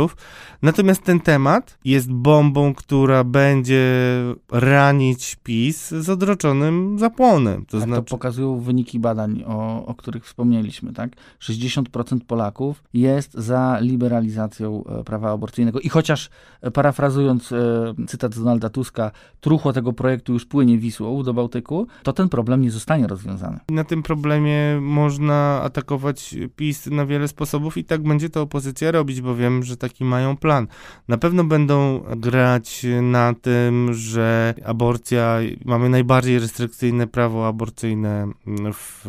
Natomiast 0.62 1.04
ten 1.04 1.20
temat 1.20 1.78
jest 1.86 2.12
bombą, 2.12 2.74
która 2.74 3.24
będzie 3.24 3.84
ranić 4.52 5.36
PiS 5.44 5.90
z 5.90 6.10
odroczonym 6.10 7.00
zapłonem. 7.00 7.66
To, 7.66 7.80
tak 7.80 7.88
znaczy... 7.88 8.04
to 8.04 8.10
pokazują 8.10 8.60
wyniki 8.60 9.00
badań, 9.00 9.44
o, 9.48 9.86
o 9.86 9.96
których 9.96 10.26
wspomnieliśmy. 10.26 10.94
Tak? 10.94 11.12
60% 11.40 12.20
Polaków 12.28 12.84
jest 12.94 13.34
za 13.34 13.80
liberalizacją 13.82 14.84
e, 14.84 15.04
prawa 15.04 15.32
aborcyjnego. 15.32 15.80
I 15.80 15.90
chociaż, 15.90 16.30
e, 16.62 16.72
parafrazując 16.72 17.52
e, 17.52 17.94
cytat 18.08 18.36
Donalda 18.36 18.70
Tuska, 18.70 19.12
truchło 19.40 19.74
tego 19.74 19.94
projektu 19.94 20.34
już 20.34 20.46
płynie 20.46 20.78
Wisłą 20.78 21.24
do 21.24 21.34
Bałtyku, 21.34 21.88
to 22.04 22.14
ten 22.14 22.30
problem 22.30 22.62
nie 22.62 22.72
zostanie 22.72 23.08
rozwiązany. 23.08 23.60
Na 23.70 23.84
tym 23.84 24.04
problemie 24.04 24.80
można 24.82 25.62
atakować 25.64 26.36
PiS 26.56 26.88
na 26.88 27.06
wiele 27.06 27.28
sposobów 27.28 27.78
i 27.78 27.84
tak 27.84 28.04
będzie 28.04 28.30
to 28.30 28.42
opozycja 28.42 28.92
robić, 28.92 29.22
bo 29.22 29.36
wiem, 29.36 29.64
że 29.64 29.78
taki 29.82 30.06
mają 30.06 30.38
plan. 30.38 30.68
Na 31.08 31.18
pewno 31.18 31.44
będą 31.44 32.04
grać 32.18 32.86
na 33.02 33.34
tym, 33.34 33.94
że 33.94 34.54
aborcja, 34.66 35.40
mamy 35.66 35.90
najbardziej 35.90 36.40
restrykcyjne 36.40 37.08
prawo 37.08 37.48
aborcyjne 37.48 38.28
w 38.74 39.08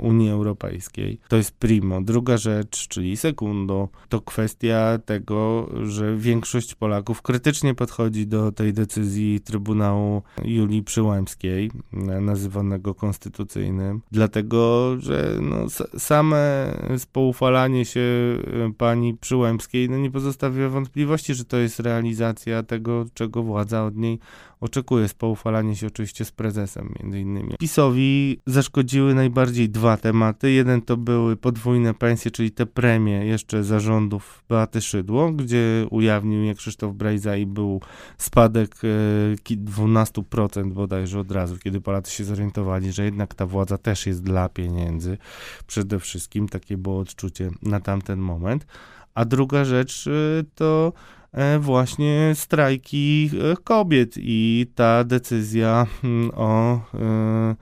Unii 0.00 0.30
Europejskiej. 0.30 1.18
To 1.28 1.36
jest 1.36 1.58
primo. 1.58 2.02
Druga 2.02 2.36
rzecz, 2.36 2.88
czyli 2.88 3.16
sekundo, 3.16 3.88
to 4.08 4.20
kwestia 4.20 4.98
tego, 5.04 5.68
że 5.82 6.16
większość 6.16 6.74
Polaków 6.74 7.22
krytycznie 7.22 7.74
podchodzi 7.74 8.26
do 8.26 8.52
tej 8.52 8.72
decyzji 8.72 9.40
Trybunału 9.40 10.22
Julii 10.44 10.82
Przyłębskiej, 10.82 11.70
nazywanego 12.20 12.94
konstytucyjnym, 12.94 14.00
dlatego, 14.12 14.96
że 14.98 15.36
no, 15.40 15.56
same 15.98 16.72
spoufalanie 16.98 17.84
się 17.84 18.00
pani 18.78 19.14
Przyłębskiej 19.14 19.71
no 19.90 19.98
nie 19.98 20.10
pozostawia 20.10 20.68
wątpliwości, 20.68 21.34
że 21.34 21.44
to 21.44 21.56
jest 21.56 21.80
realizacja 21.80 22.62
tego, 22.62 23.06
czego 23.14 23.42
władza 23.42 23.84
od 23.84 23.96
niej 23.96 24.18
oczekuje. 24.60 25.08
Spoufalanie 25.08 25.76
się 25.76 25.86
oczywiście 25.86 26.24
z 26.24 26.32
prezesem 26.32 26.94
między 27.02 27.20
innymi. 27.20 27.54
PiSowi 27.58 28.38
zaszkodziły 28.46 29.14
najbardziej 29.14 29.70
dwa 29.70 29.96
tematy. 29.96 30.50
Jeden 30.50 30.82
to 30.82 30.96
były 30.96 31.36
podwójne 31.36 31.94
pensje, 31.94 32.30
czyli 32.30 32.50
te 32.50 32.66
premie 32.66 33.26
jeszcze 33.26 33.64
zarządów 33.64 34.44
Beaty 34.48 34.80
Szydło, 34.80 35.32
gdzie 35.32 35.86
ujawnił 35.90 36.42
je 36.42 36.54
Krzysztof 36.54 36.94
Brejza 36.94 37.36
i 37.36 37.46
był 37.46 37.80
spadek 38.18 38.74
12% 39.44 40.60
e, 40.60 40.64
bodajże 40.64 41.20
od 41.20 41.32
razu, 41.32 41.58
kiedy 41.58 41.80
Polacy 41.80 42.12
się 42.12 42.24
zorientowali, 42.24 42.92
że 42.92 43.04
jednak 43.04 43.34
ta 43.34 43.46
władza 43.46 43.78
też 43.78 44.06
jest 44.06 44.22
dla 44.22 44.48
pieniędzy. 44.48 45.18
Przede 45.66 45.98
wszystkim 45.98 46.48
takie 46.48 46.76
było 46.76 46.98
odczucie 46.98 47.50
na 47.62 47.80
tamten 47.80 48.18
moment. 48.18 48.66
A 49.14 49.24
druga 49.24 49.64
rzecz 49.64 50.06
y, 50.06 50.44
to 50.54 50.92
e, 51.32 51.58
właśnie 51.58 52.32
strajki 52.34 53.30
e, 53.52 53.56
kobiet 53.64 54.14
i 54.16 54.66
ta 54.74 55.04
decyzja 55.04 55.86
mm, 56.04 56.30
o, 56.36 56.80
e, 56.94 57.54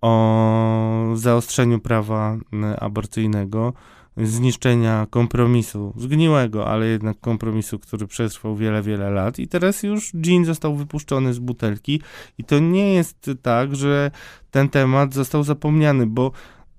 o 0.00 1.12
zaostrzeniu 1.14 1.78
prawa 1.80 2.36
aborcyjnego, 2.80 3.72
zniszczenia 4.16 5.06
kompromisu, 5.10 5.92
zgniłego, 5.96 6.66
ale 6.68 6.86
jednak 6.86 7.20
kompromisu, 7.20 7.78
który 7.78 8.06
przetrwał 8.06 8.56
wiele, 8.56 8.82
wiele 8.82 9.10
lat. 9.10 9.38
I 9.38 9.48
teraz 9.48 9.82
już 9.82 10.12
gin 10.16 10.44
został 10.44 10.76
wypuszczony 10.76 11.34
z 11.34 11.38
butelki. 11.38 12.00
I 12.38 12.44
to 12.44 12.58
nie 12.58 12.94
jest 12.94 13.30
tak, 13.42 13.76
że 13.76 14.10
ten 14.50 14.68
temat 14.68 15.14
został 15.14 15.42
zapomniany, 15.42 16.06
bo 16.06 16.32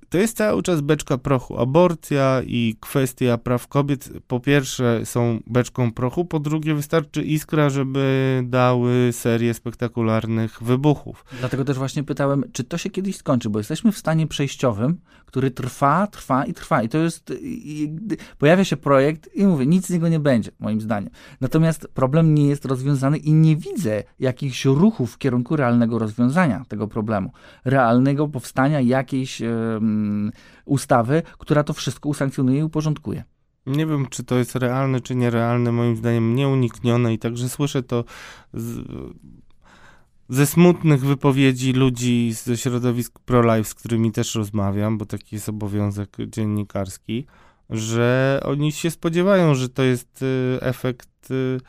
to 0.10 0.18
jest 0.18 0.38
cały 0.38 0.64
czas 0.64 0.82
beczka 0.82 1.18
prochu. 1.18 1.58
Aborcja 1.58 2.42
i 2.46 2.76
kwestia 2.80 3.38
praw 3.38 3.68
kobiet 3.68 4.10
po 4.28 4.40
pierwsze 4.40 5.06
są 5.06 5.40
beczką 5.48 5.92
prochu, 5.92 6.26
po 6.26 6.40
drugie 6.40 6.76
wystarczy 6.76 7.24
iskra, 7.24 7.70
żeby 7.70 8.42
dały 8.46 9.10
serię 9.12 9.54
spektakularnych 9.54 10.64
wybuchów. 10.64 11.26
Dlatego 11.40 11.66
też 11.66 11.78
właśnie 11.78 12.04
pytałem, 12.04 12.44
czy 12.52 12.64
to 12.64 12.78
się 12.78 12.90
kiedyś 12.90 13.16
skończy, 13.16 13.50
bo 13.50 13.60
jesteśmy 13.60 13.92
w 13.92 13.98
stanie 13.98 14.28
przejściowym, 14.28 15.00
który 15.26 15.52
trwa, 15.52 16.08
trwa 16.08 16.46
i 16.46 16.54
trwa. 16.54 16.84
I 16.84 16.90
to 16.90 16.98
jest, 16.98 17.34
pojawia 18.38 18.64
się 18.64 18.78
projekt 18.78 19.30
i 19.36 19.46
mówię, 19.46 19.66
nic 19.66 19.88
z 19.88 19.90
niego 19.90 20.10
nie 20.10 20.20
będzie, 20.20 20.52
moim 20.60 20.82
zdaniem. 20.82 21.10
Natomiast 21.42 21.88
problem 21.94 22.34
nie 22.34 22.48
jest 22.48 22.66
rozwiązany 22.66 23.18
i 23.18 23.34
nie 23.34 23.56
widzę 23.56 24.04
jakichś 24.20 24.66
ruchów 24.66 25.14
w 25.14 25.18
kierunku 25.18 25.56
realnego 25.56 26.00
rozwiązania 26.00 26.66
tego 26.68 26.88
problemu. 26.88 27.32
Realnego 27.66 28.28
powstania 28.28 28.82
jakiejś 28.82 29.42
ustawy, 30.66 31.24
która 31.38 31.64
to 31.64 31.74
wszystko 31.74 32.10
usankcjonuje 32.10 32.60
i 32.60 32.64
uporządkuje. 32.64 33.24
Nie 33.66 33.86
wiem, 33.86 34.08
czy 34.10 34.24
to 34.24 34.38
jest 34.38 34.56
realne, 34.56 35.02
czy 35.02 35.16
nierealne, 35.16 35.72
moim 35.72 35.96
zdaniem 35.96 36.36
nieuniknione 36.36 37.14
i 37.14 37.20
także 37.20 37.50
słyszę 37.50 37.84
to 37.84 38.04
z, 38.54 38.88
ze 40.30 40.46
smutnych 40.46 41.06
wypowiedzi 41.06 41.74
ludzi 41.74 42.34
ze 42.34 42.58
środowisk 42.58 43.20
pro-life, 43.20 43.70
z 43.70 43.74
którymi 43.74 44.12
też 44.12 44.36
rozmawiam, 44.36 44.98
bo 44.98 45.06
taki 45.06 45.36
jest 45.36 45.50
obowiązek 45.50 46.18
dziennikarski, 46.28 47.26
że 47.70 48.40
oni 48.46 48.72
się 48.72 48.92
spodziewają, 48.92 49.56
że 49.56 49.70
to 49.70 49.84
jest 49.84 50.22
y, 50.22 50.58
efekt 50.62 51.32
y, 51.32 51.60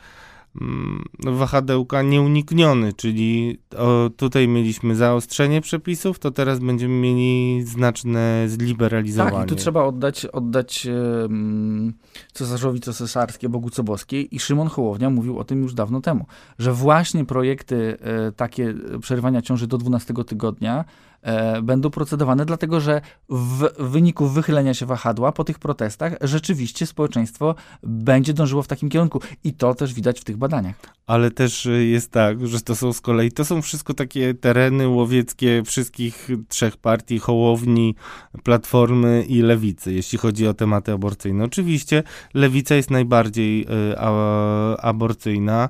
wahadełka 1.19 2.01
nieunikniony, 2.01 2.93
czyli 2.93 3.59
o, 3.77 4.09
tutaj 4.17 4.47
mieliśmy 4.47 4.95
zaostrzenie 4.95 5.61
przepisów, 5.61 6.19
to 6.19 6.31
teraz 6.31 6.59
będziemy 6.59 6.93
mieli 6.93 7.63
znaczne 7.63 8.43
zliberalizowanie. 8.47 9.37
Tak, 9.37 9.45
i 9.45 9.49
tu 9.49 9.55
trzeba 9.55 9.83
oddać, 9.83 10.25
oddać 10.25 10.87
um, 11.21 11.93
cesarzowi 12.33 12.79
co 12.79 12.93
cesarskie, 12.93 13.49
Bogu 13.49 13.69
co 13.69 13.83
boskie 13.83 14.21
i 14.21 14.39
Szymon 14.39 14.67
Hołownia 14.67 15.09
mówił 15.09 15.39
o 15.39 15.43
tym 15.43 15.61
już 15.61 15.73
dawno 15.73 16.01
temu, 16.01 16.25
że 16.59 16.73
właśnie 16.73 17.25
projekty 17.25 17.97
e, 18.01 18.31
takie 18.31 18.73
przerwania 19.01 19.41
ciąży 19.41 19.67
do 19.67 19.77
12 19.77 20.13
tygodnia 20.27 20.85
e, 21.21 21.61
będą 21.61 21.89
procedowane, 21.89 22.45
dlatego 22.45 22.79
że 22.79 23.01
w 23.29 23.69
wyniku 23.79 24.27
wychylenia 24.27 24.73
się 24.73 24.85
wahadła 24.85 25.31
po 25.31 25.43
tych 25.43 25.59
protestach 25.59 26.13
rzeczywiście 26.21 26.85
społeczeństwo 26.85 27.55
będzie 27.83 28.33
dążyło 28.33 28.63
w 28.63 28.67
takim 28.67 28.89
kierunku. 28.89 29.21
I 29.43 29.53
to 29.53 29.75
też 29.75 29.93
widać 29.93 30.19
w 30.19 30.23
tych 30.23 30.37
badaniach. 30.37 30.75
Ale 31.07 31.31
też 31.31 31.65
y, 31.65 31.85
jest 31.85 32.11
tak, 32.11 32.47
że 32.47 32.61
to 32.61 32.75
są 32.75 32.93
z 32.93 33.01
kolei, 33.01 33.31
to 33.31 33.45
są 33.45 33.61
wszystko 33.61 33.93
takie 33.93 34.33
tereny 34.33 34.87
łowieckie 34.87 35.63
wszystkich 35.65 36.29
trzech 36.47 36.77
partii, 36.77 37.19
Hołowni, 37.19 37.95
Platformy 38.43 39.25
i 39.27 39.41
Lewicy, 39.41 39.93
jeśli 39.93 40.17
chodzi 40.17 40.47
o 40.47 40.53
tematy 40.53 40.91
aborcyjne. 40.91 41.43
Oczywiście 41.43 42.03
Lewica 42.33 42.75
jest 42.75 42.91
najbardziej 42.91 43.61
y, 43.61 43.65
a, 43.97 44.77
aborcyjna 44.77 45.69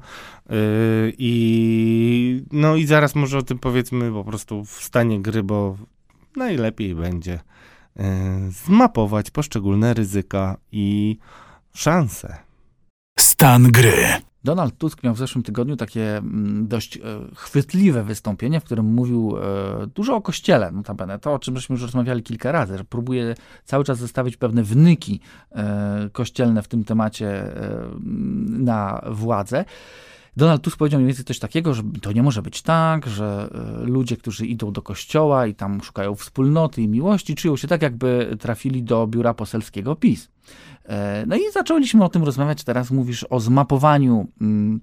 i 1.17 2.43
no 2.51 2.75
i 2.75 2.85
zaraz 2.85 3.15
może 3.15 3.37
o 3.37 3.41
tym 3.41 3.59
powiedzmy 3.59 4.11
po 4.11 4.23
prostu 4.23 4.65
w 4.65 4.71
stanie 4.71 5.21
gry, 5.21 5.43
bo 5.43 5.77
najlepiej 6.35 6.95
będzie 6.95 7.33
y, 7.33 8.03
zmapować 8.49 9.31
poszczególne 9.31 9.93
ryzyka 9.93 10.57
i 10.71 11.17
szanse. 11.73 12.37
Stan 13.19 13.71
gry. 13.71 14.21
Donald 14.43 14.77
Tusk 14.77 15.03
miał 15.03 15.13
w 15.13 15.17
zeszłym 15.17 15.43
tygodniu 15.43 15.75
takie 15.75 16.17
mm, 16.17 16.67
dość 16.67 16.97
e, 16.97 17.01
chwytliwe 17.35 18.03
wystąpienie, 18.03 18.59
w 18.59 18.63
którym 18.63 18.85
mówił 18.85 19.37
e, 19.37 19.87
dużo 19.87 20.15
o 20.15 20.21
kościele, 20.21 20.71
notabene. 20.71 21.19
To, 21.19 21.33
o 21.33 21.39
czym 21.39 21.55
żeśmy 21.55 21.73
już 21.73 21.81
rozmawiali 21.81 22.23
kilka 22.23 22.51
razy, 22.51 22.77
że 22.77 22.83
próbuje 22.83 23.35
cały 23.65 23.83
czas 23.83 23.97
zestawić 23.97 24.37
pewne 24.37 24.63
wnyki 24.63 25.19
e, 25.51 26.09
kościelne 26.11 26.61
w 26.61 26.67
tym 26.67 26.83
temacie 26.83 27.43
na 28.49 29.01
władzę. 29.11 29.65
Donald 30.39 30.61
Tusk 30.61 30.77
powiedział 30.77 30.99
mniej 30.99 31.07
więcej 31.07 31.25
coś 31.25 31.39
takiego, 31.39 31.73
że 31.73 31.83
to 32.01 32.11
nie 32.11 32.23
może 32.23 32.41
być 32.41 32.61
tak, 32.61 33.07
że 33.07 33.49
ludzie, 33.81 34.17
którzy 34.17 34.45
idą 34.45 34.71
do 34.71 34.81
kościoła 34.81 35.47
i 35.47 35.55
tam 35.55 35.81
szukają 35.83 36.15
wspólnoty 36.15 36.81
i 36.81 36.87
miłości, 36.87 37.35
czują 37.35 37.57
się 37.57 37.67
tak, 37.67 37.81
jakby 37.81 38.37
trafili 38.39 38.83
do 38.83 39.07
biura 39.07 39.33
poselskiego 39.33 39.95
PiS. 39.95 40.29
E, 40.85 41.25
no 41.27 41.35
i 41.35 41.51
zaczęliśmy 41.53 42.03
o 42.03 42.09
tym 42.09 42.23
rozmawiać. 42.23 42.63
Teraz 42.63 42.91
mówisz 42.91 43.25
o 43.29 43.39
zmapowaniu 43.39 44.27
mm, 44.41 44.81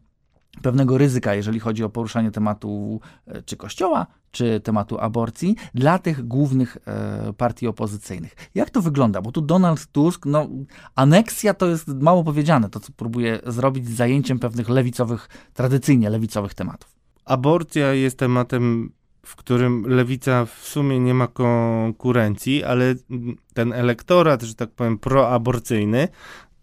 pewnego 0.63 0.99
ryzyka, 0.99 1.35
jeżeli 1.35 1.61
chodzi 1.61 1.85
o 1.85 1.89
poruszanie 1.89 2.31
tematu 2.31 3.01
e, 3.27 3.43
czy 3.43 3.57
kościoła, 3.57 4.07
czy 4.31 4.61
tematu 4.61 4.99
aborcji 4.99 5.57
dla 5.75 5.99
tych 5.99 6.27
głównych 6.27 6.77
e, 6.87 7.33
partii 7.33 7.67
opozycyjnych. 7.67 8.35
Jak 8.55 8.71
to 8.71 8.83
wygląda? 8.83 9.23
Bo 9.23 9.33
tu 9.33 9.41
Donald 9.41 9.87
Tusk, 9.87 10.27
no 10.27 10.49
aneksja 10.95 11.55
to 11.55 11.67
jest 11.67 11.89
mało 11.89 12.25
powiedziane, 12.25 12.71
to 12.71 12.81
co 12.81 12.93
próbuje 12.93 13.41
zrobić 13.47 13.89
z 13.89 13.97
zajęciem 13.97 14.39
pewnych 14.39 14.69
lewicowych, 14.69 15.29
tradycyjnie 15.55 16.11
lewicowych 16.11 16.55
tematów. 16.55 16.97
Aborcja 17.25 17.93
jest 17.93 18.19
tematem 18.19 18.93
w 19.27 19.37
którym 19.37 19.85
lewica 19.87 20.45
w 20.45 20.69
sumie 20.69 21.01
nie 21.01 21.15
ma 21.15 21.27
konkurencji, 21.27 22.65
ale 22.65 22.95
ten 23.55 23.73
elektorat, 23.73 24.43
że 24.43 24.55
tak 24.55 24.71
powiem, 24.71 24.99
proaborcyjny, 24.99 26.09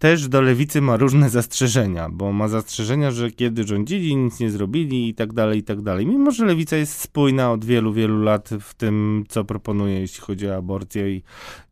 też 0.04 0.28
do 0.28 0.40
lewicy 0.40 0.80
ma 0.80 0.96
różne 0.96 1.30
zastrzeżenia, 1.30 2.08
bo 2.08 2.32
ma 2.32 2.48
zastrzeżenia, 2.48 3.10
że 3.10 3.30
kiedy 3.30 3.64
rządzili, 3.64 4.16
nic 4.16 4.40
nie 4.40 4.50
zrobili 4.50 5.08
i 5.08 5.14
tak 5.14 5.32
dalej, 5.32 5.58
i 5.58 5.62
tak 5.62 5.82
dalej. 5.82 6.06
Mimo, 6.06 6.30
że 6.30 6.44
lewica 6.44 6.76
jest 6.76 7.00
spójna 7.00 7.52
od 7.52 7.64
wielu, 7.64 7.92
wielu 7.92 8.22
lat 8.22 8.50
w 8.60 8.74
tym, 8.74 9.24
co 9.28 9.44
proponuje, 9.44 10.00
jeśli 10.00 10.20
chodzi 10.20 10.48
o 10.48 10.56
aborcję 10.56 11.16
i 11.16 11.22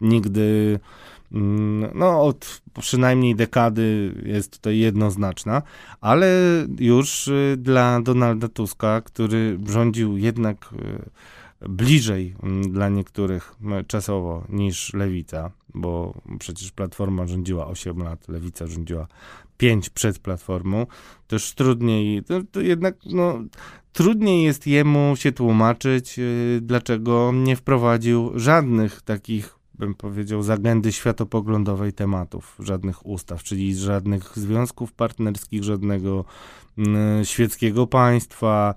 nigdy 0.01 0.79
Mm, 1.33 1.91
no 1.95 2.23
od 2.23 2.63
przynajmniej 2.81 3.35
dekady 3.35 4.15
jest 4.25 4.53
tutaj 4.53 4.79
jednoznaczna, 4.79 5.63
ale 6.01 6.29
już 6.79 7.29
y, 7.29 7.57
dla 7.59 8.01
Donalda 8.01 8.49
Tuska, 8.49 9.01
który 9.01 9.59
rządził 9.69 10.19
jednak 10.19 10.69
y, 11.63 11.69
bliżej 11.69 12.35
mm, 12.43 12.73
dla 12.73 12.89
niektórych 12.89 13.55
czasowo 13.87 14.45
niż 14.49 14.95
Lewica, 14.95 15.51
bo 15.75 16.15
przecież 16.39 16.73
Platforma 16.73 17.27
rządziła 17.27 17.67
8 17.67 17.99
lat, 17.99 18.29
Lewica 18.29 18.67
rządziła 18.67 19.07
5 19.57 19.91
przed 19.91 20.19
Platformą, 20.19 20.87
też 21.27 21.55
trudniej, 21.55 22.23
to, 22.25 22.41
to 22.53 22.61
jednak 22.61 22.95
no, 23.07 23.39
trudniej 23.93 24.45
jest 24.45 24.67
jemu 24.67 25.15
się 25.17 25.33
tłumaczyć, 25.33 26.19
y, 26.19 26.59
dlaczego 26.63 27.33
nie 27.35 27.57
wprowadził 27.57 28.33
żadnych 28.35 29.03
takich 29.03 29.63
bym 29.75 29.95
powiedział, 29.95 30.43
z 30.43 30.51
agendy 30.51 30.93
światopoglądowej 30.93 31.93
tematów, 31.93 32.57
żadnych 32.59 33.07
ustaw, 33.07 33.43
czyli 33.43 33.77
żadnych 33.77 34.39
związków 34.39 34.93
partnerskich, 34.93 35.65
żadnego 35.65 36.25
y, 36.79 36.83
świeckiego 37.25 37.87
państwa, 37.87 38.75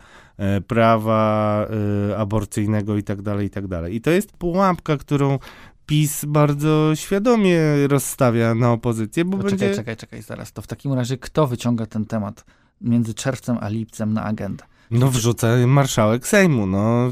y, 0.57 0.61
prawa 0.61 1.67
y, 2.09 2.17
aborcyjnego 2.17 2.95
itd., 2.95 3.23
tak 3.23 3.41
itd. 3.41 3.81
Tak 3.81 3.91
I 3.91 4.01
to 4.01 4.11
jest 4.11 4.31
pułapka, 4.31 4.97
którą 4.97 5.39
PiS 5.86 6.25
bardzo 6.25 6.91
świadomie 6.95 7.61
rozstawia 7.88 8.55
na 8.55 8.71
opozycję, 8.71 9.25
bo 9.25 9.38
no 9.38 9.43
będzie... 9.43 9.57
Czekaj, 9.57 9.75
czekaj, 9.75 9.97
czekaj, 9.97 10.21
zaraz. 10.21 10.51
To 10.51 10.61
w 10.61 10.67
takim 10.67 10.93
razie 10.93 11.17
kto 11.17 11.47
wyciąga 11.47 11.86
ten 11.86 12.05
temat 12.05 12.45
między 12.81 13.13
czerwcem 13.13 13.57
a 13.61 13.69
lipcem 13.69 14.13
na 14.13 14.23
agendę? 14.23 14.63
No 14.91 15.09
wrzuca 15.11 15.47
marszałek 15.67 16.27
Sejmu, 16.27 16.67
no 16.67 17.11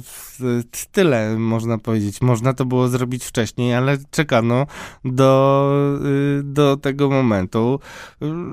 tyle 0.91 1.37
można 1.37 1.77
powiedzieć. 1.77 2.21
Można 2.21 2.53
to 2.53 2.65
było 2.65 2.87
zrobić 2.87 3.25
wcześniej, 3.25 3.73
ale 3.73 3.97
czekano 4.11 4.65
do, 5.05 5.71
y, 6.39 6.43
do 6.43 6.77
tego 6.77 7.09
momentu, 7.09 7.79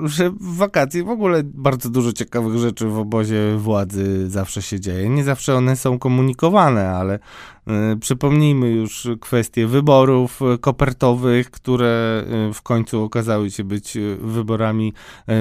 że 0.05 0.31
w 0.31 0.57
wakacje 0.57 1.05
w 1.05 1.09
ogóle 1.09 1.43
bardzo 1.45 1.91
dużo 1.91 2.13
ciekawych 2.13 2.59
rzeczy 2.59 2.87
w 2.89 2.99
obozie 2.99 3.57
władzy 3.57 4.31
zawsze 4.31 4.63
się 4.63 4.81
dzieje. 4.81 5.09
Nie 5.09 5.25
zawsze 5.25 5.55
one 5.55 5.77
są 5.77 5.99
komunikowane, 5.99 6.91
ale 6.91 7.19
przypomnijmy 8.01 8.71
już 8.71 9.09
kwestie 9.21 9.67
wyborów 9.67 10.41
kopertowych, 10.61 11.51
które 11.51 12.25
y, 12.51 12.55
w 12.55 12.63
końcu 12.63 13.03
okazały 13.03 13.51
się 13.51 13.65
być 13.65 13.99
wyborami 14.21 14.93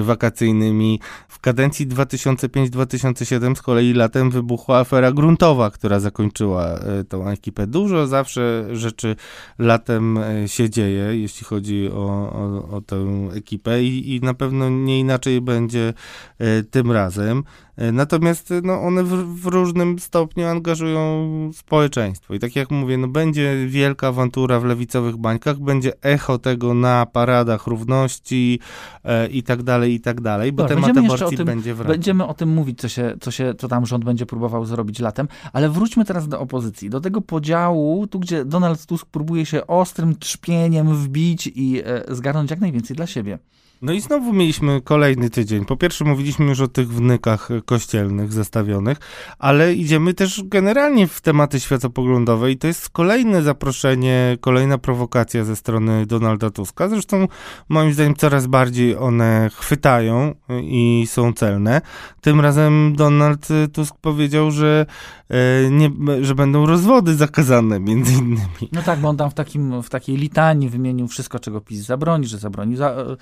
wakacyjnymi. 0.02 1.00
W 1.28 1.40
kadencji 1.40 1.88
2005-2007 1.88 3.56
z 3.56 3.62
kolei 3.62 3.94
latem 3.94 4.32
wybuchła 4.32 4.80
afera 4.80 5.12
gruntowa, 5.12 5.72
która 5.72 6.00
zakończyła 6.00 6.66
e, 6.66 7.04
tą 7.04 7.28
ekipę. 7.28 7.68
Dużo 7.68 8.08
zawsze 8.08 8.68
rzeczy 8.72 9.16
latem 9.60 10.18
e, 10.18 10.48
się 10.48 10.70
dzieje, 10.70 11.22
jeśli 11.22 11.46
chodzi 11.46 11.90
o, 11.92 12.06
o, 12.34 12.70
o 12.72 12.82
tę 12.82 13.30
ekipę 13.36 13.84
i, 13.84 14.16
i 14.16 14.22
na 14.22 14.34
pewno 14.34 14.70
nie 14.70 15.00
inaczej 15.00 15.42
będzie 15.42 15.94
e, 16.40 16.64
tym 16.64 16.92
razem. 16.92 17.44
E, 17.80 17.92
natomiast 17.92 18.52
e, 18.52 18.62
no, 18.64 18.82
one 18.82 19.04
w, 19.04 19.10
w, 19.42 19.46
różnym 19.46 20.00
stopniu 20.00 20.48
angażują 20.48 21.30
społeczeństwo. 21.54 22.34
I 22.34 22.40
tak 22.40 22.56
jak 22.56 22.72
mówię, 22.72 22.98
no, 22.98 23.08
będzie 23.08 23.68
wielka 23.68 24.08
awantura 24.08 24.60
w 24.60 24.66
lewicowych 24.66 25.18
bańkach, 25.18 25.60
będzie 25.60 25.94
echo 26.02 26.38
tego 26.38 26.74
na 26.74 27.06
paradach 27.06 27.68
równości 27.68 28.60
e, 29.04 29.28
i 29.28 29.44
tak 29.44 29.64
dalej, 29.64 29.94
i 29.94 30.00
tak 30.00 30.22
dalej, 30.22 30.52
bo 30.52 30.66
temat 30.66 30.98
aborcji 30.98 31.38
tym, 31.38 31.46
będzie 31.46 31.74
wracał. 31.74 31.94
Będziemy 31.94 32.28
o 32.28 32.34
tym 32.34 32.50
mówić, 32.50 32.80
co, 32.80 32.90
się, 32.90 33.18
co, 33.22 33.32
się, 33.32 33.54
co 33.58 33.68
tam 33.68 33.86
rząd 33.86 34.06
będzie 34.06 34.26
próbował 34.26 34.66
zrobić 34.66 35.00
latem, 35.00 35.28
ale 35.54 35.70
wróćmy 35.70 36.06
teraz 36.06 36.28
do 36.28 36.40
opozycji, 36.40 36.90
do 36.90 37.02
tego 37.02 37.22
podziału, 37.22 38.08
tu 38.08 38.20
gdzie 38.20 38.46
Donald 38.46 38.86
Tusk 38.86 39.08
próbuje 39.08 39.46
się 39.46 39.68
ostrym 39.68 40.16
trzpieniem 40.16 40.96
wbić 40.96 41.52
i 41.56 41.82
e, 41.86 42.16
zgarnąć 42.16 42.52
jak 42.52 42.60
najwięcej 42.60 42.96
dla 42.96 43.08
siebie. 43.08 43.40
No 43.82 43.94
i 43.94 44.02
znowu 44.02 44.34
mieliśmy 44.34 44.82
kolejny 44.82 45.30
tydzień. 45.30 45.66
Po 45.66 45.78
pierwsze 45.78 46.06
mówiliśmy 46.06 46.46
już 46.46 46.62
o 46.62 46.68
tych 46.68 46.90
wnykach 46.90 47.50
kościelnych 47.66 48.34
zestawionych, 48.34 48.98
ale 49.40 49.74
idziemy 49.74 50.14
też 50.14 50.44
generalnie 50.46 51.08
w 51.08 51.22
tematy 51.22 51.60
światopoglądowe 51.60 52.52
i 52.52 52.58
to 52.58 52.68
jest 52.68 52.90
kolejne 52.90 53.42
zaproszenie, 53.42 54.38
kolejna 54.42 54.78
prowokacja 54.78 55.44
ze 55.44 55.56
strony 55.56 56.06
Donalda 56.06 56.50
Tuska. 56.50 56.90
Zresztą 56.90 57.28
moim 57.70 57.94
zdaniem 57.94 58.16
coraz 58.16 58.48
bardziej 58.48 58.98
one 58.98 59.50
chwytają 59.54 60.36
i 60.64 61.06
są 61.08 61.34
celne. 61.34 61.82
Tym 62.22 62.42
razem 62.42 62.96
Donald 62.96 63.48
Tusk 63.74 63.96
powiedział, 64.02 64.52
że 64.52 64.86
E, 65.30 65.70
nie, 65.72 65.92
że 66.22 66.36
będą 66.36 66.66
rozwody 66.66 67.16
zakazane 67.16 67.80
między 67.80 68.14
innymi. 68.14 68.70
No 68.72 68.82
tak, 68.82 69.00
bo 69.00 69.10
on 69.10 69.18
tam 69.18 69.30
w, 69.30 69.34
takim, 69.34 69.84
w 69.84 69.90
takiej 69.90 70.18
litanii 70.18 70.70
wymienił 70.70 71.08
wszystko, 71.08 71.40
czego 71.40 71.62
PiS 71.62 71.86
zabroni, 71.86 72.28
że 72.28 72.38
zabroni 72.38 72.76
za, 72.76 72.90
e, 72.90 73.16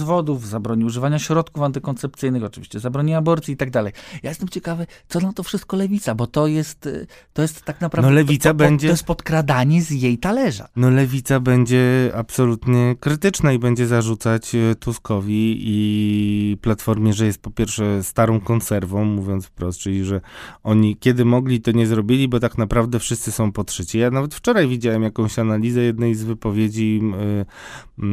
rozwodów, 0.00 0.46
zabroni 0.46 0.84
używania 0.84 1.18
środków 1.18 1.62
antykoncepcyjnych, 1.62 2.44
oczywiście 2.44 2.80
zabroni 2.80 3.14
aborcji 3.14 3.54
i 3.54 3.56
tak 3.56 3.70
dalej. 3.70 3.92
Ja 4.22 4.30
jestem 4.30 4.48
ciekawy, 4.48 4.86
co 5.08 5.20
na 5.20 5.32
to 5.32 5.42
wszystko 5.42 5.76
lewica, 5.76 6.14
bo 6.14 6.26
to 6.26 6.46
jest, 6.46 6.86
e, 6.86 7.06
to 7.32 7.42
jest 7.42 7.62
tak 7.62 7.80
naprawdę 7.80 8.10
no 8.10 8.14
lewica 8.14 8.48
to, 8.48 8.54
to, 8.54 8.54
będzie, 8.54 8.88
to 8.88 8.92
jest 8.92 9.04
podkradanie 9.04 9.82
z 9.82 9.90
jej 9.90 10.18
talerza. 10.18 10.68
No 10.76 10.90
lewica 10.90 11.40
będzie 11.40 12.12
absolutnie 12.14 12.96
krytyczna 13.00 13.52
i 13.52 13.58
będzie 13.58 13.86
zarzucać 13.86 14.52
Tuskowi 14.80 15.56
i 15.60 16.56
Platformie, 16.60 17.12
że 17.12 17.26
jest 17.26 17.42
po 17.42 17.50
pierwsze 17.50 18.02
starą 18.02 18.40
konserwą, 18.40 19.04
mówiąc 19.04 19.46
wprost, 19.46 19.78
czyli 19.78 20.04
że 20.04 20.20
oni 20.62 20.96
kiedy 20.96 21.24
mogli 21.24 21.60
to 21.60 21.70
nie 21.70 21.86
zrobili, 21.86 22.28
bo 22.28 22.40
tak 22.40 22.58
naprawdę 22.58 22.98
wszyscy 22.98 23.32
są 23.32 23.52
podszyci. 23.52 23.98
Ja 23.98 24.10
nawet 24.10 24.34
wczoraj 24.34 24.68
widziałem 24.68 25.02
jakąś 25.02 25.38
analizę 25.38 25.80
jednej 25.80 26.14
z 26.14 26.24
wypowiedzi 26.24 27.00
y, 27.02 28.02
y, 28.02 28.06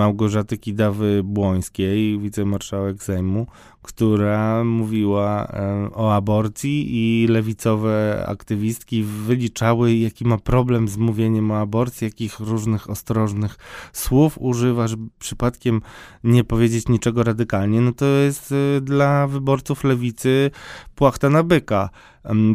Małgorzaty 0.00 0.58
Kidawy 0.90 1.22
Błońskiej, 1.24 2.18
wicemarszałek 2.18 3.02
Sejmu, 3.02 3.46
która 3.82 4.64
mówiła 4.64 5.46
e, 5.46 5.90
o 5.94 6.14
aborcji 6.14 6.86
i 6.90 7.26
lewicowe 7.26 8.24
aktywistki 8.28 9.02
wyliczały, 9.02 9.94
jaki 9.94 10.24
ma 10.24 10.38
problem 10.38 10.88
z 10.88 10.96
mówieniem 10.96 11.50
o 11.50 11.60
aborcji, 11.60 12.04
jakich 12.04 12.40
różnych 12.40 12.90
ostrożnych 12.90 13.56
słów 13.92 14.38
używa, 14.40 14.88
żeby 14.88 15.08
przypadkiem 15.18 15.80
nie 16.24 16.44
powiedzieć 16.44 16.88
niczego 16.88 17.22
radykalnie, 17.22 17.80
no 17.80 17.92
to 17.92 18.06
jest 18.06 18.52
e, 18.52 18.80
dla 18.80 19.26
wyborców 19.26 19.84
lewicy 19.84 20.50
płachta 20.94 21.30
na 21.30 21.42
byka 21.42 21.90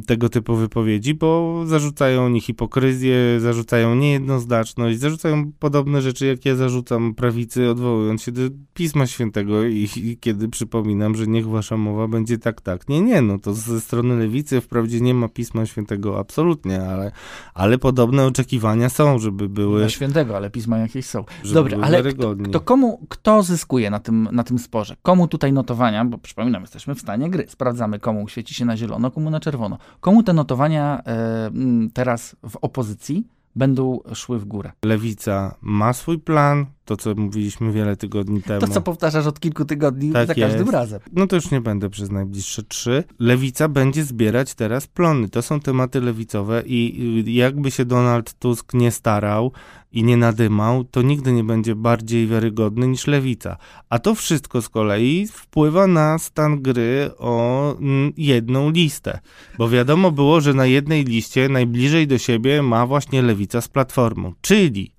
tego 0.06 0.30
typu 0.30 0.56
wypowiedzi, 0.56 1.14
bo 1.14 1.62
zarzucają 1.66 2.26
oni 2.26 2.42
hipokryzję, 2.42 3.40
zarzucają 3.40 3.96
niejednoznaczność, 3.96 5.00
zarzucają 5.00 5.52
podobne 5.60 6.02
rzeczy, 6.02 6.26
jak 6.26 6.46
ja 6.46 6.56
zarzucam 6.56 7.16
prawicy, 7.16 7.70
odwołując 7.70 8.22
się 8.22 8.32
do 8.32 8.42
Pisma 8.74 9.08
Świętego 9.08 9.64
i, 9.64 9.90
i 9.96 10.18
kiedy 10.18 10.50
przypominam, 10.50 11.16
że 11.16 11.28
niech 11.28 11.48
wasza 11.48 11.78
mowa 11.78 12.08
będzie 12.08 12.38
tak, 12.38 12.62
tak. 12.62 12.90
Nie, 12.90 13.02
nie, 13.02 13.22
no 13.22 13.40
to 13.40 13.54
ze 13.54 13.82
strony 13.82 14.18
lewicy 14.18 14.62
wprawdzie 14.62 15.02
nie 15.02 15.14
ma 15.14 15.28
Pisma 15.28 15.66
Świętego 15.66 16.20
absolutnie, 16.20 16.82
ale, 16.82 17.12
ale 17.54 17.78
podobne 17.78 18.26
oczekiwania 18.26 18.90
są, 18.90 19.20
żeby 19.20 19.50
były... 19.50 19.84
Nie 19.84 19.90
świętego, 19.90 20.36
ale 20.36 20.50
Pisma 20.50 20.78
jakieś 20.78 21.06
są. 21.06 21.24
Dobrze, 21.54 21.78
ale 21.82 22.14
kto, 22.14 22.36
kto, 22.36 22.60
komu, 22.60 23.06
kto 23.10 23.44
zyskuje 23.44 23.90
na 23.90 24.00
tym, 24.00 24.30
na 24.32 24.44
tym 24.44 24.60
sporze? 24.60 24.96
Komu 25.02 25.28
tutaj 25.28 25.54
notowania, 25.54 26.06
bo 26.06 26.18
przypominam, 26.18 26.62
jesteśmy 26.62 26.96
w 26.96 27.00
stanie 27.00 27.30
gry, 27.30 27.46
sprawdzamy 27.48 28.00
komu 28.00 28.28
świeci 28.28 28.54
się 28.54 28.66
na 28.66 28.78
zielono, 28.78 29.12
komu 29.12 29.30
na 29.30 29.40
czerwono 29.40 29.55
czerwono. 29.56 29.78
Komu 30.00 30.24
te 30.24 30.34
notowania 30.34 31.02
e, 31.08 31.52
teraz 31.94 32.36
w 32.50 32.58
opozycji 32.62 33.28
będą 33.56 34.00
szły 34.14 34.40
w 34.40 34.46
górę? 34.46 34.72
Lewica 34.86 35.56
ma 35.62 35.94
swój 35.94 36.20
plan, 36.20 36.66
to 36.86 36.98
co 36.98 37.16
mówiliśmy 37.16 37.72
wiele 37.72 37.96
tygodni 37.96 38.42
temu. 38.42 38.62
To 38.62 38.68
co 38.68 38.82
powtarzasz 38.82 39.26
od 39.26 39.40
kilku 39.40 39.66
tygodni 39.66 40.12
tak 40.12 40.28
za 40.28 40.36
każdym 40.36 40.60
jest. 40.60 40.74
razem. 40.74 41.00
No 41.14 41.28
to 41.28 41.36
już 41.36 41.52
nie 41.52 41.62
będę 41.62 41.90
przez 41.90 42.12
najbliższe 42.12 42.64
trzy. 42.64 43.04
Lewica 43.20 43.68
będzie 43.68 44.04
zbierać 44.04 44.54
teraz 44.54 44.88
plony. 44.88 45.30
To 45.30 45.42
są 45.42 45.60
tematy 45.60 46.02
lewicowe 46.02 46.64
i 46.66 47.36
jakby 47.36 47.72
się 47.72 47.86
Donald 47.86 48.34
Tusk 48.34 48.74
nie 48.74 48.92
starał 48.92 49.52
i 49.92 50.04
nie 50.04 50.18
nadymał, 50.18 50.84
to 50.84 51.02
nigdy 51.02 51.32
nie 51.32 51.44
będzie 51.44 51.76
bardziej 51.76 52.28
wiarygodny 52.28 52.88
niż 52.88 53.08
lewica. 53.08 53.58
A 53.90 54.00
to 54.00 54.16
wszystko 54.16 54.62
z 54.62 54.70
kolei 54.70 55.28
wpływa 55.28 55.88
na 55.88 56.18
stan 56.18 56.62
gry 56.62 57.10
o 57.18 57.76
mm, 57.78 58.14
jedną 58.18 58.70
listę. 58.70 59.20
Bo 59.58 59.70
wiadomo 59.70 60.12
było, 60.12 60.42
że 60.42 60.54
na 60.54 60.66
jednej 60.66 61.04
liście 61.04 61.50
najbliżej 61.50 62.08
do 62.08 62.18
siebie 62.18 62.62
ma 62.62 62.88
właśnie 62.88 63.22
lewica 63.22 63.62
z 63.62 63.68
platformą. 63.68 64.34
Czyli 64.42 64.95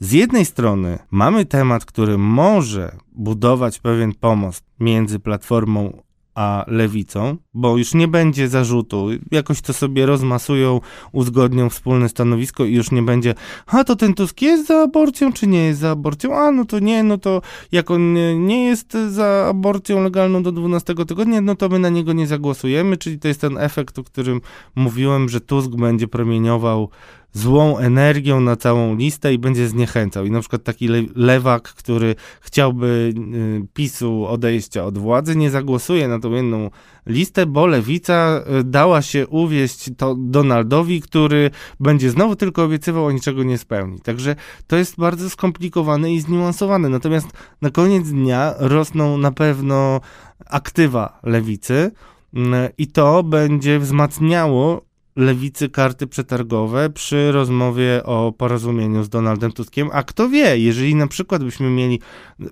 z 0.00 0.12
jednej 0.12 0.44
strony 0.44 0.98
mamy 1.10 1.44
temat, 1.44 1.84
który 1.84 2.18
może 2.18 2.96
budować 3.12 3.78
pewien 3.78 4.14
pomost 4.14 4.64
między 4.80 5.18
Platformą 5.18 6.06
a 6.36 6.64
lewicą, 6.66 7.36
bo 7.54 7.76
już 7.76 7.94
nie 7.94 8.08
będzie 8.08 8.48
zarzutu, 8.48 9.08
jakoś 9.30 9.60
to 9.60 9.72
sobie 9.72 10.06
rozmasują, 10.06 10.80
uzgodnią 11.12 11.70
wspólne 11.70 12.08
stanowisko 12.08 12.64
i 12.64 12.74
już 12.74 12.90
nie 12.90 13.02
będzie, 13.02 13.34
a 13.66 13.84
to 13.84 13.96
ten 13.96 14.14
Tusk 14.14 14.42
jest 14.42 14.66
za 14.66 14.82
aborcją, 14.82 15.32
czy 15.32 15.46
nie 15.46 15.64
jest 15.64 15.80
za 15.80 15.90
aborcją, 15.90 16.34
a 16.34 16.50
no 16.50 16.64
to 16.64 16.78
nie, 16.78 17.02
no 17.02 17.18
to 17.18 17.42
jak 17.72 17.90
on 17.90 18.14
nie 18.46 18.64
jest 18.64 18.92
za 19.08 19.46
aborcją 19.50 20.02
legalną 20.02 20.42
do 20.42 20.52
12 20.52 20.94
tygodnia, 20.94 21.40
no 21.40 21.54
to 21.54 21.68
my 21.68 21.78
na 21.78 21.88
niego 21.88 22.12
nie 22.12 22.26
zagłosujemy, 22.26 22.96
czyli 22.96 23.18
to 23.18 23.28
jest 23.28 23.40
ten 23.40 23.58
efekt, 23.58 23.98
o 23.98 24.04
którym 24.04 24.40
mówiłem, 24.74 25.28
że 25.28 25.40
Tusk 25.40 25.70
będzie 25.70 26.08
promieniował 26.08 26.90
złą 27.36 27.78
energią 27.78 28.40
na 28.40 28.56
całą 28.56 28.96
listę 28.96 29.34
i 29.34 29.38
będzie 29.38 29.68
zniechęcał. 29.68 30.24
I 30.24 30.30
na 30.30 30.40
przykład 30.40 30.62
taki 30.62 30.88
le 30.88 31.02
lewak, 31.14 31.62
który 31.62 32.14
chciałby 32.40 33.14
y, 33.34 33.66
PiSu 33.74 34.26
odejścia 34.26 34.84
od 34.84 34.98
władzy, 34.98 35.36
nie 35.36 35.50
zagłosuje 35.50 36.08
na 36.08 36.18
tą 36.18 36.32
jedną 36.32 36.70
listę, 37.06 37.46
bo 37.46 37.66
lewica 37.66 38.42
y, 38.60 38.64
dała 38.64 39.02
się 39.02 39.26
uwieść 39.26 39.90
to 39.96 40.14
Donaldowi, 40.18 41.00
który 41.00 41.50
będzie 41.80 42.10
znowu 42.10 42.36
tylko 42.36 42.64
obiecywał, 42.64 43.06
a 43.06 43.12
niczego 43.12 43.42
nie 43.42 43.58
spełni. 43.58 44.00
Także 44.00 44.36
to 44.66 44.76
jest 44.76 44.96
bardzo 44.96 45.30
skomplikowane 45.30 46.12
i 46.12 46.20
zniuansowane. 46.20 46.88
Natomiast 46.88 47.26
na 47.62 47.70
koniec 47.70 48.08
dnia 48.08 48.54
rosną 48.58 49.18
na 49.18 49.32
pewno 49.32 50.00
aktywa 50.46 51.20
lewicy 51.22 51.90
y, 52.34 52.38
i 52.78 52.86
to 52.86 53.22
będzie 53.22 53.78
wzmacniało 53.78 54.85
lewicy 55.16 55.68
karty 55.68 56.06
przetargowe 56.06 56.90
przy 56.90 57.32
rozmowie 57.32 58.02
o 58.04 58.32
porozumieniu 58.32 59.02
z 59.02 59.08
Donaldem 59.08 59.52
Tuskiem, 59.52 59.90
a 59.92 60.02
kto 60.02 60.28
wie, 60.28 60.58
jeżeli 60.58 60.94
na 60.94 61.06
przykład 61.06 61.44
byśmy 61.44 61.70
mieli, 61.70 62.00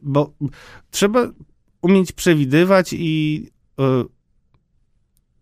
bo 0.02 0.32
trzeba 0.90 1.26
umieć 1.82 2.12
przewidywać 2.12 2.92
i 2.92 3.46
y, 3.80 3.84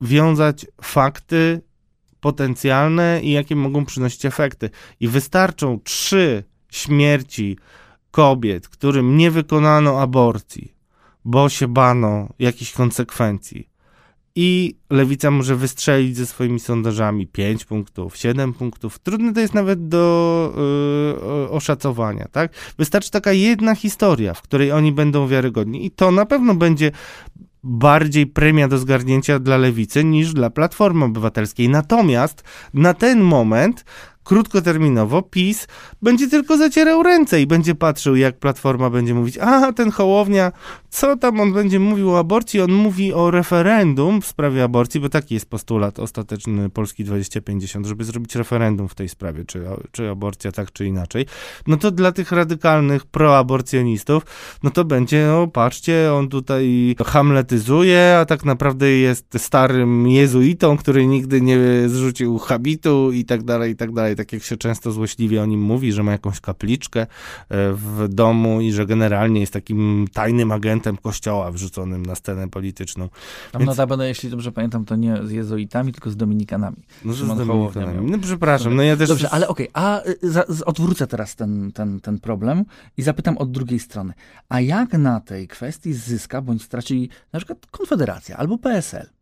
wiązać 0.01 0.67
fakty 0.83 1.61
potencjalne 2.21 3.21
i 3.23 3.31
jakie 3.31 3.57
mogą 3.57 3.85
przynosić 3.85 4.25
efekty. 4.27 4.71
I 5.01 5.09
wystarczą 5.09 5.81
trzy 5.85 6.45
śmierci 6.73 7.59
kobiet, 8.11 8.69
którym 8.69 9.17
nie 9.17 9.31
wykonano 9.31 10.01
aborcji, 10.01 10.75
bo 11.25 11.49
się 11.49 11.69
bano 11.69 12.29
jakichś 12.39 12.73
konsekwencji 12.73 13.72
i 14.35 14.77
lewica 14.91 15.31
może 15.31 15.57
wystrzelić 15.57 16.17
ze 16.17 16.27
swoimi 16.27 16.61
sondażami 16.61 17.27
5 17.27 17.65
punktów, 17.65 18.17
7 18.17 18.53
punktów. 18.53 18.99
Trudne 18.99 19.33
to 19.33 19.41
jest 19.41 19.55
nawet 19.55 19.89
do 19.89 20.53
yy, 21.43 21.51
oszacowania, 21.51 22.29
tak? 22.33 22.53
Wystarczy 22.79 23.11
taka 23.11 23.33
jedna 23.33 23.75
historia, 23.75 24.35
w 24.35 24.43
której 24.43 24.73
oni 24.73 24.93
będą 24.93 25.29
wiarygodni 25.29 25.87
i 25.87 25.91
to 25.91 26.11
na 26.11 26.27
pewno 26.27 26.55
będzie 26.55 26.91
bardziej 27.65 28.27
premia 28.27 28.69
do 28.69 28.79
zgarnięcia 28.79 29.39
dla 29.39 29.57
lewicy 29.57 30.05
niż 30.05 30.33
dla 30.33 30.51
Platformy 30.51 31.05
Obywatelskiej. 31.05 31.69
Natomiast 31.69 32.45
na 32.75 32.95
ten 32.95 33.21
moment 33.21 33.85
krótkoterminowo 34.25 35.23
PiS 35.23 35.67
będzie 36.03 36.29
tylko 36.29 36.57
zacierał 36.57 37.03
ręce 37.03 37.43
i 37.43 37.47
będzie 37.47 37.75
patrzył, 37.75 38.17
jak 38.17 38.39
Platforma 38.39 38.91
będzie 38.91 39.15
mówić, 39.15 39.39
a 39.39 39.73
ten 39.73 39.91
Hołownia, 39.91 40.53
co 40.91 41.17
tam 41.17 41.41
on 41.41 41.53
będzie 41.53 41.79
mówił 41.81 42.11
o 42.11 42.19
aborcji? 42.19 42.61
On 42.61 42.73
mówi 42.73 43.13
o 43.13 43.31
referendum 43.31 44.23
w 44.23 44.27
sprawie 44.27 44.65
aborcji, 44.65 45.01
bo 45.01 45.09
taki 45.09 45.35
jest 45.35 45.47
postulat 45.47 45.99
ostateczny 45.99 46.71
Polski 46.71 47.05
2050, 47.05 47.87
żeby 47.87 48.05
zrobić 48.05 48.35
referendum 48.35 48.89
w 48.89 48.95
tej 48.95 49.09
sprawie, 49.09 49.45
czy, 49.45 49.65
czy 49.93 50.11
aborcja 50.11 50.53
tak, 50.53 50.73
czy 50.73 50.87
inaczej. 50.87 51.27
No 51.67 51.77
to 51.77 51.91
dla 51.91 52.13
tych 52.13 52.33
radykalnych 52.33 53.07
proaborcjonistów, 53.07 54.23
no 54.63 54.71
to 54.71 54.85
będzie, 54.85 55.27
no 55.27 55.47
patrzcie, 55.47 56.15
on 56.15 56.29
tutaj 56.29 56.97
hamletyzuje, 57.07 58.17
a 58.21 58.25
tak 58.25 58.45
naprawdę 58.45 58.91
jest 58.91 59.27
starym 59.37 60.09
jezuitą, 60.09 60.77
który 60.77 61.07
nigdy 61.07 61.41
nie 61.41 61.59
zrzucił 61.87 62.39
habitu 62.39 63.13
i 63.13 63.25
tak 63.25 63.43
dalej, 63.43 63.73
i 63.73 63.77
tak 63.77 63.93
dalej 63.93 64.12
tak 64.17 64.33
jak 64.33 64.43
się 64.43 64.57
często 64.57 64.93
złośliwie 64.93 65.43
o 65.43 65.47
nim 65.47 65.61
mówi, 65.61 65.93
że 65.93 66.03
ma 66.03 66.13
jakąś 66.13 66.41
kapliczkę 66.41 67.01
e, 67.01 67.07
w 67.73 68.07
domu 68.09 68.61
i 68.61 68.73
że 68.73 68.87
generalnie 68.87 69.41
jest 69.41 69.53
takim 69.53 70.07
tajnym 70.13 70.53
agentem 70.53 70.97
kościoła 70.97 71.51
wrzuconym 71.51 72.07
na 72.07 72.15
scenę 72.15 72.49
polityczną. 72.49 73.09
Tam 73.53 73.61
Więc... 73.61 73.69
notabene, 73.69 74.09
jeśli 74.09 74.31
dobrze 74.31 74.53
pamiętam, 74.53 74.85
to 74.85 74.97
nie 74.97 75.17
z 75.25 75.31
jezuitami, 75.31 75.93
tylko 75.93 76.11
z 76.11 76.17
dominikanami. 76.17 76.77
No, 77.05 77.13
z 77.13 77.27
dominikanami. 77.27 78.11
No 78.11 78.19
przepraszam, 78.19 78.77
no 78.77 78.83
ja 78.83 78.97
też... 78.97 79.09
Dobrze, 79.09 79.31
ale 79.31 79.49
okej, 79.49 79.69
okay, 79.69 79.85
a 79.85 80.03
y, 80.61 80.65
odwrócę 80.65 81.07
teraz 81.07 81.37
ten, 81.37 81.73
ten, 81.73 82.01
ten 82.01 82.19
problem 82.19 82.65
i 82.97 83.03
zapytam 83.03 83.39
od 83.39 83.51
drugiej 83.51 83.79
strony. 83.79 84.13
A 84.49 84.61
jak 84.61 84.93
na 84.93 85.21
tej 85.21 85.49
kwestii 85.49 85.93
zyska 85.93 86.43
bądź 86.43 86.63
straci 86.63 87.09
na 87.33 87.39
przykład 87.39 87.67
Konfederacja 87.67 88.37
albo 88.37 88.59
PSL? 88.59 89.22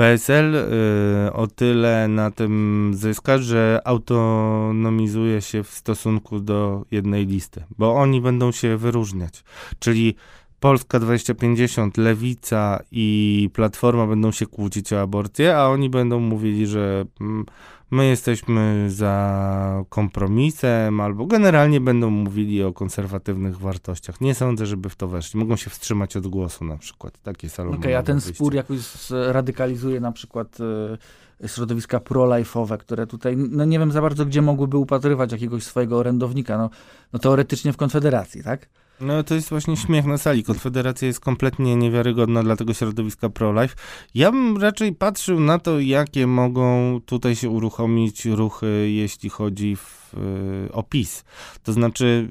PSL 0.00 0.54
y, 0.54 1.32
o 1.32 1.46
tyle 1.46 2.08
na 2.08 2.30
tym 2.30 2.92
zyska, 2.94 3.38
że 3.38 3.80
autonomizuje 3.84 5.42
się 5.42 5.62
w 5.62 5.70
stosunku 5.70 6.40
do 6.40 6.84
jednej 6.90 7.26
listy, 7.26 7.64
bo 7.78 7.94
oni 7.94 8.20
będą 8.20 8.52
się 8.52 8.76
wyróżniać. 8.76 9.44
Czyli 9.78 10.14
Polska 10.60 11.00
2050, 11.00 11.96
Lewica 11.96 12.82
i 12.92 13.48
Platforma 13.52 14.06
będą 14.06 14.32
się 14.32 14.46
kłócić 14.46 14.92
o 14.92 15.00
aborcję, 15.00 15.56
a 15.56 15.68
oni 15.68 15.90
będą 15.90 16.20
mówili, 16.20 16.66
że 16.66 17.04
mm, 17.20 17.46
my 17.90 18.06
jesteśmy 18.06 18.84
za 18.90 19.84
kompromisem, 19.88 21.00
albo 21.00 21.26
generalnie 21.26 21.80
będą 21.80 22.10
mówili 22.10 22.62
o 22.62 22.72
konserwatywnych 22.72 23.58
wartościach. 23.58 24.20
Nie 24.20 24.34
sądzę, 24.34 24.66
żeby 24.66 24.88
w 24.88 24.96
to 24.96 25.08
weszli. 25.08 25.40
Mogą 25.40 25.56
się 25.56 25.70
wstrzymać 25.70 26.16
od 26.16 26.26
głosu 26.26 26.64
na 26.64 26.76
przykład. 26.76 27.18
Takie 27.22 27.48
salony. 27.48 27.76
Okej, 27.76 27.92
okay, 27.92 27.98
a 27.98 28.02
ten 28.02 28.18
wyjście. 28.18 28.34
spór 28.34 28.54
jakoś 28.54 28.80
radykalizuje 29.10 30.00
na 30.00 30.12
przykład 30.12 30.58
y, 31.40 31.48
środowiska 31.48 32.00
pro-life'owe, 32.00 32.78
które 32.78 33.06
tutaj, 33.06 33.36
no 33.36 33.64
nie 33.64 33.78
wiem 33.78 33.92
za 33.92 34.02
bardzo, 34.02 34.26
gdzie 34.26 34.42
mogłyby 34.42 34.76
upatrywać 34.76 35.32
jakiegoś 35.32 35.62
swojego 35.62 35.98
orędownika. 35.98 36.58
No, 36.58 36.70
no 37.12 37.18
teoretycznie 37.18 37.72
w 37.72 37.76
Konfederacji, 37.76 38.42
tak? 38.42 38.68
No 39.00 39.22
to 39.22 39.34
jest 39.34 39.50
właśnie 39.50 39.76
śmiech 39.76 40.04
na 40.04 40.18
sali. 40.18 40.44
Konfederacja 40.44 41.08
jest 41.08 41.20
kompletnie 41.20 41.76
niewiarygodna 41.76 42.42
dla 42.42 42.56
tego 42.56 42.74
środowiska 42.74 43.28
pro-life. 43.28 43.74
Ja 44.14 44.32
bym 44.32 44.56
raczej 44.56 44.94
patrzył 44.94 45.40
na 45.40 45.58
to, 45.58 45.80
jakie 45.80 46.26
mogą 46.26 47.00
tutaj 47.06 47.36
się 47.36 47.50
uruchomić 47.50 48.26
ruchy, 48.26 48.90
jeśli 48.90 49.30
chodzi 49.30 49.76
w, 49.76 50.14
o 50.72 50.82
PiS. 50.82 51.24
To 51.62 51.72
znaczy 51.72 52.28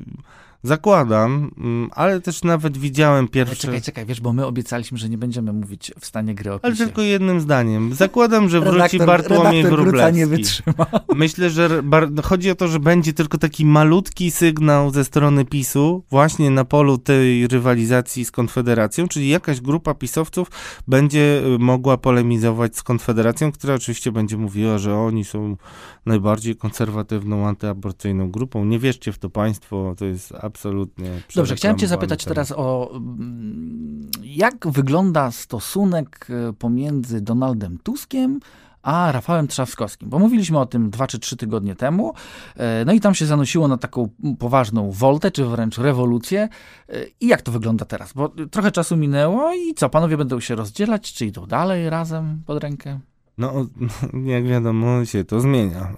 Zakładam, 0.64 1.52
mm, 1.58 1.90
ale 1.96 2.22
też 2.22 2.44
nawet 2.44 2.78
widziałem 2.78 3.20
Ale 3.20 3.28
pierwsze... 3.28 3.56
czekaj, 3.56 3.82
czekaj, 3.82 4.06
wiesz, 4.06 4.22
bo 4.22 4.34
my 4.34 4.46
obiecaliśmy, 4.46 4.98
że 4.98 5.10
nie 5.10 5.18
będziemy 5.18 5.54
mówić 5.54 5.92
w 6.00 6.06
stanie 6.06 6.36
gry 6.36 6.52
o 6.54 6.60
Ale 6.62 6.76
tylko 6.76 7.02
jednym 7.02 7.42
zdaniem. 7.42 7.94
Zakładam, 7.94 8.50
że 8.50 8.60
wróci 8.62 8.78
Redaktor- 8.78 9.06
Bartłomiej 9.06 9.64
redaktor 9.64 9.84
Gruca 9.90 10.10
nie 10.10 10.28
Wróblewski. 10.28 10.64
wytrzyma. 10.64 10.86
Myślę, 11.16 11.50
że 11.50 11.84
bar- 11.84 12.10
chodzi 12.24 12.52
o 12.52 12.56
to, 12.56 12.68
że 12.68 12.80
będzie 12.80 13.14
tylko 13.14 13.38
taki 13.38 13.66
malutki 13.66 14.32
sygnał 14.32 14.92
ze 14.92 15.04
strony 15.06 15.46
PiSu 15.46 16.04
właśnie 16.10 16.50
na 16.50 16.66
polu 16.66 16.98
tej 16.98 17.48
rywalizacji 17.48 18.26
z 18.26 18.32
Konfederacją, 18.32 19.08
czyli 19.08 19.30
jakaś 19.30 19.62
grupa 19.62 19.94
pisowców 19.94 20.52
będzie 20.88 21.42
y, 21.56 21.60
mogła 21.60 21.98
polemizować 21.98 22.76
z 22.78 22.84
Konfederacją, 22.84 23.52
która 23.52 23.74
oczywiście 23.74 24.12
będzie 24.12 24.38
mówiła, 24.38 24.78
że 24.78 24.96
oni 24.98 25.26
są 25.26 25.58
najbardziej 26.06 26.56
konserwatywną, 26.56 27.48
antyaborcyjną 27.48 28.32
grupą. 28.32 28.66
Nie 28.66 28.80
wierzcie 28.80 29.12
w 29.12 29.18
to 29.20 29.30
państwo, 29.30 29.96
to 29.98 30.06
jest 30.06 30.34
absolutnie 30.50 31.22
Dobrze, 31.36 31.56
chciałem 31.56 31.78
cię 31.78 31.88
zapytać 31.88 32.26
teraz 32.26 32.54
o 32.56 32.92
mm, 32.94 34.10
jak 34.24 34.68
wygląda 34.68 35.32
stosunek 35.32 36.28
e, 36.30 36.54
pomiędzy 36.54 37.22
Donaldem 37.22 37.78
Tuskiem 37.84 38.40
a 38.82 39.12
Rafałem 39.12 39.48
Trzaskowskim, 39.48 40.10
bo 40.10 40.20
mówiliśmy 40.20 40.60
o 40.60 40.66
tym 40.66 40.90
dwa 40.90 41.08
czy 41.08 41.20
trzy 41.20 41.38
tygodnie 41.38 41.76
temu, 41.76 42.14
e, 42.56 42.86
no 42.86 42.94
i 42.94 43.00
tam 43.00 43.16
się 43.16 43.26
zanosiło 43.26 43.68
na 43.68 43.78
taką 43.78 44.10
poważną 44.40 44.92
woltę, 44.92 45.32
czy 45.32 45.46
wręcz 45.46 45.78
rewolucję. 45.78 46.50
E, 46.90 47.06
I 47.22 47.28
jak 47.28 47.42
to 47.42 47.52
wygląda 47.52 47.86
teraz? 47.86 48.14
Bo 48.14 48.30
trochę 48.52 48.72
czasu 48.72 48.98
minęło 48.98 49.54
i 49.54 49.74
co, 49.74 49.90
panowie 49.90 50.18
będą 50.18 50.40
się 50.40 50.56
rozdzielać, 50.56 51.14
czy 51.14 51.26
idą 51.26 51.46
dalej 51.46 51.90
razem 51.90 52.42
pod 52.46 52.64
rękę? 52.64 53.00
No, 53.38 53.54
jak 54.34 54.48
wiadomo, 54.48 55.06
się 55.06 55.24
to 55.24 55.40
zmienia. 55.40 55.94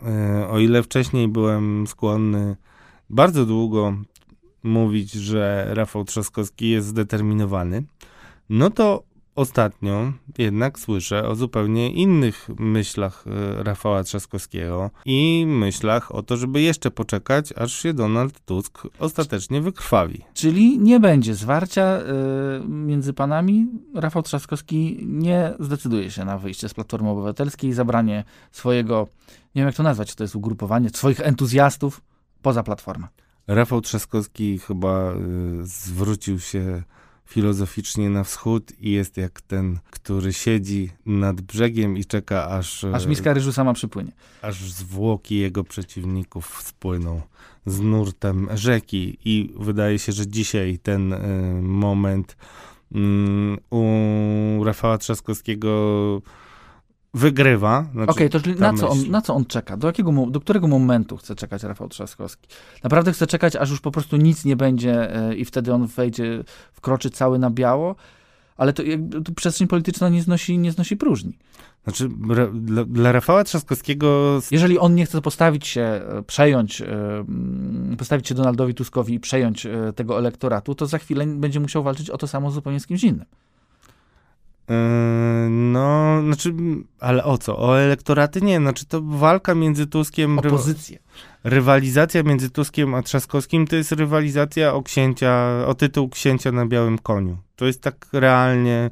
O 0.49 0.59
ile 0.59 0.83
wcześniej 0.83 1.27
byłem 1.27 1.87
skłonny 1.87 2.55
bardzo 3.09 3.45
długo 3.45 3.93
mówić, 4.63 5.11
że 5.11 5.67
Rafał 5.69 6.05
Trzaskowski 6.05 6.69
jest 6.69 6.87
zdeterminowany, 6.87 7.83
no 8.49 8.69
to 8.69 9.03
ostatnio 9.35 10.13
jednak 10.37 10.79
słyszę 10.79 11.27
o 11.27 11.35
zupełnie 11.35 11.91
innych 11.91 12.49
myślach 12.59 13.25
e, 13.27 13.63
Rafała 13.63 14.03
Trzaskowskiego 14.03 14.89
i 15.05 15.45
myślach 15.47 16.15
o 16.15 16.23
to, 16.23 16.37
żeby 16.37 16.61
jeszcze 16.61 16.91
poczekać, 16.91 17.53
aż 17.57 17.73
się 17.73 17.93
Donald 17.93 18.45
Tusk 18.45 18.87
ostatecznie 18.99 19.61
wykrwawi. 19.61 20.21
Czyli 20.33 20.79
nie 20.79 20.99
będzie 20.99 21.35
zwarcia 21.35 21.99
y, 21.99 22.67
między 22.67 23.13
panami. 23.13 23.67
Rafał 23.95 24.23
Trzaskowski 24.23 24.99
nie 25.05 25.53
zdecyduje 25.59 26.11
się 26.11 26.25
na 26.25 26.37
wyjście 26.37 26.69
z 26.69 26.73
Platformy 26.73 27.09
Obywatelskiej 27.09 27.69
i 27.69 27.73
zabranie 27.73 28.23
swojego, 28.51 29.07
nie 29.55 29.59
wiem 29.59 29.65
jak 29.65 29.75
to 29.75 29.83
nazwać, 29.83 30.09
czy 30.09 30.15
to 30.15 30.23
jest 30.23 30.35
ugrupowanie, 30.35 30.89
swoich 30.89 31.19
entuzjastów 31.19 32.01
poza 32.41 32.63
Platformę. 32.63 33.07
Rafał 33.55 33.81
Trzaskowski 33.81 34.59
chyba 34.59 35.13
y, 35.13 35.15
zwrócił 35.63 36.39
się 36.39 36.83
filozoficznie 37.25 38.09
na 38.09 38.23
wschód 38.23 38.71
i 38.79 38.91
jest 38.91 39.17
jak 39.17 39.41
ten, 39.41 39.79
który 39.89 40.33
siedzi 40.33 40.89
nad 41.05 41.41
brzegiem 41.41 41.97
i 41.97 42.05
czeka, 42.05 42.47
aż, 42.47 42.83
Aż 42.83 43.05
e, 43.05 43.07
miska 43.07 43.33
ryżu 43.33 43.51
sama 43.53 43.73
przypłynie. 43.73 44.11
aż 44.41 44.71
zwłoki 44.71 45.35
jego 45.37 45.63
przeciwników 45.63 46.61
spłyną 46.65 47.21
z 47.65 47.79
nurtem 47.79 48.47
rzeki. 48.53 49.17
I 49.25 49.53
wydaje 49.59 49.99
się, 49.99 50.11
że 50.11 50.27
dzisiaj 50.27 50.79
ten 50.83 51.13
y, 51.13 51.17
moment 51.61 52.37
mm, 52.91 53.57
u 53.69 54.63
Rafała 54.63 54.97
Trzaskowskiego 54.97 56.21
wygrywa. 57.13 57.85
Znaczy, 57.93 58.11
Okej, 58.11 58.29
to 58.29 58.39
czyli 58.39 58.55
ta 58.55 58.71
na 58.71 58.77
co, 58.77 58.89
on, 58.89 59.09
na 59.09 59.21
co 59.21 59.35
on 59.35 59.45
czeka? 59.45 59.77
Do, 59.77 59.87
jakiego, 59.87 60.11
do 60.29 60.39
którego 60.39 60.67
momentu 60.67 61.17
chce 61.17 61.35
czekać 61.35 61.63
Rafał 61.63 61.89
Trzaskowski? 61.89 62.47
Naprawdę 62.83 63.13
chce 63.13 63.27
czekać, 63.27 63.55
aż 63.55 63.69
już 63.69 63.81
po 63.81 63.91
prostu 63.91 64.17
nic 64.17 64.45
nie 64.45 64.55
będzie 64.55 65.29
y, 65.31 65.35
i 65.35 65.45
wtedy 65.45 65.73
on 65.73 65.87
wejdzie, 65.87 66.43
wkroczy 66.73 67.09
cały 67.09 67.39
na 67.39 67.49
biało? 67.49 67.95
Ale 68.57 68.73
to, 68.73 68.83
to 69.25 69.31
przestrzeń 69.31 69.67
polityczna 69.67 70.09
nie 70.09 70.21
znosi, 70.21 70.57
nie 70.57 70.71
znosi 70.71 70.97
próżni. 70.97 71.37
Znaczy, 71.83 72.09
dla, 72.53 72.85
dla 72.85 73.11
Rafała 73.11 73.43
Trzaskowskiego 73.43 74.39
Jeżeli 74.51 74.79
on 74.79 74.95
nie 74.95 75.05
chce 75.05 75.21
postawić 75.21 75.67
się, 75.67 75.81
e, 75.81 76.23
przejąć, 76.27 76.81
e, 76.81 77.25
postawić 77.97 78.27
się 78.27 78.35
Donaldowi 78.35 78.73
Tuskowi 78.73 79.13
i 79.13 79.19
przejąć 79.19 79.65
e, 79.65 79.93
tego 79.95 80.19
elektoratu, 80.19 80.75
to 80.75 80.85
za 80.85 80.97
chwilę 80.97 81.25
będzie 81.25 81.59
musiał 81.59 81.83
walczyć 81.83 82.09
o 82.09 82.17
to 82.17 82.27
samo 82.27 82.51
zupełnie 82.51 82.79
z 82.79 82.87
kimś 82.87 83.03
innym. 83.03 83.25
No, 85.49 86.21
znaczy, 86.23 86.53
ale 86.99 87.23
o 87.23 87.37
co? 87.37 87.57
O 87.57 87.79
elektoraty 87.79 88.41
nie, 88.41 88.57
znaczy 88.57 88.85
to 88.85 89.01
walka 89.01 89.55
między 89.55 89.87
Tuskiem, 89.87 90.39
ry, 90.39 90.49
Opozycję. 90.49 90.99
rywalizacja 91.43 92.23
między 92.23 92.49
Tuskiem 92.49 92.93
a 92.95 93.01
Trzaskowskim 93.01 93.67
to 93.67 93.75
jest 93.75 93.91
rywalizacja 93.91 94.73
o 94.73 94.81
księcia, 94.83 95.63
o 95.67 95.73
tytuł 95.73 96.09
księcia 96.09 96.51
na 96.51 96.65
białym 96.65 96.97
koniu. 96.97 97.37
To 97.55 97.65
jest 97.65 97.81
tak 97.81 98.07
realnie 98.13 98.89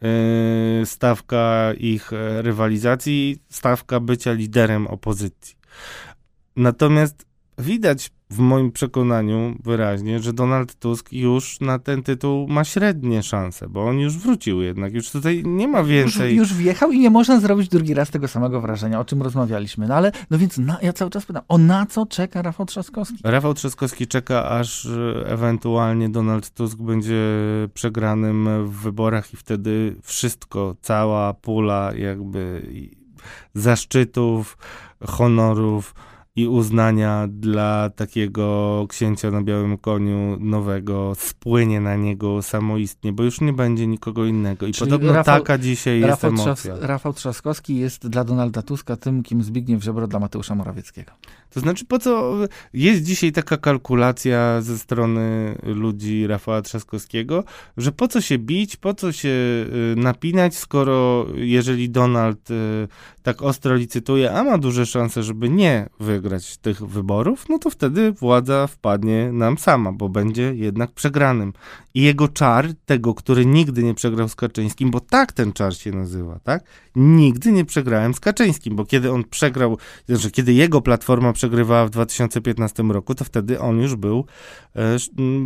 yy, 0.00 0.86
stawka 0.86 1.72
ich 1.78 2.12
e, 2.12 2.42
rywalizacji, 2.42 3.38
stawka 3.48 4.00
bycia 4.00 4.32
liderem 4.32 4.86
opozycji. 4.86 5.56
Natomiast 6.56 7.26
widać 7.58 8.10
w 8.30 8.38
moim 8.38 8.72
przekonaniu 8.72 9.54
wyraźnie, 9.64 10.20
że 10.20 10.32
Donald 10.32 10.74
Tusk 10.74 11.12
już 11.12 11.60
na 11.60 11.78
ten 11.78 12.02
tytuł 12.02 12.48
ma 12.48 12.64
średnie 12.64 13.22
szanse, 13.22 13.68
bo 13.68 13.86
on 13.86 13.98
już 13.98 14.18
wrócił 14.18 14.62
jednak, 14.62 14.94
już 14.94 15.10
tutaj 15.10 15.42
nie 15.46 15.68
ma 15.68 15.78
Już, 15.78 15.88
więcej. 15.88 16.36
już 16.36 16.54
wjechał 16.54 16.92
i 16.92 16.98
nie 16.98 17.10
można 17.10 17.40
zrobić 17.40 17.68
drugi 17.68 17.94
raz 17.94 18.10
tego 18.10 18.28
samego 18.28 18.60
wrażenia, 18.60 19.00
o 19.00 19.04
czym 19.04 19.22
rozmawialiśmy. 19.22 19.86
No 19.88 19.94
ale, 19.94 20.12
no 20.30 20.38
więc 20.38 20.58
na, 20.58 20.78
ja 20.82 20.92
cały 20.92 21.10
czas 21.10 21.26
pytam, 21.26 21.42
o 21.48 21.58
na 21.58 21.86
co 21.86 22.06
czeka 22.06 22.42
Rafał 22.42 22.66
Trzaskowski? 22.66 23.16
Rafał 23.24 23.54
Trzaskowski 23.54 24.06
czeka, 24.06 24.48
aż 24.48 24.86
e, 24.86 25.24
ewentualnie 25.26 26.08
Donald 26.08 26.50
Tusk 26.50 26.78
będzie 26.78 27.22
przegranym 27.74 28.66
w 28.66 28.70
wyborach 28.70 29.32
i 29.34 29.36
wtedy 29.36 29.96
wszystko, 30.02 30.76
cała 30.82 31.34
pula 31.34 31.92
jakby 31.94 32.62
zaszczytów, 33.54 34.58
honorów 35.06 35.94
i 36.36 36.46
uznania 36.46 37.28
dla 37.30 37.90
takiego 37.90 38.86
księcia 38.88 39.30
na 39.30 39.42
białym 39.42 39.78
koniu 39.78 40.36
nowego 40.40 41.12
spłynie 41.18 41.80
na 41.80 41.96
niego 41.96 42.42
samoistnie, 42.42 43.12
bo 43.12 43.22
już 43.22 43.40
nie 43.40 43.52
będzie 43.52 43.86
nikogo 43.86 44.24
innego. 44.24 44.66
I 44.66 44.72
Czyli 44.72 44.90
podobno 44.90 45.12
Rafał- 45.12 45.24
taka 45.24 45.58
dzisiaj 45.58 46.00
jest 46.00 46.08
Rafał, 46.08 46.32
Trzas, 46.32 46.66
emocja. 46.66 46.86
Rafał 46.86 47.12
Trzaskowski 47.12 47.76
jest 47.76 48.08
dla 48.08 48.24
Donalda 48.24 48.62
Tuska 48.62 48.96
tym, 48.96 49.22
kim 49.22 49.42
Zbigniew 49.42 49.82
Ziobro 49.82 50.06
dla 50.06 50.20
Mateusza 50.20 50.54
Morawieckiego. 50.54 51.12
To 51.50 51.60
znaczy, 51.60 51.84
po 51.84 51.98
co 51.98 52.34
jest 52.72 53.02
dzisiaj 53.02 53.32
taka 53.32 53.56
kalkulacja 53.56 54.60
ze 54.60 54.78
strony 54.78 55.54
ludzi 55.62 56.26
Rafała 56.26 56.62
Trzaskowskiego, 56.62 57.44
że 57.76 57.92
po 57.92 58.08
co 58.08 58.20
się 58.20 58.38
bić, 58.38 58.76
po 58.76 58.94
co 58.94 59.12
się 59.12 59.28
y, 59.28 59.94
napinać, 59.96 60.56
skoro 60.56 61.26
jeżeli 61.34 61.90
Donald 61.90 62.50
y, 62.50 62.88
tak 63.22 63.42
ostro 63.42 63.74
licytuje, 63.74 64.32
a 64.32 64.44
ma 64.44 64.58
duże 64.58 64.86
szanse, 64.86 65.22
żeby 65.22 65.48
nie 65.48 65.88
wygrać 66.00 66.25
tych 66.62 66.86
wyborów, 66.86 67.48
no 67.48 67.58
to 67.58 67.70
wtedy 67.70 68.12
władza 68.12 68.66
wpadnie 68.66 69.32
nam 69.32 69.58
sama, 69.58 69.92
bo 69.92 70.08
będzie 70.08 70.54
jednak 70.54 70.92
przegranym. 70.92 71.52
I 71.94 72.02
jego 72.02 72.28
czar, 72.28 72.68
tego, 72.86 73.14
który 73.14 73.46
nigdy 73.46 73.82
nie 73.82 73.94
przegrał 73.94 74.28
z 74.28 74.34
Kaczyńskim, 74.34 74.90
bo 74.90 75.00
tak 75.00 75.32
ten 75.32 75.52
czar 75.52 75.76
się 75.76 75.90
nazywa, 75.90 76.38
tak? 76.38 76.64
Nigdy 76.96 77.52
nie 77.52 77.64
przegrałem 77.64 78.14
z 78.14 78.20
Kaczyńskim, 78.20 78.76
bo 78.76 78.84
kiedy 78.84 79.12
on 79.12 79.24
przegrał 79.24 79.78
znaczy, 80.08 80.30
kiedy 80.30 80.52
jego 80.52 80.80
platforma 80.80 81.32
przegrywała 81.32 81.86
w 81.86 81.90
2015 81.90 82.82
roku, 82.82 83.14
to 83.14 83.24
wtedy 83.24 83.60
on 83.60 83.80
już 83.80 83.94
był 83.94 84.24
e, 84.76 84.96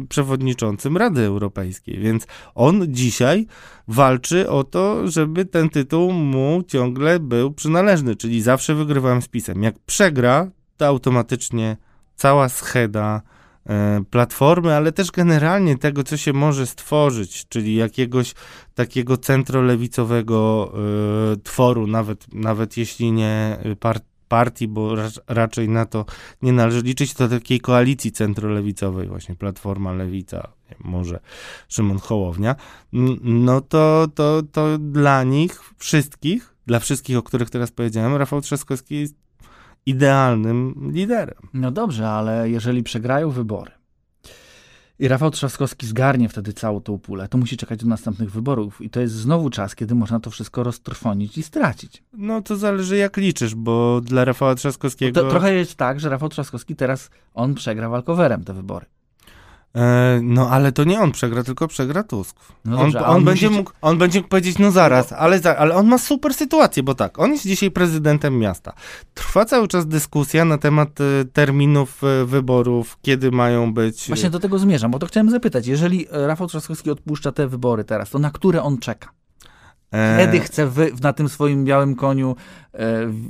przewodniczącym 0.09 0.97
Rady 0.97 1.23
Europejskiej, 1.23 1.99
więc 1.99 2.27
on 2.55 2.87
dzisiaj 2.89 3.47
walczy 3.89 4.51
o 4.51 4.65
to, 4.65 5.09
żeby 5.09 5.45
ten 5.45 5.71
tytuł 5.71 6.13
mu 6.13 6.63
ciągle 6.69 7.21
był 7.21 7.53
przynależny, 7.53 8.17
czyli 8.17 8.43
zawsze 8.43 8.75
wygrywałem 8.75 9.23
z 9.23 9.29
pisem. 9.29 9.63
Jak 9.63 9.79
przegra, 9.79 10.51
to 10.81 10.87
automatycznie 10.87 11.77
cała 12.17 12.49
scheda 12.49 13.23
e, 13.67 14.01
platformy, 14.11 14.75
ale 14.75 14.93
też 14.93 15.11
generalnie 15.11 15.79
tego, 15.79 16.05
co 16.05 16.17
się 16.17 16.33
może 16.33 16.67
stworzyć, 16.67 17.49
czyli 17.49 17.75
jakiegoś 17.75 18.35
takiego 18.75 19.17
centrolewicowego 19.17 20.73
e, 21.33 21.37
tworu, 21.37 21.87
nawet, 21.87 22.35
nawet 22.35 22.77
jeśli 22.77 23.13
nie 23.13 23.59
par, 23.81 24.01
partii, 24.29 24.69
bo 24.69 24.95
rac- 24.95 25.21
raczej 25.29 25.69
na 25.69 25.87
to 25.87 26.05
nie 26.43 26.53
należy 26.53 26.83
liczyć, 26.83 27.15
to 27.15 27.29
takiej 27.29 27.61
koalicji 27.61 28.13
centrolewicowej, 28.13 29.09
właśnie 29.09 29.35
Platforma 29.35 29.93
Lewica, 29.93 30.49
może 30.79 31.21
Szymon 31.69 31.99
Hołownia, 31.99 32.57
no 33.23 33.61
to, 33.61 34.09
to, 34.15 34.43
to 34.53 34.79
dla 34.79 35.25
nich 35.25 35.61
wszystkich, 35.79 36.55
dla 36.67 36.79
wszystkich, 36.79 37.17
o 37.17 37.23
których 37.23 37.51
teraz 37.51 37.71
powiedziałem, 37.71 38.17
Rafał 38.17 38.41
Trzaskowski 38.41 38.95
jest 38.95 39.30
idealnym 39.87 40.91
liderem. 40.93 41.49
No 41.55 41.71
dobrze, 41.71 42.09
ale 42.09 42.51
jeżeli 42.51 42.83
przegrają 42.83 43.31
wybory 43.31 43.81
i 45.01 45.09
Rafał 45.09 45.31
Trzaskowski 45.31 45.87
zgarnie 45.87 46.29
wtedy 46.29 46.53
całą 46.53 46.81
tą 46.81 46.99
pulę, 46.99 47.29
to 47.29 47.39
musi 47.39 47.57
czekać 47.57 47.81
do 47.81 47.87
następnych 47.87 48.31
wyborów. 48.31 48.81
I 48.81 48.91
to 48.91 49.01
jest 49.01 49.15
znowu 49.15 49.51
czas, 49.51 49.75
kiedy 49.75 49.95
można 49.95 50.21
to 50.21 50.31
wszystko 50.31 50.63
roztrwonić 50.63 51.39
i 51.39 51.43
stracić. 51.43 52.03
No 52.13 52.43
to 52.43 52.57
zależy 52.57 52.97
jak 52.97 53.17
liczysz, 53.17 53.55
bo 53.55 54.01
dla 54.01 54.25
Rafała 54.25 54.55
Trzaskowskiego... 54.55 55.23
To, 55.23 55.31
trochę 55.31 55.55
jest 55.55 55.75
tak, 55.75 56.01
że 56.01 56.09
Rafał 56.09 56.29
Trzaskowski 56.29 56.77
teraz, 56.77 57.11
on 57.35 57.55
przegra 57.55 57.89
walkowerem 57.89 58.45
te 58.45 58.55
wybory. 58.55 58.87
E, 59.77 60.21
no 60.23 60.51
ale 60.51 60.73
to 60.73 60.85
nie 60.85 61.01
on 61.01 61.13
przegra, 61.13 61.43
tylko 61.43 61.69
przegra 61.69 62.03
Tusk. 62.03 62.37
No 62.65 62.77
on, 62.77 62.83
dobrze, 62.83 63.01
a 63.01 63.09
on, 63.09 63.17
on 63.17 63.25
będzie 63.25 63.49
musi- 63.49 63.57
mógł, 63.57 63.73
on 63.83 63.99
będzie 63.99 64.19
mógł 64.19 64.29
powiedzieć, 64.29 64.59
no 64.59 64.71
zaraz, 64.71 65.13
ale, 65.13 65.39
za, 65.39 65.57
ale 65.57 65.75
on 65.75 65.87
ma 65.87 65.99
super 65.99 66.35
sytuację, 66.35 66.83
bo 66.83 66.95
tak, 66.95 67.19
on 67.19 67.33
jest 67.33 67.47
dzisiaj 67.47 67.71
prezydentem 67.71 68.39
miasta. 68.39 68.73
Trwa 69.15 69.45
cały 69.45 69.69
czas 69.69 69.87
dyskusja 69.87 70.45
na 70.45 70.59
temat 70.59 71.01
e, 71.01 71.25
terminów 71.25 72.05
e, 72.05 72.25
wyborów, 72.25 72.99
kiedy 73.03 73.31
mają 73.31 73.75
być. 73.75 74.07
Właśnie 74.09 74.31
do 74.31 74.41
tego 74.41 74.59
zmierzam, 74.59 74.91
bo 74.91 74.99
to 74.99 75.07
chciałem 75.07 75.31
zapytać. 75.31 75.67
Jeżeli 75.67 76.07
Rafał 76.11 76.47
Trzaskowski 76.47 76.91
odpuszcza 76.91 77.33
te 77.33 77.49
wybory 77.49 77.85
teraz, 77.85 78.11
to 78.11 78.19
na 78.19 78.31
które 78.31 78.63
on 78.63 78.79
czeka? 78.79 79.09
Kiedy 80.19 80.41
chce 80.41 80.67
wy, 80.67 80.93
na 81.03 81.13
tym 81.13 81.29
swoim 81.29 81.65
białym 81.65 81.95
koniu 81.97 82.37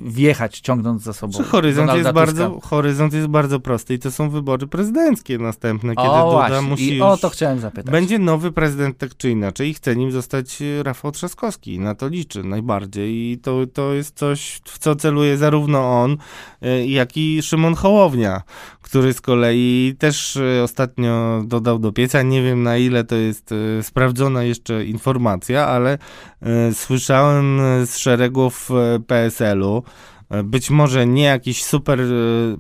wjechać, 0.04 0.60
ciągnąc 0.60 1.02
za 1.02 1.12
sobą 1.12 1.32
Czy 1.32 1.44
horyzont 1.44 1.86
Donalda 1.86 2.08
jest, 2.08 2.14
bardzo, 2.14 2.60
horyzont 2.60 3.12
jest 3.12 3.26
bardzo 3.26 3.60
prosty 3.60 3.94
i 3.94 3.98
to 3.98 4.10
są 4.10 4.30
wybory 4.30 4.66
prezydenckie 4.66 5.38
następne, 5.38 5.94
kiedy 5.94 6.08
O, 6.08 6.30
Duda 6.30 6.48
właśnie. 6.48 6.68
musi 6.68 6.96
I 6.96 7.00
o 7.02 7.16
to 7.16 7.30
chciałem 7.30 7.60
zapytać. 7.60 7.92
Będzie 7.92 8.18
nowy 8.18 8.52
prezydent 8.52 8.98
tak 8.98 9.16
czy 9.16 9.30
inaczej 9.30 9.68
i 9.68 9.74
chce 9.74 9.96
nim 9.96 10.12
zostać 10.12 10.62
e, 10.62 10.82
Rafał 10.82 11.12
Trzaskowski. 11.12 11.78
Na 11.78 11.94
to 11.94 12.08
liczy 12.08 12.44
najbardziej 12.44 13.32
i 13.32 13.38
to, 13.38 13.66
to 13.72 13.92
jest 13.92 14.16
coś, 14.16 14.60
w 14.64 14.78
co 14.78 14.96
celuje 14.96 15.36
zarówno 15.36 16.02
on, 16.02 16.16
e, 16.62 16.86
jak 16.86 17.16
i 17.16 17.42
Szymon 17.42 17.74
Hołownia, 17.74 18.42
który 18.82 19.12
z 19.12 19.20
kolei 19.20 19.94
też 19.98 20.36
e, 20.36 20.62
ostatnio 20.62 21.42
dodał 21.46 21.78
do 21.78 21.92
pieca. 21.92 22.22
Nie 22.22 22.42
wiem 22.42 22.62
na 22.62 22.76
ile 22.76 23.04
to 23.04 23.16
jest 23.16 23.52
e, 23.52 23.82
sprawdzona 23.82 24.42
jeszcze 24.42 24.84
informacja, 24.84 25.66
ale 25.66 25.98
e, 26.42 26.74
słyszałem 26.74 27.60
e, 27.60 27.86
z 27.86 27.98
szeregów 27.98 28.70
e, 28.70 29.00
PSL-u, 29.30 29.82
e, 30.30 30.42
być 30.42 30.70
może 30.70 31.06
nie 31.06 31.22
jakichś 31.22 31.62
super 31.62 32.00
e, 32.00 32.04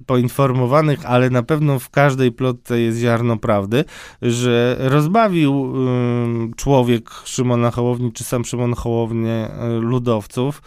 poinformowanych, 0.06 1.06
ale 1.06 1.30
na 1.30 1.42
pewno 1.42 1.78
w 1.78 1.90
każdej 1.90 2.32
plotce 2.32 2.80
jest 2.80 2.98
ziarno 2.98 3.36
prawdy, 3.36 3.84
że 4.22 4.76
rozbawił 4.78 5.74
człowiek 6.56 7.10
Szymona 7.24 7.70
Hołowni, 7.70 8.12
czy 8.12 8.24
sam 8.24 8.44
Szymon 8.44 8.74
Hołownię 8.74 9.48
y, 9.48 9.80
ludowców 9.80 10.62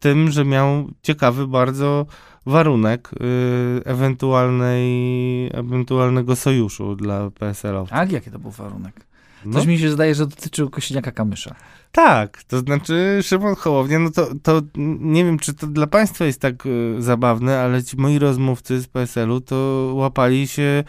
tym, 0.00 0.30
że 0.30 0.44
miał 0.44 0.90
ciekawy 1.02 1.46
bardzo 1.46 2.06
warunek 2.46 3.10
y, 3.12 3.84
ewentualnej, 3.84 5.50
ewentualnego 5.52 6.36
sojuszu 6.36 6.96
dla 6.96 7.30
PSL-owców. 7.30 7.90
Tak, 7.90 8.12
jaki 8.12 8.30
to 8.30 8.38
był 8.38 8.50
warunek? 8.50 9.08
No, 9.44 9.58
Coś 9.58 9.66
mi 9.66 9.78
się 9.78 9.90
zdaje, 9.90 10.14
że 10.14 10.26
dotyczył 10.26 10.70
Kośniaka 10.70 11.12
Kamysza. 11.12 11.54
Tak, 11.92 12.42
to 12.42 12.58
znaczy 12.58 13.18
Szymon 13.22 13.54
Hołownia, 13.54 13.98
no 13.98 14.10
to, 14.10 14.28
to 14.42 14.60
nie 15.00 15.24
wiem, 15.24 15.38
czy 15.38 15.54
to 15.54 15.66
dla 15.66 15.86
państwa 15.86 16.24
jest 16.24 16.40
tak 16.40 16.66
y, 16.66 16.94
zabawne, 16.98 17.60
ale 17.60 17.84
ci 17.84 17.96
moi 17.96 18.18
rozmówcy 18.18 18.80
z 18.80 18.86
PSL-u 18.86 19.40
to 19.40 19.90
łapali 19.94 20.48
się 20.48 20.84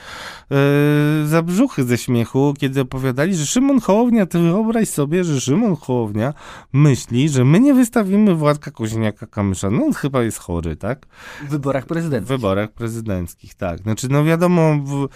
y, 1.23 1.27
za 1.27 1.41
brzuchy 1.41 1.83
ze 1.83 1.97
śmiechu, 1.97 2.53
kiedy 2.59 2.81
opowiadali, 2.81 3.35
że 3.35 3.45
Szymon 3.45 3.79
Hołownia, 3.79 4.25
ty 4.25 4.39
wyobraź 4.39 4.89
sobie, 4.89 5.23
że 5.23 5.41
Szymon 5.41 5.75
Hołownia 5.75 6.33
myśli, 6.73 7.29
że 7.29 7.45
my 7.45 7.59
nie 7.59 7.73
wystawimy 7.73 8.35
Władka 8.35 8.71
Koźniaka 8.71 9.27
Kamysza. 9.27 9.69
No 9.69 9.85
on 9.85 9.93
chyba 9.93 10.23
jest 10.23 10.37
chory, 10.37 10.75
tak? 10.75 11.05
W 11.47 11.49
wyborach 11.49 11.83
W 11.83 11.87
prezydenckich. 11.87 12.27
wyborach 12.37 12.71
prezydenckich, 12.71 13.55
tak. 13.55 13.79
Znaczy, 13.79 14.07
no 14.09 14.23
wiadomo, 14.23 14.75
w, 14.83 15.07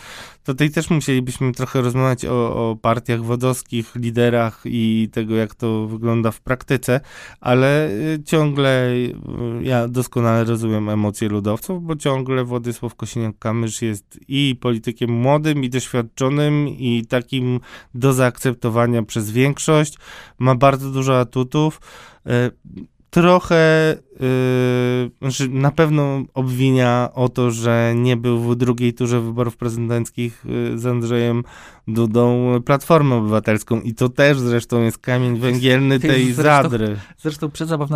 tutaj 0.43 0.69
też 0.69 0.89
musielibyśmy 0.89 1.51
trochę 1.51 1.81
rozmawiać 1.81 2.25
o, 2.25 2.69
o 2.69 2.75
partiach 2.75 3.23
wodowskich, 3.23 3.95
liderach 3.95 4.61
i 4.65 5.09
tego, 5.11 5.35
jak 5.35 5.55
to 5.55 5.87
wygląda 5.87 6.31
w 6.31 6.41
praktyce, 6.41 7.01
ale 7.41 7.89
y, 7.89 8.23
ciągle 8.25 8.89
y, 8.89 9.13
ja 9.61 9.87
doskonale 9.87 10.43
rozumiem 10.43 10.89
emocje 10.89 11.29
ludowców, 11.29 11.83
bo 11.83 11.95
ciągle 11.95 12.43
Władysław 12.43 12.95
Kosiniak-Kamysz 12.95 13.85
jest 13.85 14.19
i 14.27 14.55
politykiem 14.61 15.11
młodym, 15.11 15.63
i 15.63 15.69
doświadczonym, 15.69 16.67
i 16.67 17.05
takim 17.09 17.59
do 17.93 18.13
zaakceptowania 18.13 19.03
przez 19.03 19.31
większość. 19.31 19.97
Ma 20.39 20.55
bardzo 20.55 20.91
dużo 20.91 21.19
atutów. 21.19 21.81
Y, 22.27 22.83
Trochę, 23.13 23.95
znaczy 25.21 25.49
na 25.49 25.71
pewno 25.71 26.23
obwinia 26.33 27.09
o 27.13 27.29
to, 27.29 27.51
że 27.51 27.93
nie 27.95 28.17
był 28.17 28.39
w 28.39 28.55
drugiej 28.55 28.93
turze 28.93 29.21
wyborów 29.21 29.57
prezydenckich 29.57 30.43
yy, 30.45 30.79
z 30.79 30.85
Andrzejem 30.85 31.43
Dudą 31.87 32.53
Platformą 32.65 33.17
Obywatelską 33.17 33.81
i 33.81 33.93
to 33.93 34.09
też 34.09 34.39
zresztą 34.39 34.81
jest 34.81 34.97
kamień 34.97 35.39
węgielny 35.39 35.99
tej 35.99 36.33
zresztą- 36.33 36.69
zadry. 36.69 36.95
Zresztą 37.17 37.49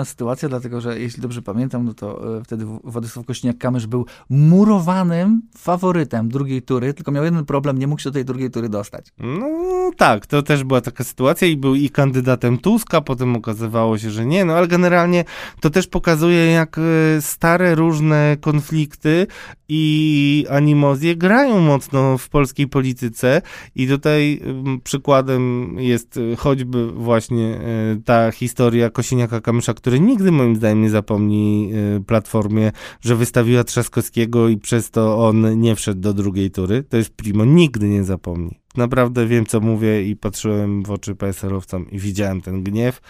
sytuacja, 0.05 0.49
dlatego 0.49 0.82
że 0.82 0.99
jeśli 0.99 1.22
dobrze 1.22 1.41
pamiętam, 1.41 1.86
no 1.86 1.93
to 1.93 2.38
e, 2.38 2.43
wtedy 2.43 2.65
Władysław 2.84 3.26
Kośniak-Kamysz 3.26 3.86
był 3.86 4.05
murowanym 4.30 5.41
faworytem 5.57 6.30
drugiej 6.30 6.61
tury, 6.61 6.93
tylko 6.93 7.11
miał 7.11 7.24
jeden 7.24 7.45
problem, 7.45 7.80
nie 7.80 7.88
mógł 7.88 8.01
się 8.01 8.09
do 8.09 8.13
tej 8.13 8.26
drugiej 8.26 8.51
tury 8.51 8.70
dostać. 8.70 9.07
No 9.20 9.91
tak, 9.97 10.26
to 10.26 10.41
też 10.41 10.63
była 10.63 10.82
taka 10.82 11.03
sytuacja 11.03 11.47
i 11.47 11.57
był 11.57 11.76
i 11.76 11.89
kandydatem 11.89 12.57
Tuska, 12.57 13.01
potem 13.01 13.36
okazywało 13.36 13.97
się, 13.97 14.11
że 14.11 14.26
nie, 14.26 14.45
no 14.45 14.53
ale 14.53 14.68
generalnie 14.68 15.26
to 15.59 15.70
też 15.70 15.88
pokazuje, 15.88 16.07
jak 16.53 16.78
e, 16.78 16.82
stare 17.22 17.76
różne 17.76 18.38
konflikty 18.41 19.28
i 19.70 20.45
animozje 20.49 21.16
grają 21.16 21.60
mocno 21.60 22.18
w 22.18 22.30
polskiej 22.30 22.68
polityce 22.68 23.41
i 23.76 23.88
tutaj 23.88 24.39
mm, 24.43 24.82
przykładem 24.82 25.76
jest 25.80 26.18
e, 26.18 26.36
choćby 26.36 26.91
właśnie 26.91 27.45
e, 27.45 27.62
ta 28.05 28.32
historia 28.32 28.89
Kosiniaka-Kamysza, 28.89 29.74
który 29.74 29.99
nigdy 29.99 30.32
moim 30.32 30.55
zdaniem 30.55 30.82
nie 30.82 30.89
zapomni 30.89 31.72
Platformie, 32.08 32.72
że 33.01 33.16
wystawiła 33.16 33.64
Trzaskowskiego 33.64 34.49
i 34.49 34.58
przez 34.58 34.91
to 34.91 35.28
on 35.28 35.62
nie 35.62 35.76
wszedł 35.76 36.01
do 36.01 36.14
drugiej 36.14 36.51
tury. 36.51 36.84
To 36.84 36.97
jest 36.97 37.10
primo, 37.10 37.45
nigdy 37.45 37.89
nie 37.89 38.03
zapomni. 38.03 38.60
Naprawdę 38.78 39.28
wiem, 39.28 39.45
co 39.45 39.59
mówię 39.59 40.03
i 40.03 40.15
patrzyłem 40.15 40.84
w 40.84 40.91
oczy 40.91 41.15
PSL-owcom 41.15 41.86
i 41.91 41.99
widziałem 41.99 42.41
ten 42.41 42.63
gniew. 42.63 43.01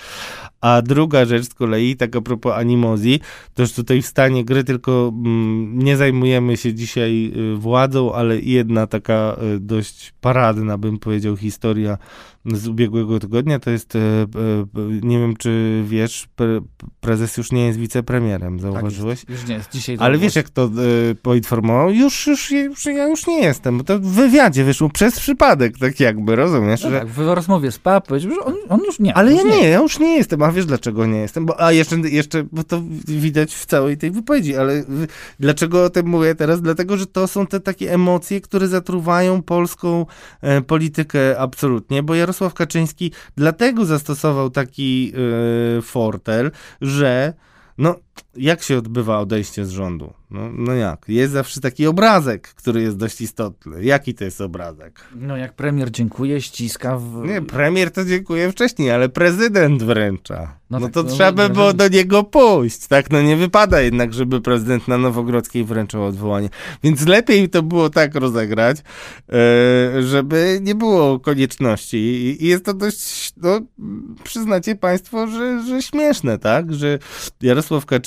A 0.61 0.81
druga 0.81 1.25
rzecz 1.25 1.45
z 1.45 1.53
kolei, 1.53 1.95
tak 1.95 2.15
a 2.15 2.21
propos 2.21 2.53
animozji, 2.53 3.19
to 3.53 3.61
już 3.61 3.73
tutaj 3.73 4.01
w 4.01 4.05
stanie 4.07 4.45
gry 4.45 4.63
tylko 4.63 5.13
mm, 5.15 5.79
nie 5.79 5.97
zajmujemy 5.97 6.57
się 6.57 6.73
dzisiaj 6.73 7.33
y, 7.37 7.57
władzą, 7.57 8.13
ale 8.13 8.39
jedna 8.39 8.87
taka 8.87 9.37
y, 9.55 9.59
dość 9.59 10.13
paradna, 10.21 10.77
bym 10.77 10.99
powiedział, 10.99 11.37
historia 11.37 11.97
z 12.55 12.67
ubiegłego 12.67 13.19
tygodnia, 13.19 13.59
to 13.59 13.69
jest, 13.69 13.95
y, 13.95 13.99
y, 13.99 14.25
nie 15.03 15.19
wiem 15.19 15.35
czy 15.35 15.83
wiesz, 15.87 16.27
pre, 16.35 16.61
prezes 16.99 17.37
już 17.37 17.51
nie 17.51 17.65
jest 17.65 17.79
wicepremierem, 17.79 18.59
zauważyłeś? 18.59 19.19
Tak 19.19 19.29
już 19.29 19.47
nie 19.47 19.55
jest. 19.55 19.71
Dzisiaj 19.71 19.97
Ale 19.99 20.17
wiesz, 20.17 20.35
jak 20.35 20.49
to 20.49 20.69
y, 21.11 21.15
poinformował? 21.15 21.91
Już, 21.91 22.27
już, 22.27 22.51
już, 22.51 22.85
ja 22.85 23.07
już 23.07 23.27
nie 23.27 23.39
jestem, 23.39 23.77
bo 23.77 23.83
to 23.83 23.99
w 23.99 24.03
wywiadzie 24.03 24.63
wyszło 24.63 24.89
przez 24.89 25.19
przypadek, 25.19 25.77
tak 25.77 25.99
jakby, 25.99 26.35
rozumiesz? 26.35 26.83
No 26.83 26.89
że... 26.89 26.99
tak, 26.99 27.07
w 27.07 27.19
rozmowie 27.19 27.71
z 27.71 27.79
PAP 27.79 28.07
powiedział, 28.07 28.31
że 28.31 28.39
on, 28.39 28.53
on 28.69 28.79
już 28.85 28.99
nie. 28.99 29.13
Ale 29.13 29.31
już 29.31 29.43
ja 29.43 29.49
nie, 29.49 29.69
ja 29.69 29.77
już 29.77 29.99
nie 29.99 30.15
jestem, 30.15 30.43
a 30.43 30.51
wiesz 30.51 30.65
dlaczego 30.65 31.05
nie 31.05 31.19
jestem? 31.19 31.45
Bo, 31.45 31.61
a 31.61 31.71
jeszcze, 31.71 31.95
jeszcze, 31.95 32.43
bo 32.51 32.63
to 32.63 32.81
widać 33.07 33.55
w 33.55 33.65
całej 33.65 33.97
tej 33.97 34.11
wypowiedzi, 34.11 34.55
ale 34.55 34.83
dlaczego 35.39 35.83
o 35.83 35.89
tym 35.89 36.07
mówię 36.07 36.35
teraz? 36.35 36.61
Dlatego, 36.61 36.97
że 36.97 37.05
to 37.05 37.27
są 37.27 37.47
te 37.47 37.59
takie 37.59 37.93
emocje, 37.93 38.41
które 38.41 38.67
zatruwają 38.67 39.41
polską 39.41 40.05
e, 40.41 40.61
politykę 40.61 41.39
absolutnie, 41.39 42.03
bo 42.03 42.15
Jarosław 42.15 42.36
Kaczyński 42.53 43.11
dlatego 43.35 43.85
zastosował 43.85 44.49
taki 44.49 45.13
e, 45.77 45.81
fortel, 45.81 46.51
że 46.81 47.33
no, 47.77 47.95
jak 48.35 48.63
się 48.63 48.77
odbywa 48.77 49.19
odejście 49.19 49.65
z 49.65 49.69
rządu? 49.69 50.13
No, 50.31 50.49
no 50.53 50.73
jak? 50.73 51.05
Jest 51.07 51.33
zawsze 51.33 51.61
taki 51.61 51.87
obrazek, 51.87 52.47
który 52.47 52.81
jest 52.81 52.97
dość 52.97 53.21
istotny. 53.21 53.83
Jaki 53.83 54.13
to 54.15 54.23
jest 54.23 54.41
obrazek? 54.41 55.01
No 55.15 55.37
jak 55.37 55.53
premier 55.55 55.91
dziękuję, 55.91 56.41
ściska 56.41 56.97
w... 56.97 57.23
Nie, 57.27 57.41
premier 57.41 57.91
to 57.91 58.05
dziękuję 58.05 58.51
wcześniej, 58.51 58.91
ale 58.91 59.09
prezydent 59.09 59.83
wręcza. 59.83 60.57
No, 60.69 60.79
No 60.79 60.85
tak, 60.85 60.93
to 60.93 61.03
no, 61.03 61.09
trzeba 61.09 61.31
by 61.31 61.49
było 61.53 61.73
do 61.73 61.87
niego 61.87 62.23
pójść, 62.23 62.87
tak? 62.87 63.11
No 63.11 63.21
nie 63.21 63.35
wypada 63.37 63.81
jednak, 63.81 64.13
żeby 64.13 64.41
prezydent 64.41 64.87
na 64.87 64.97
Nowogrodzkiej 64.97 65.63
wręczał 65.63 66.05
odwołanie. 66.05 66.49
Więc 66.83 67.05
lepiej 67.05 67.49
to 67.49 67.63
było 67.63 67.89
tak 67.89 68.15
rozegrać, 68.15 68.77
e, 69.29 70.03
żeby 70.03 70.59
nie 70.61 70.75
było 70.75 71.19
konieczności. 71.19 71.97
I- 71.97 72.43
I 72.45 72.47
jest 72.47 72.65
to 72.65 72.73
dość, 72.73 73.33
no, 73.37 73.61
przyznacie 74.23 74.75
państwo, 74.75 75.27
że, 75.27 75.63
że 75.67 75.81
śmieszne, 75.81 76.37
tak? 76.39 76.73
Że 76.73 76.99
Jarosław 77.41 77.85
Kaczyński 77.85 78.06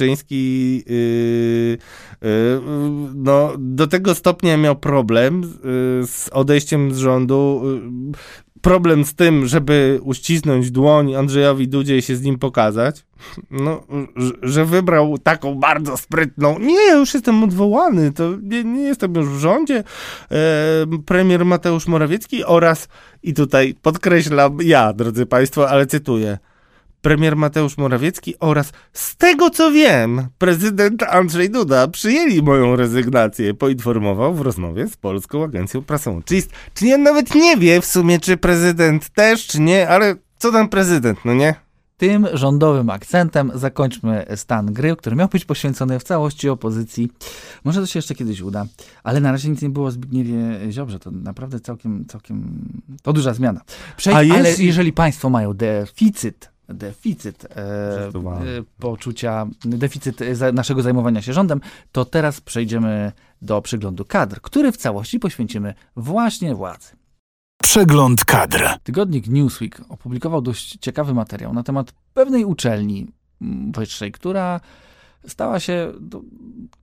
yy, 0.87 1.79
yy, 2.23 2.61
no, 3.15 3.53
do 3.59 3.87
tego 3.87 4.15
stopnia 4.15 4.57
miał 4.57 4.77
problem 4.77 5.43
yy, 5.43 6.07
z 6.07 6.29
odejściem 6.33 6.95
z 6.95 6.99
rządu, 6.99 7.63
yy, 7.65 8.13
problem 8.61 9.05
z 9.05 9.15
tym, 9.15 9.47
żeby 9.47 10.01
uścisnąć 10.03 10.71
dłoń 10.71 11.15
Andrzejowi 11.15 11.69
Dudzie 11.69 11.99
i 11.99 12.03
się 12.03 12.17
z 12.17 12.23
nim 12.23 12.39
pokazać, 12.39 13.05
no, 13.51 13.83
że 14.43 14.65
wybrał 14.65 15.19
taką 15.19 15.55
bardzo 15.55 15.97
sprytną, 15.97 16.59
nie, 16.59 16.87
ja 16.87 16.97
już 16.97 17.15
jestem 17.15 17.45
odwołany, 17.45 18.13
to 18.13 18.31
nie, 18.43 18.65
nie 18.65 18.83
jestem 18.83 19.15
już 19.15 19.29
w 19.29 19.39
rządzie, 19.39 19.85
e, 20.31 20.87
premier 21.07 21.45
Mateusz 21.45 21.87
Morawiecki 21.87 22.45
oraz, 22.45 22.89
i 23.23 23.35
tutaj 23.35 23.75
podkreślam 23.83 24.59
ja, 24.63 24.93
drodzy 24.93 25.27
państwo, 25.27 25.71
ale 25.71 25.87
cytuję, 25.87 26.39
premier 27.03 27.37
Mateusz 27.37 27.79
Morawiecki 27.79 28.35
oraz 28.41 28.73
z 28.93 29.17
tego 29.17 29.51
co 29.51 29.73
wiem, 29.73 30.27
prezydent 30.39 31.03
Andrzej 31.03 31.51
Duda 31.51 31.89
przyjęli 31.89 32.43
moją 32.43 32.77
rezygnację, 32.77 33.55
poinformował 33.55 34.35
w 34.35 34.41
rozmowie 34.41 34.89
z 34.89 34.97
Polską 34.97 35.45
Agencją 35.45 35.83
Prasową. 35.83 36.23
Czyli, 36.23 36.43
czyli 36.75 36.95
on 36.95 37.03
nawet 37.03 37.35
nie 37.35 37.57
wie 37.57 37.81
w 37.81 37.87
sumie, 37.87 38.21
czy 38.21 38.37
prezydent 38.37 39.09
też, 39.09 39.47
czy 39.47 39.61
nie, 39.61 39.89
ale 39.89 40.15
co 40.39 40.53
tam 40.53 40.69
prezydent, 40.69 41.19
no 41.25 41.35
nie? 41.35 41.55
Tym 41.97 42.27
rządowym 42.33 42.91
akcentem 42.91 43.53
zakończmy 43.55 44.27
stan 44.37 44.73
gry, 44.73 44.97
który 44.97 45.17
miał 45.17 45.29
być 45.29 45.45
poświęcony 45.45 45.99
w 45.99 46.05
całości 46.05 46.49
opozycji. 46.49 47.13
Może 47.65 47.81
to 47.81 47.87
się 47.87 47.99
jeszcze 47.99 48.15
kiedyś 48.15 48.41
uda, 48.41 48.67
ale 49.03 49.21
na 49.21 49.33
razie 49.33 49.49
nic 49.49 49.63
nie 49.63 49.71
było 49.71 49.87
o 49.87 49.91
Zbigniewie 49.91 50.37
Ziobrze. 50.71 50.99
To 50.99 51.11
naprawdę 51.11 51.61
całkiem, 51.61 52.05
całkiem, 52.09 52.63
to 53.03 53.13
duża 53.13 53.35
zmiana. 53.35 53.61
Przejdź, 53.97 54.33
A 54.33 54.35
ale 54.35 54.55
jeżeli 54.59 54.93
państwo 54.93 55.31
mają 55.31 55.55
deficyt, 55.55 56.51
deficyt 56.75 57.45
e, 57.45 57.49
e, 57.57 58.11
poczucia, 58.79 59.47
deficyt 59.65 60.23
e, 60.23 60.53
naszego 60.53 60.83
zajmowania 60.83 61.23
się 61.23 61.33
rządem, 61.33 61.61
to 61.93 62.05
teraz 62.05 62.41
przejdziemy 62.41 63.13
do 63.43 63.63
przeglądu 63.63 64.05
kadr, 64.05 64.41
który 64.41 64.73
w 64.73 64.77
całości 64.77 65.19
poświęcimy 65.19 65.75
właśnie 65.97 66.55
władzy. 66.55 66.89
Przegląd 67.63 68.25
kadr. 68.25 68.69
Tygodnik 68.83 69.27
Newsweek 69.27 69.81
opublikował 69.89 70.43
dość 70.43 70.79
ciekawy 70.81 71.15
materiał 71.15 71.53
na 71.53 71.63
temat 71.63 71.93
pewnej 72.15 72.45
uczelni 72.45 73.13
wyższej, 73.73 74.13
która 74.13 74.61
stała 75.27 75.61
się 75.61 75.93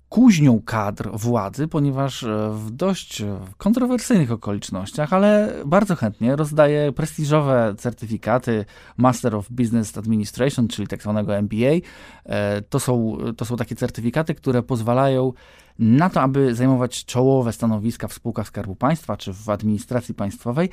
kuźnią 0.10 0.62
kadr 0.62 1.10
władzy, 1.14 1.68
ponieważ 1.68 2.24
e, 2.24 2.52
w 2.54 2.72
dość 2.72 3.22
e, 3.22 3.40
kontrowersyjnych 3.58 4.32
okolicznościach, 4.32 5.14
ale 5.14 5.54
bardzo 5.66 5.96
chętnie 5.96 6.36
rozdaje 6.36 6.92
prestiżowe 6.92 7.76
certyfikaty 7.78 8.66
Master 8.98 9.36
of 9.36 9.50
Business 9.50 9.98
Administration, 9.98 10.68
czyli 10.68 10.88
tak 10.88 11.02
zwanego 11.02 11.38
MBA. 11.38 11.72
E, 12.26 12.62
To 12.62 12.80
są, 12.80 13.18
to 13.38 13.46
są 13.46 13.56
takie 13.56 13.76
certyfikaty, 13.76 14.36
które 14.36 14.64
pozwalają 14.64 15.34
na 15.80 16.10
to, 16.10 16.22
aby 16.22 16.56
zajmować 16.56 17.06
czołowe 17.06 17.54
stanowiska 17.54 18.08
w 18.08 18.14
spółkach 18.14 18.48
Skarbu 18.48 18.76
Państwa 18.76 19.18
czy 19.18 19.34
w 19.34 19.50
administracji 19.50 20.14
państwowej. 20.14 20.70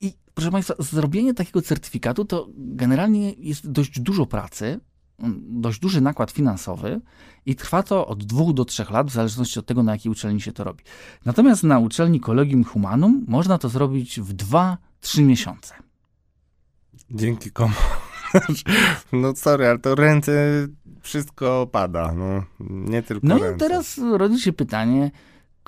I 0.00 0.12
proszę 0.34 0.50
Państwa, 0.50 0.74
zrobienie 0.78 1.34
takiego 1.34 1.62
certyfikatu 1.62 2.24
to 2.24 2.48
generalnie 2.56 3.32
jest 3.32 3.70
dość 3.70 4.00
dużo 4.00 4.26
pracy, 4.26 4.80
dość 5.48 5.80
duży 5.80 6.00
nakład 6.00 6.30
finansowy 6.30 7.00
i 7.46 7.54
trwa 7.56 7.82
to 7.82 8.06
od 8.06 8.24
dwóch 8.24 8.52
do 8.54 8.64
trzech 8.64 8.90
lat, 8.90 9.10
w 9.10 9.12
zależności 9.12 9.58
od 9.58 9.66
tego, 9.66 9.82
na 9.82 9.92
jakiej 9.92 10.12
uczelni 10.12 10.40
się 10.40 10.52
to 10.52 10.64
robi. 10.64 10.84
Natomiast 11.24 11.62
na 11.62 11.78
uczelni 11.78 12.20
Collegium 12.20 12.64
Humanum 12.64 13.24
można 13.28 13.58
to 13.58 13.68
zrobić 13.68 14.20
w 14.20 14.34
2-3 14.34 14.76
miesiące. 15.22 15.74
Dzięki 17.10 17.50
komu. 17.50 17.74
No 19.12 19.34
sorry, 19.36 19.66
ale 19.66 19.78
to 19.78 19.94
ręce 19.94 20.32
wszystko 21.00 21.66
pada, 21.72 22.12
no. 22.12 22.44
Nie 22.60 23.02
tylko 23.02 23.26
No 23.26 23.38
ręce. 23.38 23.56
i 23.56 23.58
teraz 23.58 24.00
rodzi 24.16 24.40
się 24.40 24.52
pytanie, 24.52 25.10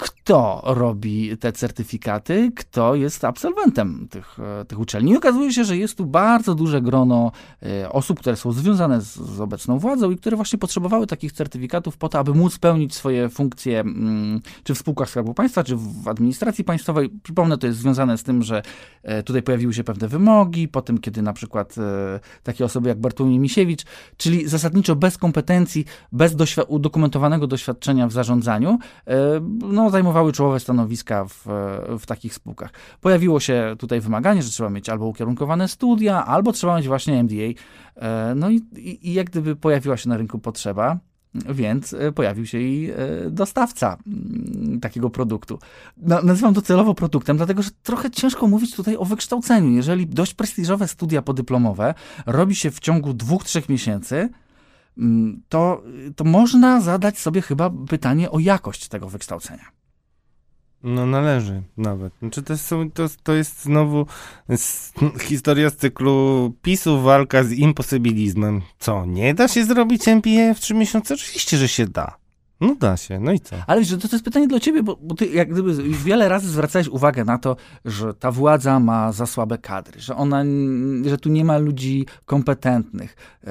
kto 0.01 0.63
robi 0.65 1.37
te 1.39 1.53
certyfikaty, 1.53 2.53
kto 2.57 2.95
jest 2.95 3.25
absolwentem 3.25 4.09
tych, 4.11 4.39
e, 4.61 4.65
tych 4.65 4.81
uczelni. 4.81 5.13
I 5.13 5.17
okazuje 5.17 5.53
się, 5.53 5.65
że 5.65 5.77
jest 5.77 5.97
tu 5.97 6.07
bardzo 6.07 6.55
duże 6.55 6.83
grono 6.83 7.33
e, 7.63 7.93
osób, 7.93 8.21
które 8.21 8.37
są 8.37 8.53
związane 8.53 9.01
z, 9.01 9.15
z 9.15 9.41
obecną 9.41 9.79
władzą 9.79 10.11
i 10.11 10.17
które 10.17 10.37
właśnie 10.37 10.59
potrzebowały 10.59 11.07
takich 11.07 11.33
certyfikatów 11.33 11.97
po 11.97 12.09
to, 12.09 12.19
aby 12.19 12.35
móc 12.35 12.59
pełnić 12.59 12.95
swoje 12.95 13.29
funkcje, 13.29 13.81
mm, 13.81 14.41
czy 14.65 14.75
w 14.75 14.79
spółkach 14.79 15.11
Skarbu 15.11 15.35
Państwa, 15.35 15.65
czy 15.65 15.77
w 15.77 16.09
administracji 16.09 16.65
państwowej. 16.65 17.11
Przypomnę, 17.23 17.59
to 17.59 17.67
jest 17.67 17.79
związane 17.79 18.19
z 18.19 18.23
tym, 18.23 18.43
że 18.43 18.63
e, 19.03 19.23
tutaj 19.23 19.43
pojawiły 19.43 19.75
się 19.75 19.85
pewne 19.85 20.09
wymogi, 20.09 20.69
po 20.69 20.83
tym, 20.83 20.99
kiedy 20.99 21.23
na 21.23 21.33
przykład 21.33 21.75
takie 22.43 22.65
osoby 22.65 22.89
jak 22.89 23.01
Bartłomiej 23.01 23.39
Misiewicz, 23.39 23.85
czyli 24.17 24.49
zasadniczo 24.49 24.97
bez 24.97 25.19
kompetencji, 25.19 25.85
bez 26.13 26.37
doświ- 26.37 26.65
udokumentowanego 26.69 27.47
doświadczenia 27.47 28.07
w 28.07 28.13
zarządzaniu, 28.13 28.79
e, 29.07 29.41
zajmowały 29.91 30.33
czołowe 30.33 30.61
stanowiska 30.61 31.25
w, 31.25 31.47
w 31.99 32.07
takich 32.07 32.35
spółkach. 32.35 32.71
Pojawiło 33.01 33.41
się 33.41 33.75
tutaj 33.79 34.01
wymaganie, 34.01 34.43
że 34.43 34.51
trzeba 34.51 34.71
mieć 34.71 34.89
albo 34.89 35.07
ukierunkowane 35.07 35.69
studia, 35.69 36.27
albo 36.27 36.53
trzeba 36.53 36.77
mieć 36.77 36.89
właśnie 36.89 37.23
MBA. 37.23 37.35
E, 37.97 38.35
No 38.37 38.51
i, 38.51 38.61
i, 38.77 39.13
jak 39.13 39.31
gdyby 39.31 39.57
pojawiła 39.57 39.97
się 39.97 40.09
na 40.09 40.17
rynku 40.17 40.39
potrzeba, 40.39 40.99
więc 41.35 41.93
e, 41.93 42.13
pojawił 42.13 42.47
się 42.47 42.59
i 42.61 42.91
e, 42.91 43.31
dostawca 43.31 43.97
mm, 44.07 44.81
takiego 44.81 45.11
produktu. 45.11 45.59
Na- 45.97 46.23
Nazywam 46.23 46.55
to 46.55 46.63
celowo 46.63 46.95
produktem, 46.95 47.37
dlatego 47.37 47.63
że 47.63 47.71
trochę 47.83 48.11
ciężko 48.11 48.47
mówić 48.47 48.77
tutaj 48.77 48.97
o 48.97 49.05
wykształceniu. 49.05 49.71
Jeżeli 49.71 50.07
dość 50.07 50.35
prestiżowe 50.35 50.89
studia 50.89 51.23
podyplomowe 51.23 51.95
robi 52.27 52.55
się 52.57 52.71
w 52.71 52.81
ciągu 52.81 53.15
dwóch, 53.15 53.45
trzech 53.45 53.69
miesięcy, 53.69 54.29
mm, 54.99 55.43
to, 55.49 55.83
to 56.17 56.25
można 56.25 56.81
zadać 56.81 57.19
sobie 57.19 57.43
chyba 57.43 57.71
pytanie 57.89 58.31
o 58.31 58.39
jakość 58.39 58.89
tego 58.89 59.09
wykształcenia. 59.09 59.65
No 60.83 61.07
należy 61.07 61.63
nawet. 61.77 62.13
Znaczy 62.19 62.43
to, 62.43 62.59
są, 62.59 62.91
to, 62.91 63.07
to 63.23 63.33
jest 63.35 63.63
znowu 63.63 64.07
s- 64.49 64.93
historia 65.21 65.71
z 65.71 65.77
cyklu 65.77 66.53
PiSu 66.63 67.01
walka 67.03 67.45
z 67.45 67.53
imposybilizmem. 67.53 68.63
Co, 68.79 69.07
nie 69.07 69.35
da 69.35 69.49
się 69.49 69.65
zrobić 69.65 70.09
MBA 70.09 70.55
w 70.55 70.61
trzy 70.61 70.75
miesiące? 70.75 71.15
Oczywiście, 71.15 71.57
że 71.57 71.69
się 71.69 71.87
da. 71.87 72.20
No 72.61 72.75
da 72.75 72.97
się, 72.97 73.21
no 73.21 73.33
i 73.33 73.41
co? 73.41 73.57
Ale 73.67 73.81
wiesz, 73.81 73.91
to, 73.91 74.09
to 74.09 74.17
jest 74.17 74.25
pytanie 74.25 74.49
dla 74.49 74.61
ciebie, 74.61 74.83
bo, 74.83 74.99
bo 75.03 75.15
ty 75.15 75.27
jak 75.27 75.53
gdyby 75.53 75.71
już 75.71 76.03
wiele 76.03 76.29
razy 76.29 76.49
zwracałeś 76.49 76.89
uwagę 76.89 77.25
na 77.25 77.39
to, 77.39 77.57
że 77.85 78.15
ta 78.15 78.31
władza 78.31 78.81
ma 78.81 79.13
za 79.13 79.27
słabe 79.27 79.59
kadry, 79.59 80.01
że 80.01 80.17
ona, 80.17 80.45
że 81.05 81.19
tu 81.19 81.29
nie 81.29 81.45
ma 81.45 81.59
ludzi 81.59 82.07
kompetentnych. 82.25 83.17
E, 83.47 83.51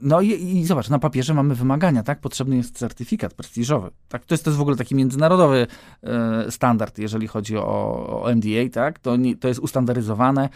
No 0.00 0.20
i, 0.20 0.56
i 0.56 0.64
zobacz, 0.64 0.88
na 0.88 0.98
papierze 0.98 1.34
mamy 1.34 1.54
wymagania, 1.54 2.02
tak? 2.02 2.20
Potrzebny 2.20 2.56
jest 2.56 2.78
certyfikat 2.78 3.34
prestiżowy. 3.34 3.90
Tak? 4.08 4.24
To, 4.24 4.34
jest, 4.34 4.44
to 4.44 4.50
jest 4.50 4.58
w 4.58 4.60
ogóle 4.60 4.76
taki 4.76 4.94
międzynarodowy 4.94 5.66
e, 6.02 6.50
standard, 6.50 6.98
jeżeli 6.98 7.26
chodzi 7.26 7.56
o, 7.56 8.22
o 8.22 8.34
MDA, 8.34 8.68
tak? 8.72 8.98
To, 8.98 9.16
nie, 9.16 9.36
to 9.36 9.48
jest 9.48 9.60
ustandaryzowane. 9.60 10.48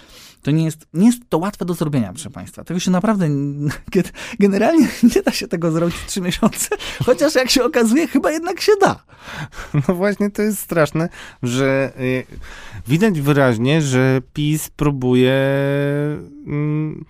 To 0.43 0.51
nie 0.51 0.65
jest, 0.65 0.87
nie 0.95 1.07
jest 1.07 1.23
to 1.29 1.39
łatwe 1.39 1.65
do 1.65 1.75
zrobienia, 1.75 2.09
proszę 2.13 2.31
Państwa. 2.31 2.65
Tego 2.65 2.81
się 2.81 2.91
naprawdę, 2.91 3.29
generalnie 4.41 4.89
nie 5.17 5.23
da 5.23 5.33
się 5.33 5.49
tego 5.49 5.71
zrobić 5.71 5.97
w 5.97 6.07
trzy 6.07 6.21
miesiące, 6.21 6.77
chociaż 7.07 7.35
jak 7.35 7.48
się 7.51 7.65
okazuje, 7.65 8.07
chyba 8.07 8.31
jednak 8.31 8.61
się 8.61 8.73
da. 8.81 9.05
No 9.89 9.95
właśnie 9.95 10.31
to 10.31 10.43
jest 10.43 10.59
straszne, 10.59 11.09
że 11.43 11.93
y, 12.01 12.25
widać 12.87 13.21
wyraźnie, 13.21 13.83
że 13.83 14.21
PiS 14.33 14.71
próbuje 14.71 15.35
mm, 16.47 17.05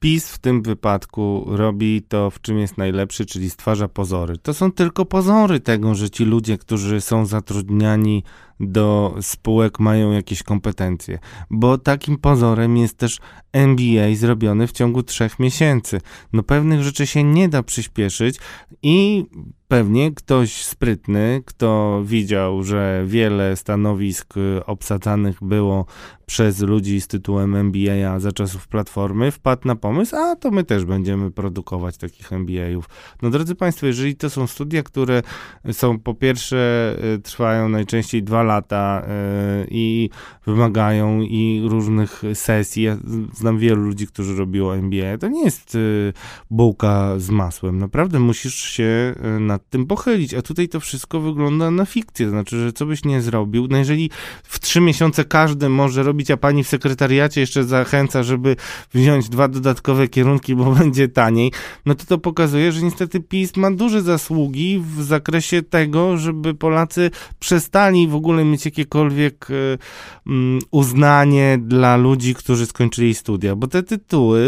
PiS 0.00 0.28
w 0.28 0.38
tym 0.38 0.62
wypadku 0.62 1.44
robi 1.46 2.02
to, 2.08 2.30
w 2.30 2.40
czym 2.40 2.58
jest 2.58 2.78
najlepszy, 2.78 3.26
czyli 3.26 3.50
stwarza 3.50 3.88
pozory. 3.88 4.38
To 4.38 4.54
są 4.54 4.72
tylko 4.72 5.04
pozory 5.04 5.60
tego, 5.60 5.94
że 5.94 6.10
ci 6.10 6.24
ludzie, 6.24 6.58
którzy 6.58 7.00
są 7.00 7.26
zatrudniani 7.26 8.24
do 8.60 9.14
spółek, 9.20 9.80
mają 9.80 10.12
jakieś 10.12 10.42
kompetencje. 10.42 11.18
Bo 11.50 11.78
takim 11.78 12.18
pozorem 12.18 12.76
jest 12.76 12.98
też 12.98 13.18
MBA 13.52 14.14
zrobiony 14.14 14.66
w 14.66 14.72
ciągu 14.72 15.02
trzech 15.02 15.38
miesięcy. 15.38 16.00
No 16.32 16.42
pewnych 16.42 16.82
rzeczy 16.82 17.06
się 17.06 17.24
nie 17.24 17.48
da 17.48 17.62
przyspieszyć 17.62 18.36
i 18.82 19.24
pewnie 19.68 20.12
ktoś 20.12 20.64
sprytny, 20.64 21.42
kto 21.46 22.00
widział, 22.04 22.62
że 22.62 23.04
wiele 23.06 23.56
stanowisk 23.56 24.36
y, 24.36 24.66
obsadzanych 24.66 25.38
było 25.42 25.86
przez 26.26 26.60
ludzi 26.60 27.00
z 27.00 27.06
tytułem 27.06 27.56
MBA 27.56 28.20
za 28.20 28.32
czasów 28.32 28.68
Platformy, 28.68 29.30
wpadł 29.30 29.68
na 29.68 29.76
pomysł, 29.76 30.16
a 30.16 30.36
to 30.36 30.50
my 30.50 30.64
też 30.64 30.84
będziemy 30.84 31.30
produkować 31.30 31.96
takich 31.96 32.32
MBA-ów. 32.32 32.88
No 33.22 33.30
drodzy 33.30 33.54
Państwo, 33.54 33.86
jeżeli 33.86 34.16
to 34.16 34.30
są 34.30 34.46
studia, 34.46 34.82
które 34.82 35.22
są 35.72 35.98
po 35.98 36.14
pierwsze 36.14 36.96
y, 37.14 37.18
trwają 37.18 37.68
najczęściej 37.68 38.22
dwa 38.22 38.42
lata 38.42 38.49
y, 38.58 39.66
i 39.70 40.10
wymagają 40.46 41.20
i 41.20 41.62
różnych 41.68 42.22
sesji, 42.34 42.82
ja 42.82 42.96
znam 43.32 43.58
wielu 43.58 43.82
ludzi, 43.82 44.06
którzy 44.06 44.36
robiło 44.36 44.76
MBA, 44.76 45.18
to 45.18 45.28
nie 45.28 45.44
jest 45.44 45.74
y, 45.74 46.12
bułka 46.50 47.18
z 47.18 47.30
masłem. 47.30 47.78
Naprawdę 47.78 48.18
musisz 48.18 48.54
się 48.54 49.14
y, 49.36 49.40
nad 49.40 49.68
tym 49.68 49.86
pochylić, 49.86 50.34
a 50.34 50.42
tutaj 50.42 50.68
to 50.68 50.80
wszystko 50.80 51.20
wygląda 51.20 51.70
na 51.70 51.84
fikcję, 51.84 52.30
znaczy, 52.30 52.60
że 52.60 52.72
co 52.72 52.86
byś 52.86 53.04
nie 53.04 53.20
zrobił, 53.20 53.66
no 53.70 53.76
jeżeli 53.76 54.10
w 54.42 54.60
trzy 54.60 54.80
miesiące 54.80 55.24
każdy 55.24 55.68
może 55.68 56.02
robić, 56.02 56.30
a 56.30 56.36
pani 56.36 56.64
w 56.64 56.68
sekretariacie 56.68 57.40
jeszcze 57.40 57.64
zachęca, 57.64 58.22
żeby 58.22 58.56
wziąć 58.94 59.28
dwa 59.28 59.48
dodatkowe 59.48 60.08
kierunki, 60.08 60.54
bo 60.54 60.72
będzie 60.80 61.08
taniej, 61.08 61.52
no 61.86 61.94
to 61.94 62.04
to 62.04 62.18
pokazuje, 62.18 62.72
że 62.72 62.82
niestety 62.82 63.20
PiS 63.20 63.56
ma 63.56 63.70
duże 63.70 64.02
zasługi 64.02 64.82
w 64.96 65.02
zakresie 65.02 65.62
tego, 65.62 66.16
żeby 66.16 66.54
Polacy 66.54 67.10
przestali 67.38 68.08
w 68.08 68.14
ogóle 68.14 68.39
mieć 68.44 68.64
jakiekolwiek 68.64 69.50
y, 69.50 69.78
mm, 70.26 70.58
uznanie 70.70 71.58
dla 71.62 71.96
ludzi, 71.96 72.34
którzy 72.34 72.66
skończyli 72.66 73.14
studia, 73.14 73.56
bo 73.56 73.66
te 73.66 73.82
tytuły 73.82 74.40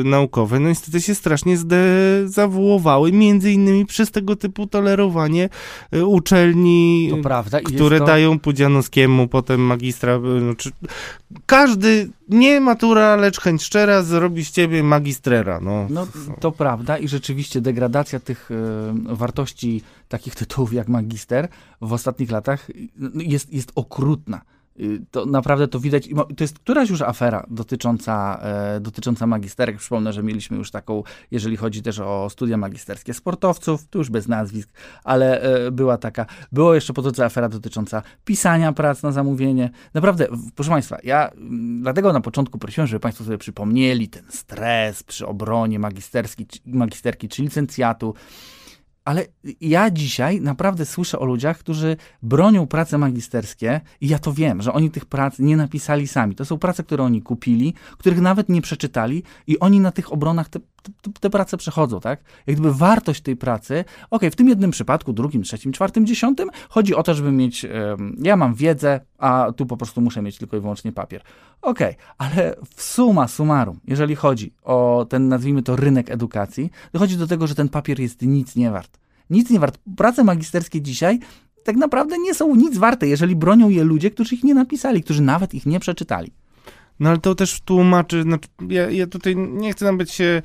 y, 0.00 0.04
naukowe, 0.04 0.60
no 0.60 0.68
niestety 0.68 1.00
się 1.00 1.14
strasznie 1.14 1.56
zdezawuowały, 1.56 3.12
między 3.12 3.52
innymi 3.52 3.86
przez 3.86 4.10
tego 4.10 4.36
typu 4.36 4.66
tolerowanie 4.66 5.48
y, 5.94 6.06
uczelni, 6.06 7.08
To 7.10 7.16
prawda. 7.22 7.60
które 7.60 7.98
to... 7.98 8.04
dają 8.04 8.38
Pudzianowskiemu 8.38 9.28
potem 9.28 9.60
magistra, 9.60 10.18
no, 10.18 10.54
każdy 11.46 12.08
nie 12.28 12.60
matura, 12.60 13.16
lecz 13.16 13.40
chęć 13.40 13.62
szczera 13.62 14.02
zrobi 14.02 14.44
z 14.44 14.50
ciebie 14.50 14.82
magistrera. 14.82 15.60
No, 15.60 15.86
No 15.90 16.06
to 16.40 16.52
prawda 16.52 16.98
i 16.98 17.08
rzeczywiście 17.08 17.60
degradacja 17.60 18.20
tych 18.20 18.50
e, 18.50 19.14
wartości 19.14 19.82
takich 20.12 20.34
tytułów 20.34 20.72
jak 20.72 20.88
magister 20.88 21.48
w 21.80 21.92
ostatnich 21.92 22.30
latach 22.30 22.68
no, 22.96 23.22
jest, 23.22 23.52
jest 23.52 23.72
okrutna. 23.74 24.40
Y, 24.80 25.00
To 25.10 25.26
naprawdę 25.26 25.68
to 25.68 25.80
widać. 25.80 26.08
To 26.36 26.44
jest 26.44 26.58
któraś 26.58 26.90
już 26.90 27.02
afera 27.02 27.46
dotycząca, 27.50 28.40
e, 28.42 28.80
dotycząca 28.80 29.26
magisterek. 29.26 29.76
Przypomnę, 29.76 30.12
że 30.12 30.22
mieliśmy 30.22 30.56
już 30.56 30.70
taką, 30.70 31.02
jeżeli 31.30 31.56
chodzi 31.56 31.82
też 31.82 31.98
o 31.98 32.30
studia 32.30 32.56
magisterskie 32.56 33.14
sportowców, 33.14 33.88
tu 33.88 33.98
już 33.98 34.10
bez 34.10 34.28
nazwisk, 34.28 34.68
ale 35.04 35.40
e, 35.40 35.70
była 35.70 35.98
taka. 35.98 36.26
Było 36.52 36.74
jeszcze 36.74 36.92
po 36.92 37.02
drodze 37.02 37.24
afera 37.24 37.48
dotycząca 37.48 38.02
pisania 38.24 38.72
prac 38.72 39.02
na 39.02 39.12
zamówienie. 39.12 39.70
Naprawdę, 39.94 40.28
proszę 40.54 40.70
Państwa, 40.70 40.98
ja 41.04 41.28
mm, 41.28 41.82
dlatego 41.82 42.12
na 42.12 42.20
początku 42.20 42.58
prosiłem, 42.58 42.86
żeby 42.86 43.00
Państwo 43.00 43.24
sobie 43.24 43.38
przypomnieli 43.38 44.08
ten 44.08 44.24
stres 44.28 45.02
przy 45.02 45.26
obronie 45.26 45.78
magisterski, 45.78 46.46
magisterki 46.66 47.28
czy 47.28 47.42
licencjatu. 47.42 48.14
Ale 49.04 49.26
ja 49.60 49.90
dzisiaj 49.90 50.40
naprawdę 50.40 50.86
słyszę 50.86 51.18
o 51.18 51.24
ludziach, 51.24 51.58
którzy 51.58 51.96
bronią 52.22 52.66
prace 52.66 52.98
magisterskie 52.98 53.80
i 54.00 54.08
ja 54.08 54.18
to 54.18 54.32
wiem, 54.32 54.62
że 54.62 54.72
oni 54.72 54.90
tych 54.90 55.04
prac 55.04 55.38
nie 55.38 55.56
napisali 55.56 56.08
sami. 56.08 56.34
To 56.34 56.44
są 56.44 56.58
prace, 56.58 56.82
które 56.82 57.04
oni 57.04 57.22
kupili, 57.22 57.74
których 57.98 58.20
nawet 58.20 58.48
nie 58.48 58.62
przeczytali 58.62 59.22
i 59.46 59.58
oni 59.58 59.80
na 59.80 59.92
tych 59.92 60.12
obronach 60.12 60.48
te, 60.48 60.60
te, 61.20 61.30
prace 61.30 61.56
przechodzą, 61.56 62.00
tak? 62.00 62.20
Jak 62.46 62.56
gdyby 62.56 62.74
wartość 62.74 63.20
tej 63.20 63.36
pracy, 63.36 63.84
okej, 64.10 64.30
w 64.30 64.36
tym 64.36 64.48
jednym 64.48 64.70
przypadku, 64.70 65.12
drugim, 65.12 65.42
trzecim, 65.42 65.72
czwartym, 65.72 66.06
dziesiątym, 66.06 66.50
chodzi 66.68 66.94
o 66.94 67.02
to, 67.02 67.14
żeby 67.14 67.32
mieć, 67.32 67.66
ja 68.22 68.36
mam 68.36 68.54
wiedzę, 68.54 69.00
a 69.18 69.52
tu 69.56 69.66
po 69.66 69.76
prostu 69.76 70.00
muszę 70.00 70.22
mieć 70.22 70.38
tylko 70.38 70.56
i 70.56 70.60
wyłącznie 70.60 70.92
papier. 70.92 71.22
Okej, 71.62 71.94
ale 72.18 72.56
w 72.76 72.82
suma 72.82 73.28
summarum, 73.28 73.80
jeżeli 73.86 74.16
chodzi 74.16 74.54
o 74.62 75.06
ten, 75.08 75.28
nazwijmy 75.28 75.62
to, 75.62 75.76
rynek 75.76 76.10
edukacji, 76.10 76.70
dochodzi 76.92 77.16
do 77.16 77.26
tego, 77.26 77.46
że 77.46 77.54
ten 77.54 77.68
papier 77.68 78.00
jest 78.00 78.22
nic 78.22 78.56
nie 78.56 78.70
wart. 78.70 78.98
Nic 79.30 79.50
nie 79.50 79.60
wart. 79.60 79.78
Prace 79.96 80.24
magisterskie 80.24 80.82
dzisiaj 80.82 81.18
tak 81.64 81.76
naprawdę 81.76 82.18
nie 82.18 82.34
są 82.34 82.54
nic 82.54 82.78
warte, 82.78 83.06
jeżeli 83.06 83.36
bronią 83.36 83.68
je 83.68 83.84
ludzie, 83.84 84.10
którzy 84.10 84.34
ich 84.34 84.44
nie 84.44 84.54
napisali, 84.54 85.02
którzy 85.02 85.22
nawet 85.22 85.54
ich 85.54 85.66
nie 85.66 85.80
przeczytali. 85.80 86.32
No 87.00 87.10
ale 87.10 87.18
to 87.18 87.34
też 87.34 87.60
tłumaczy, 87.60 88.22
znaczy 88.22 88.48
ja, 88.68 88.90
ja 88.90 89.06
tutaj 89.06 89.36
nie 89.36 89.72
chcę 89.72 89.84
nawet 89.84 90.10
się 90.10 90.42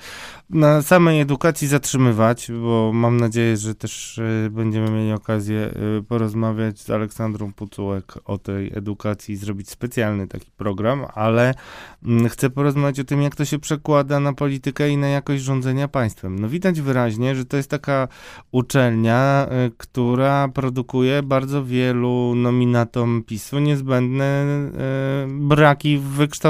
na 0.50 0.82
samej 0.82 1.22
edukacji 1.22 1.68
zatrzymywać, 1.68 2.52
bo 2.62 2.92
mam 2.94 3.18
nadzieję, 3.18 3.58
że 3.58 3.76
też 3.76 4.20
e, 4.20 4.50
będziemy 4.50 4.92
mieli 4.92 5.12
okazję 5.12 5.60
e, 5.60 6.04
porozmawiać 6.04 6.80
z 6.80 6.90
Aleksandrą 6.90 7.54
Pucułek 7.54 8.14
o 8.26 8.38
tej 8.38 8.78
edukacji 8.78 9.34
i 9.34 9.38
zrobić 9.38 9.70
specjalny 9.70 10.28
taki 10.28 10.52
program, 10.52 11.06
ale 11.14 11.54
mm, 12.04 12.30
chcę 12.30 12.50
porozmawiać 12.50 13.00
o 13.00 13.04
tym, 13.04 13.22
jak 13.22 13.36
to 13.36 13.46
się 13.46 13.60
przekłada 13.60 14.20
na 14.20 14.34
politykę 14.34 14.90
i 14.90 14.98
na 14.98 15.08
jakość 15.08 15.44
rządzenia 15.44 15.88
państwem. 15.88 16.40
No 16.40 16.50
widać 16.50 16.82
wyraźnie, 16.82 17.36
że 17.36 17.46
to 17.46 17.58
jest 17.58 17.70
taka 17.70 18.08
uczelnia, 18.52 19.48
e, 19.50 19.72
która 19.78 20.48
produkuje 20.48 21.24
bardzo 21.24 21.66
wielu 21.66 22.34
nominatom 22.36 23.24
PiSu 23.24 23.60
niezbędne 23.60 24.46
braki 25.28 25.98
w 25.98 26.04
wykształceniu 26.04 26.47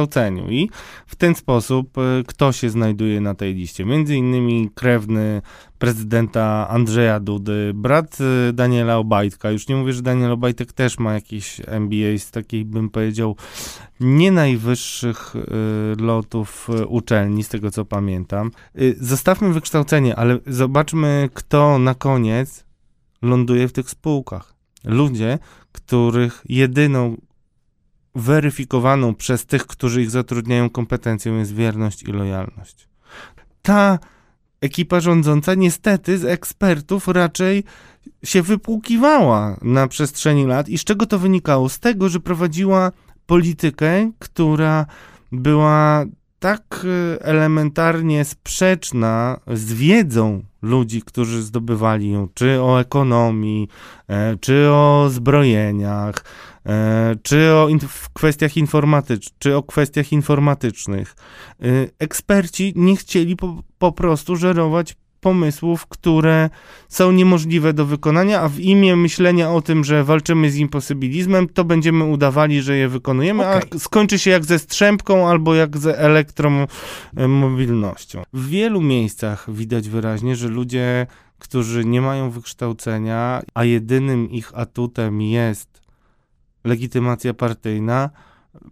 i 0.49 0.69
w 1.07 1.15
ten 1.15 1.35
sposób 1.35 1.97
e, 1.97 2.01
kto 2.27 2.51
się 2.51 2.69
znajduje 2.69 3.21
na 3.21 3.35
tej 3.35 3.53
liście? 3.53 3.85
Między 3.85 4.15
innymi 4.15 4.69
krewny 4.75 5.41
prezydenta 5.79 6.67
Andrzeja 6.69 7.19
Dudy, 7.19 7.71
brat 7.75 8.17
e, 8.49 8.53
Daniela 8.53 8.97
Obajtka. 8.97 9.51
Już 9.51 9.67
nie 9.67 9.75
mówię, 9.75 9.93
że 9.93 10.01
Daniel 10.01 10.31
Obajtek 10.31 10.73
też 10.73 10.99
ma 10.99 11.13
jakiś 11.13 11.61
MBA 11.67 12.17
z 12.17 12.31
takiej, 12.31 12.65
bym 12.65 12.89
powiedział, 12.89 13.35
nie 13.99 14.31
najwyższych 14.31 15.33
e, 15.35 16.03
lotów 16.03 16.69
uczelni, 16.87 17.43
z 17.43 17.49
tego 17.49 17.71
co 17.71 17.85
pamiętam. 17.85 18.51
Zostawmy 18.99 19.53
wykształcenie, 19.53 20.15
ale 20.15 20.39
zobaczmy, 20.47 21.29
kto 21.33 21.79
na 21.79 21.95
koniec 21.95 22.65
ląduje 23.21 23.67
w 23.67 23.73
tych 23.73 23.89
spółkach. 23.89 24.53
Ludzie, 24.83 25.39
których 25.71 26.43
jedyną 26.49 27.17
weryfikowaną 28.17 29.15
przez 29.15 29.45
tych, 29.45 29.67
którzy 29.67 30.01
ich 30.01 30.11
zatrudniają 30.11 30.69
kompetencją 30.69 31.37
jest 31.37 31.53
wierność 31.53 32.03
i 32.03 32.11
lojalność. 32.11 32.87
Ta 33.61 33.99
ekipa 34.61 34.99
rządząca 34.99 35.53
niestety 35.53 36.17
z 36.17 36.25
ekspertów 36.25 37.07
raczej 37.07 37.63
się 38.23 38.41
wypłukiwała 38.41 39.57
na 39.61 39.87
przestrzeni 39.87 40.45
lat. 40.45 40.69
I 40.69 40.77
z 40.77 40.83
czego 40.83 41.05
to 41.05 41.19
wynikało? 41.19 41.69
Z 41.69 41.79
tego, 41.79 42.09
że 42.09 42.19
prowadziła 42.19 42.91
politykę, 43.25 44.11
która 44.19 44.85
była 45.31 46.05
tak 46.39 46.85
e, 46.85 47.25
elementarnie 47.25 48.25
sprzeczna 48.25 49.39
z 49.47 49.73
wiedzą 49.73 50.43
ludzi, 50.61 51.01
którzy 51.01 51.43
zdobywali 51.43 52.11
ją, 52.11 52.27
czy 52.33 52.61
o 52.61 52.79
ekonomii, 52.79 53.67
e, 54.07 54.37
czy 54.37 54.69
o 54.69 55.07
zbrojeniach, 55.09 56.23
czy 57.23 57.53
o 57.53 57.67
in- 57.69 57.79
kwestiach 58.13 58.51
informatycz- 58.51 59.31
czy 59.39 59.55
o 59.55 59.63
kwestiach 59.63 60.11
informatycznych. 60.11 61.15
E, 61.61 61.65
Eksperci 61.99 62.73
nie 62.75 62.95
chcieli 62.95 63.35
po, 63.35 63.63
po 63.77 63.91
prostu 63.91 64.35
żerować 64.35 64.95
pomysłów, 65.19 65.85
które 65.85 66.49
są 66.89 67.11
niemożliwe 67.11 67.73
do 67.73 67.85
wykonania, 67.85 68.41
a 68.41 68.49
w 68.49 68.59
imię 68.59 68.95
myślenia 68.95 69.51
o 69.51 69.61
tym, 69.61 69.83
że 69.83 70.03
walczymy 70.03 70.51
z 70.51 70.55
imposybilizmem, 70.55 71.49
to 71.49 71.63
będziemy 71.63 72.03
udawali, 72.03 72.61
że 72.61 72.77
je 72.77 72.89
wykonujemy, 72.89 73.49
Okej. 73.49 73.61
a 73.75 73.79
skończy 73.79 74.19
się 74.19 74.31
jak 74.31 74.45
ze 74.45 74.59
strzępką 74.59 75.27
albo 75.27 75.55
jak 75.55 75.77
ze 75.77 75.99
elektromobilnością. 75.99 78.23
W 78.33 78.49
wielu 78.49 78.81
miejscach 78.81 79.53
widać 79.53 79.89
wyraźnie, 79.89 80.35
że 80.35 80.47
ludzie, 80.47 81.07
którzy 81.39 81.85
nie 81.85 82.01
mają 82.01 82.29
wykształcenia, 82.29 83.41
a 83.53 83.63
jedynym 83.63 84.31
ich 84.31 84.51
atutem 84.55 85.21
jest 85.21 85.76
legitymacja 86.67 87.33
partyjna, 87.33 88.09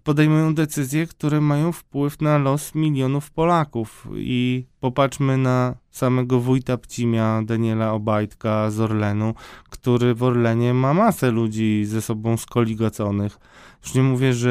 podejmują 0.04 0.56
decyzje, 0.56 1.08
które 1.08 1.42
mają 1.42 1.72
wpływ 1.72 2.22
na 2.22 2.38
los 2.38 2.76
milionów 2.76 3.32
Polaków. 3.32 4.08
I 4.16 4.66
popatrzmy 4.80 5.38
na 5.38 5.76
samego 5.92 6.40
wójta 6.40 6.78
Pcimia, 6.78 7.42
Daniela 7.46 7.94
Obajtka 7.94 8.72
z 8.72 8.80
Orlenu, 8.80 9.34
który 9.70 10.16
w 10.16 10.24
Orlenie 10.24 10.74
ma 10.74 10.94
masę 10.94 11.32
ludzi 11.32 11.86
ze 11.86 12.02
sobą 12.02 12.38
skoligaconych. 12.38 13.40
Już 13.86 13.94
nie 13.94 14.04
mówię, 14.04 14.34
że 14.34 14.50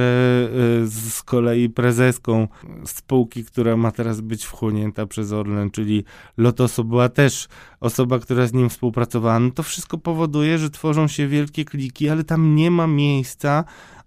y, 0.82 0.88
z 0.88 1.22
kolei 1.22 1.70
prezeską 1.70 2.48
spółki, 2.84 3.44
która 3.44 3.76
ma 3.76 3.90
teraz 3.90 4.20
być 4.20 4.44
wchłonięta 4.44 5.06
przez 5.06 5.32
Orlen, 5.32 5.70
czyli 5.70 6.04
Lotosu, 6.36 6.84
była 6.84 7.08
też 7.08 7.48
osoba, 7.80 8.18
która 8.18 8.46
z 8.46 8.52
nim 8.52 8.70
współpracowała. 8.70 9.40
No 9.40 9.50
to 9.50 9.62
wszystko 9.62 9.98
powoduje, 9.98 10.58
że 10.58 10.70
tworzą 10.70 11.08
się 11.08 11.28
wielkie 11.28 11.64
kliki, 11.64 12.08
ale 12.08 12.24
tam 12.24 12.54
nie 12.54 12.70
ma 12.70 12.86
miejsca 12.86 13.64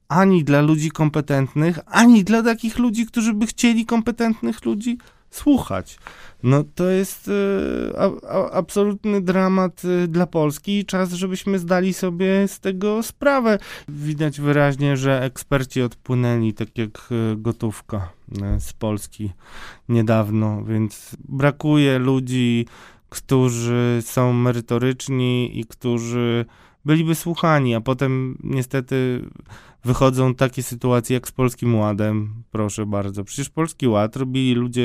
ani 0.07 0.43
dla 0.43 0.61
ludzi 0.61 0.91
kompetentnych, 0.91 1.79
ani 1.85 2.23
dla 2.23 2.43
takich 2.43 2.77
ludzi, 2.77 3.05
którzy 3.05 3.33
by 3.33 3.47
chcieli 3.47 3.85
kompetentnych 3.85 4.65
ludzi 4.65 4.97
słuchać. 5.31 5.99
No 6.43 6.63
to 6.75 6.89
jest 6.89 7.29
e, 7.29 7.99
a, 7.99 8.09
a, 8.27 8.51
absolutny 8.51 9.21
dramat 9.21 9.81
e, 9.85 10.07
dla 10.07 10.27
Polski 10.27 10.79
i 10.79 10.85
czas, 10.85 11.13
żebyśmy 11.13 11.59
zdali 11.59 11.93
sobie 11.93 12.47
z 12.47 12.59
tego 12.59 13.03
sprawę. 13.03 13.57
Widać 13.87 14.41
wyraźnie, 14.41 14.97
że 14.97 15.23
eksperci 15.23 15.81
odpłynęli 15.81 16.53
tak 16.53 16.77
jak 16.77 17.09
e, 17.11 17.35
gotówka 17.35 18.09
z 18.59 18.73
Polski 18.73 19.31
niedawno, 19.89 20.63
więc 20.63 21.15
brakuje 21.29 21.99
ludzi, 21.99 22.65
którzy 23.09 23.99
są 24.01 24.33
merytoryczni 24.33 25.59
i 25.59 25.65
którzy 25.65 26.45
byliby 26.87 27.15
słuchani, 27.15 27.75
a 27.75 27.81
potem 27.81 28.37
niestety 28.43 29.21
wychodzą 29.87 30.35
takie 30.35 30.63
sytuacje 30.63 31.13
jak 31.13 31.27
z 31.27 31.31
Polskim 31.31 31.75
Ładem, 31.75 32.43
proszę 32.51 32.85
bardzo. 32.85 33.23
Przecież 33.23 33.49
Polski 33.49 33.87
Ład 33.87 34.15
robili 34.15 34.53
ludzie 34.55 34.83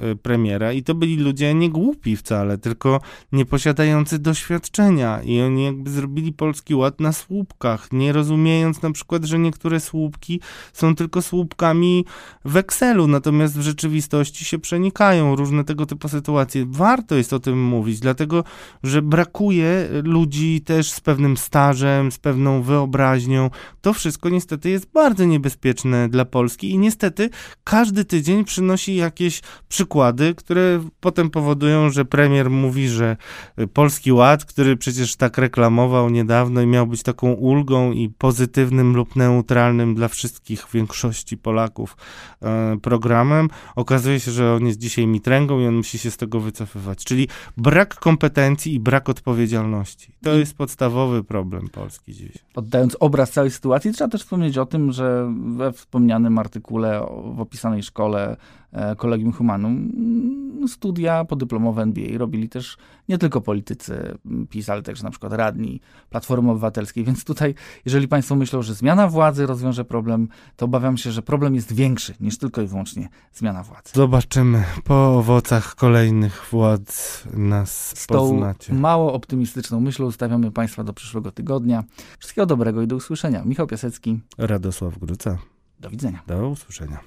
e, 0.00 0.16
premiera 0.16 0.72
i 0.72 0.82
to 0.82 0.94
byli 0.94 1.16
ludzie 1.16 1.54
nie 1.54 1.70
głupi 1.70 2.16
wcale, 2.16 2.58
tylko 2.58 3.00
nie 3.32 3.46
posiadający 3.46 4.18
doświadczenia 4.18 5.22
i 5.22 5.40
oni 5.40 5.64
jakby 5.64 5.90
zrobili 5.90 6.32
Polski 6.32 6.74
Ład 6.74 7.00
na 7.00 7.12
słupkach, 7.12 7.92
nie 7.92 8.12
rozumiejąc 8.12 8.82
na 8.82 8.90
przykład, 8.90 9.24
że 9.24 9.38
niektóre 9.38 9.80
słupki 9.80 10.40
są 10.72 10.94
tylko 10.94 11.22
słupkami 11.22 12.04
w 12.44 12.56
Excelu, 12.56 13.06
natomiast 13.06 13.58
w 13.58 13.62
rzeczywistości 13.62 14.44
się 14.44 14.58
przenikają 14.58 15.36
różne 15.36 15.64
tego 15.64 15.86
typu 15.86 16.08
sytuacje. 16.08 16.66
Warto 16.68 17.14
jest 17.14 17.32
o 17.32 17.40
tym 17.40 17.64
mówić, 17.64 18.00
dlatego 18.00 18.44
że 18.82 19.02
brakuje 19.02 19.88
ludzi 20.02 20.60
też 20.60 20.90
z 20.90 21.00
pewnym 21.00 21.36
stażem, 21.40 22.12
z 22.12 22.18
pewną 22.18 22.62
wyobraźnią. 22.62 23.50
To 23.80 23.92
wszystko 23.92 24.28
niestety 24.28 24.70
jest 24.70 24.92
bardzo 24.92 25.24
niebezpieczne 25.24 26.08
dla 26.08 26.24
Polski 26.24 26.70
i 26.70 26.78
niestety 26.78 27.30
każdy 27.64 28.04
tydzień 28.04 28.44
przynosi 28.44 28.96
jakieś 28.96 29.40
przykłady, 29.68 30.34
które 30.34 30.84
potem 31.00 31.30
powodują, 31.30 31.90
że 31.90 32.04
premier 32.04 32.50
mówi, 32.50 32.88
że 32.88 33.16
y, 33.60 33.66
Polski 33.66 34.12
Ład, 34.12 34.44
który 34.44 34.76
przecież 34.76 35.16
tak 35.16 35.38
reklamował 35.38 36.10
niedawno 36.10 36.62
i 36.62 36.66
miał 36.66 36.86
być 36.86 37.02
taką 37.02 37.32
ulgą 37.32 37.92
i 37.92 38.08
pozytywnym 38.08 38.96
lub 38.96 39.16
neutralnym 39.16 39.94
dla 39.94 40.08
wszystkich, 40.08 40.66
większości 40.72 41.38
Polaków 41.38 41.96
e, 42.42 42.76
programem, 42.82 43.48
okazuje 43.76 44.20
się, 44.20 44.30
że 44.30 44.54
on 44.54 44.66
jest 44.66 44.78
dzisiaj 44.78 45.06
mitręgą 45.06 45.60
i 45.60 45.66
on 45.66 45.74
musi 45.74 45.98
się 45.98 46.10
z 46.10 46.16
tego 46.16 46.40
wycofywać. 46.40 47.04
Czyli 47.04 47.28
brak 47.56 47.94
kompetencji 47.94 48.74
i 48.74 48.80
brak 48.80 49.08
odpowiedzialności. 49.08 50.12
To 50.22 50.34
jest 50.34 50.56
podstawowy 50.56 51.24
problem 51.30 51.68
Polski 51.68 52.14
dziś. 52.14 52.38
Oddając 52.54 52.96
obraz 53.00 53.30
całej 53.30 53.50
sytuacji, 53.50 53.92
trzeba 53.92 54.10
też 54.10 54.22
wspomnieć 54.22 54.58
o 54.58 54.66
tym, 54.66 54.92
że 54.92 55.32
we 55.56 55.72
wspomnianym 55.72 56.38
artykule 56.38 57.06
w 57.36 57.40
opisanej 57.40 57.82
szkole 57.82 58.36
e, 58.72 58.96
Collegium 58.96 59.32
Humanum 59.32 59.72
mm, 59.96 60.68
studia 60.68 61.24
podyplomowe 61.24 61.82
NBA 61.82 62.18
robili 62.18 62.48
też 62.48 62.76
nie 63.08 63.18
tylko 63.18 63.40
politycy 63.40 64.18
mm, 64.26 64.46
PiS, 64.46 64.68
ale 64.68 64.82
też 64.82 65.02
na 65.02 65.10
przykład 65.10 65.32
radni 65.32 65.80
Platformy 66.10 66.50
Obywatelskiej. 66.50 67.04
Więc 67.10 67.24
tutaj, 67.24 67.54
jeżeli 67.84 68.08
Państwo 68.08 68.36
myślą, 68.36 68.62
że 68.62 68.74
zmiana 68.74 69.08
władzy 69.08 69.46
rozwiąże 69.46 69.84
problem, 69.84 70.28
to 70.56 70.64
obawiam 70.64 70.96
się, 70.96 71.12
że 71.12 71.22
problem 71.22 71.54
jest 71.54 71.72
większy 71.72 72.14
niż 72.20 72.38
tylko 72.38 72.62
i 72.62 72.66
wyłącznie 72.66 73.08
zmiana 73.32 73.62
władzy. 73.62 73.90
Zobaczymy 73.94 74.64
po 74.84 75.18
owocach 75.18 75.74
kolejnych 75.74 76.46
władz 76.50 77.24
nas 77.34 77.98
Z 77.98 78.06
poznacie. 78.06 78.74
mało 78.74 79.12
optymistyczną 79.12 79.80
myślą 79.80 80.10
stawiamy 80.10 80.50
Państwa 80.50 80.84
do 80.84 80.92
przyszłego 80.92 81.32
tygodnia. 81.32 81.84
Wszystkiego 82.18 82.46
dobrego 82.46 82.82
i 82.82 82.86
do 82.86 82.96
usłyszenia. 82.96 83.44
Michał 83.44 83.66
Piasecki, 83.66 84.20
Radosław 84.38 84.98
Gruca. 84.98 85.38
do 85.80 85.90
widzenia. 85.90 86.22
Do 86.26 86.48
usłyszenia. 86.48 87.00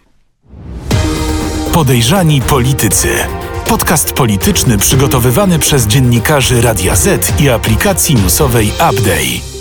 Podejrzani 1.73 2.41
politycy. 2.41 3.07
Podcast 3.67 4.13
polityczny 4.13 4.77
przygotowywany 4.77 5.59
przez 5.59 5.87
dziennikarzy 5.87 6.61
Radia 6.61 6.95
Z 6.95 7.41
i 7.41 7.49
aplikacji 7.49 8.15
newsowej 8.15 8.67
Update. 8.69 9.52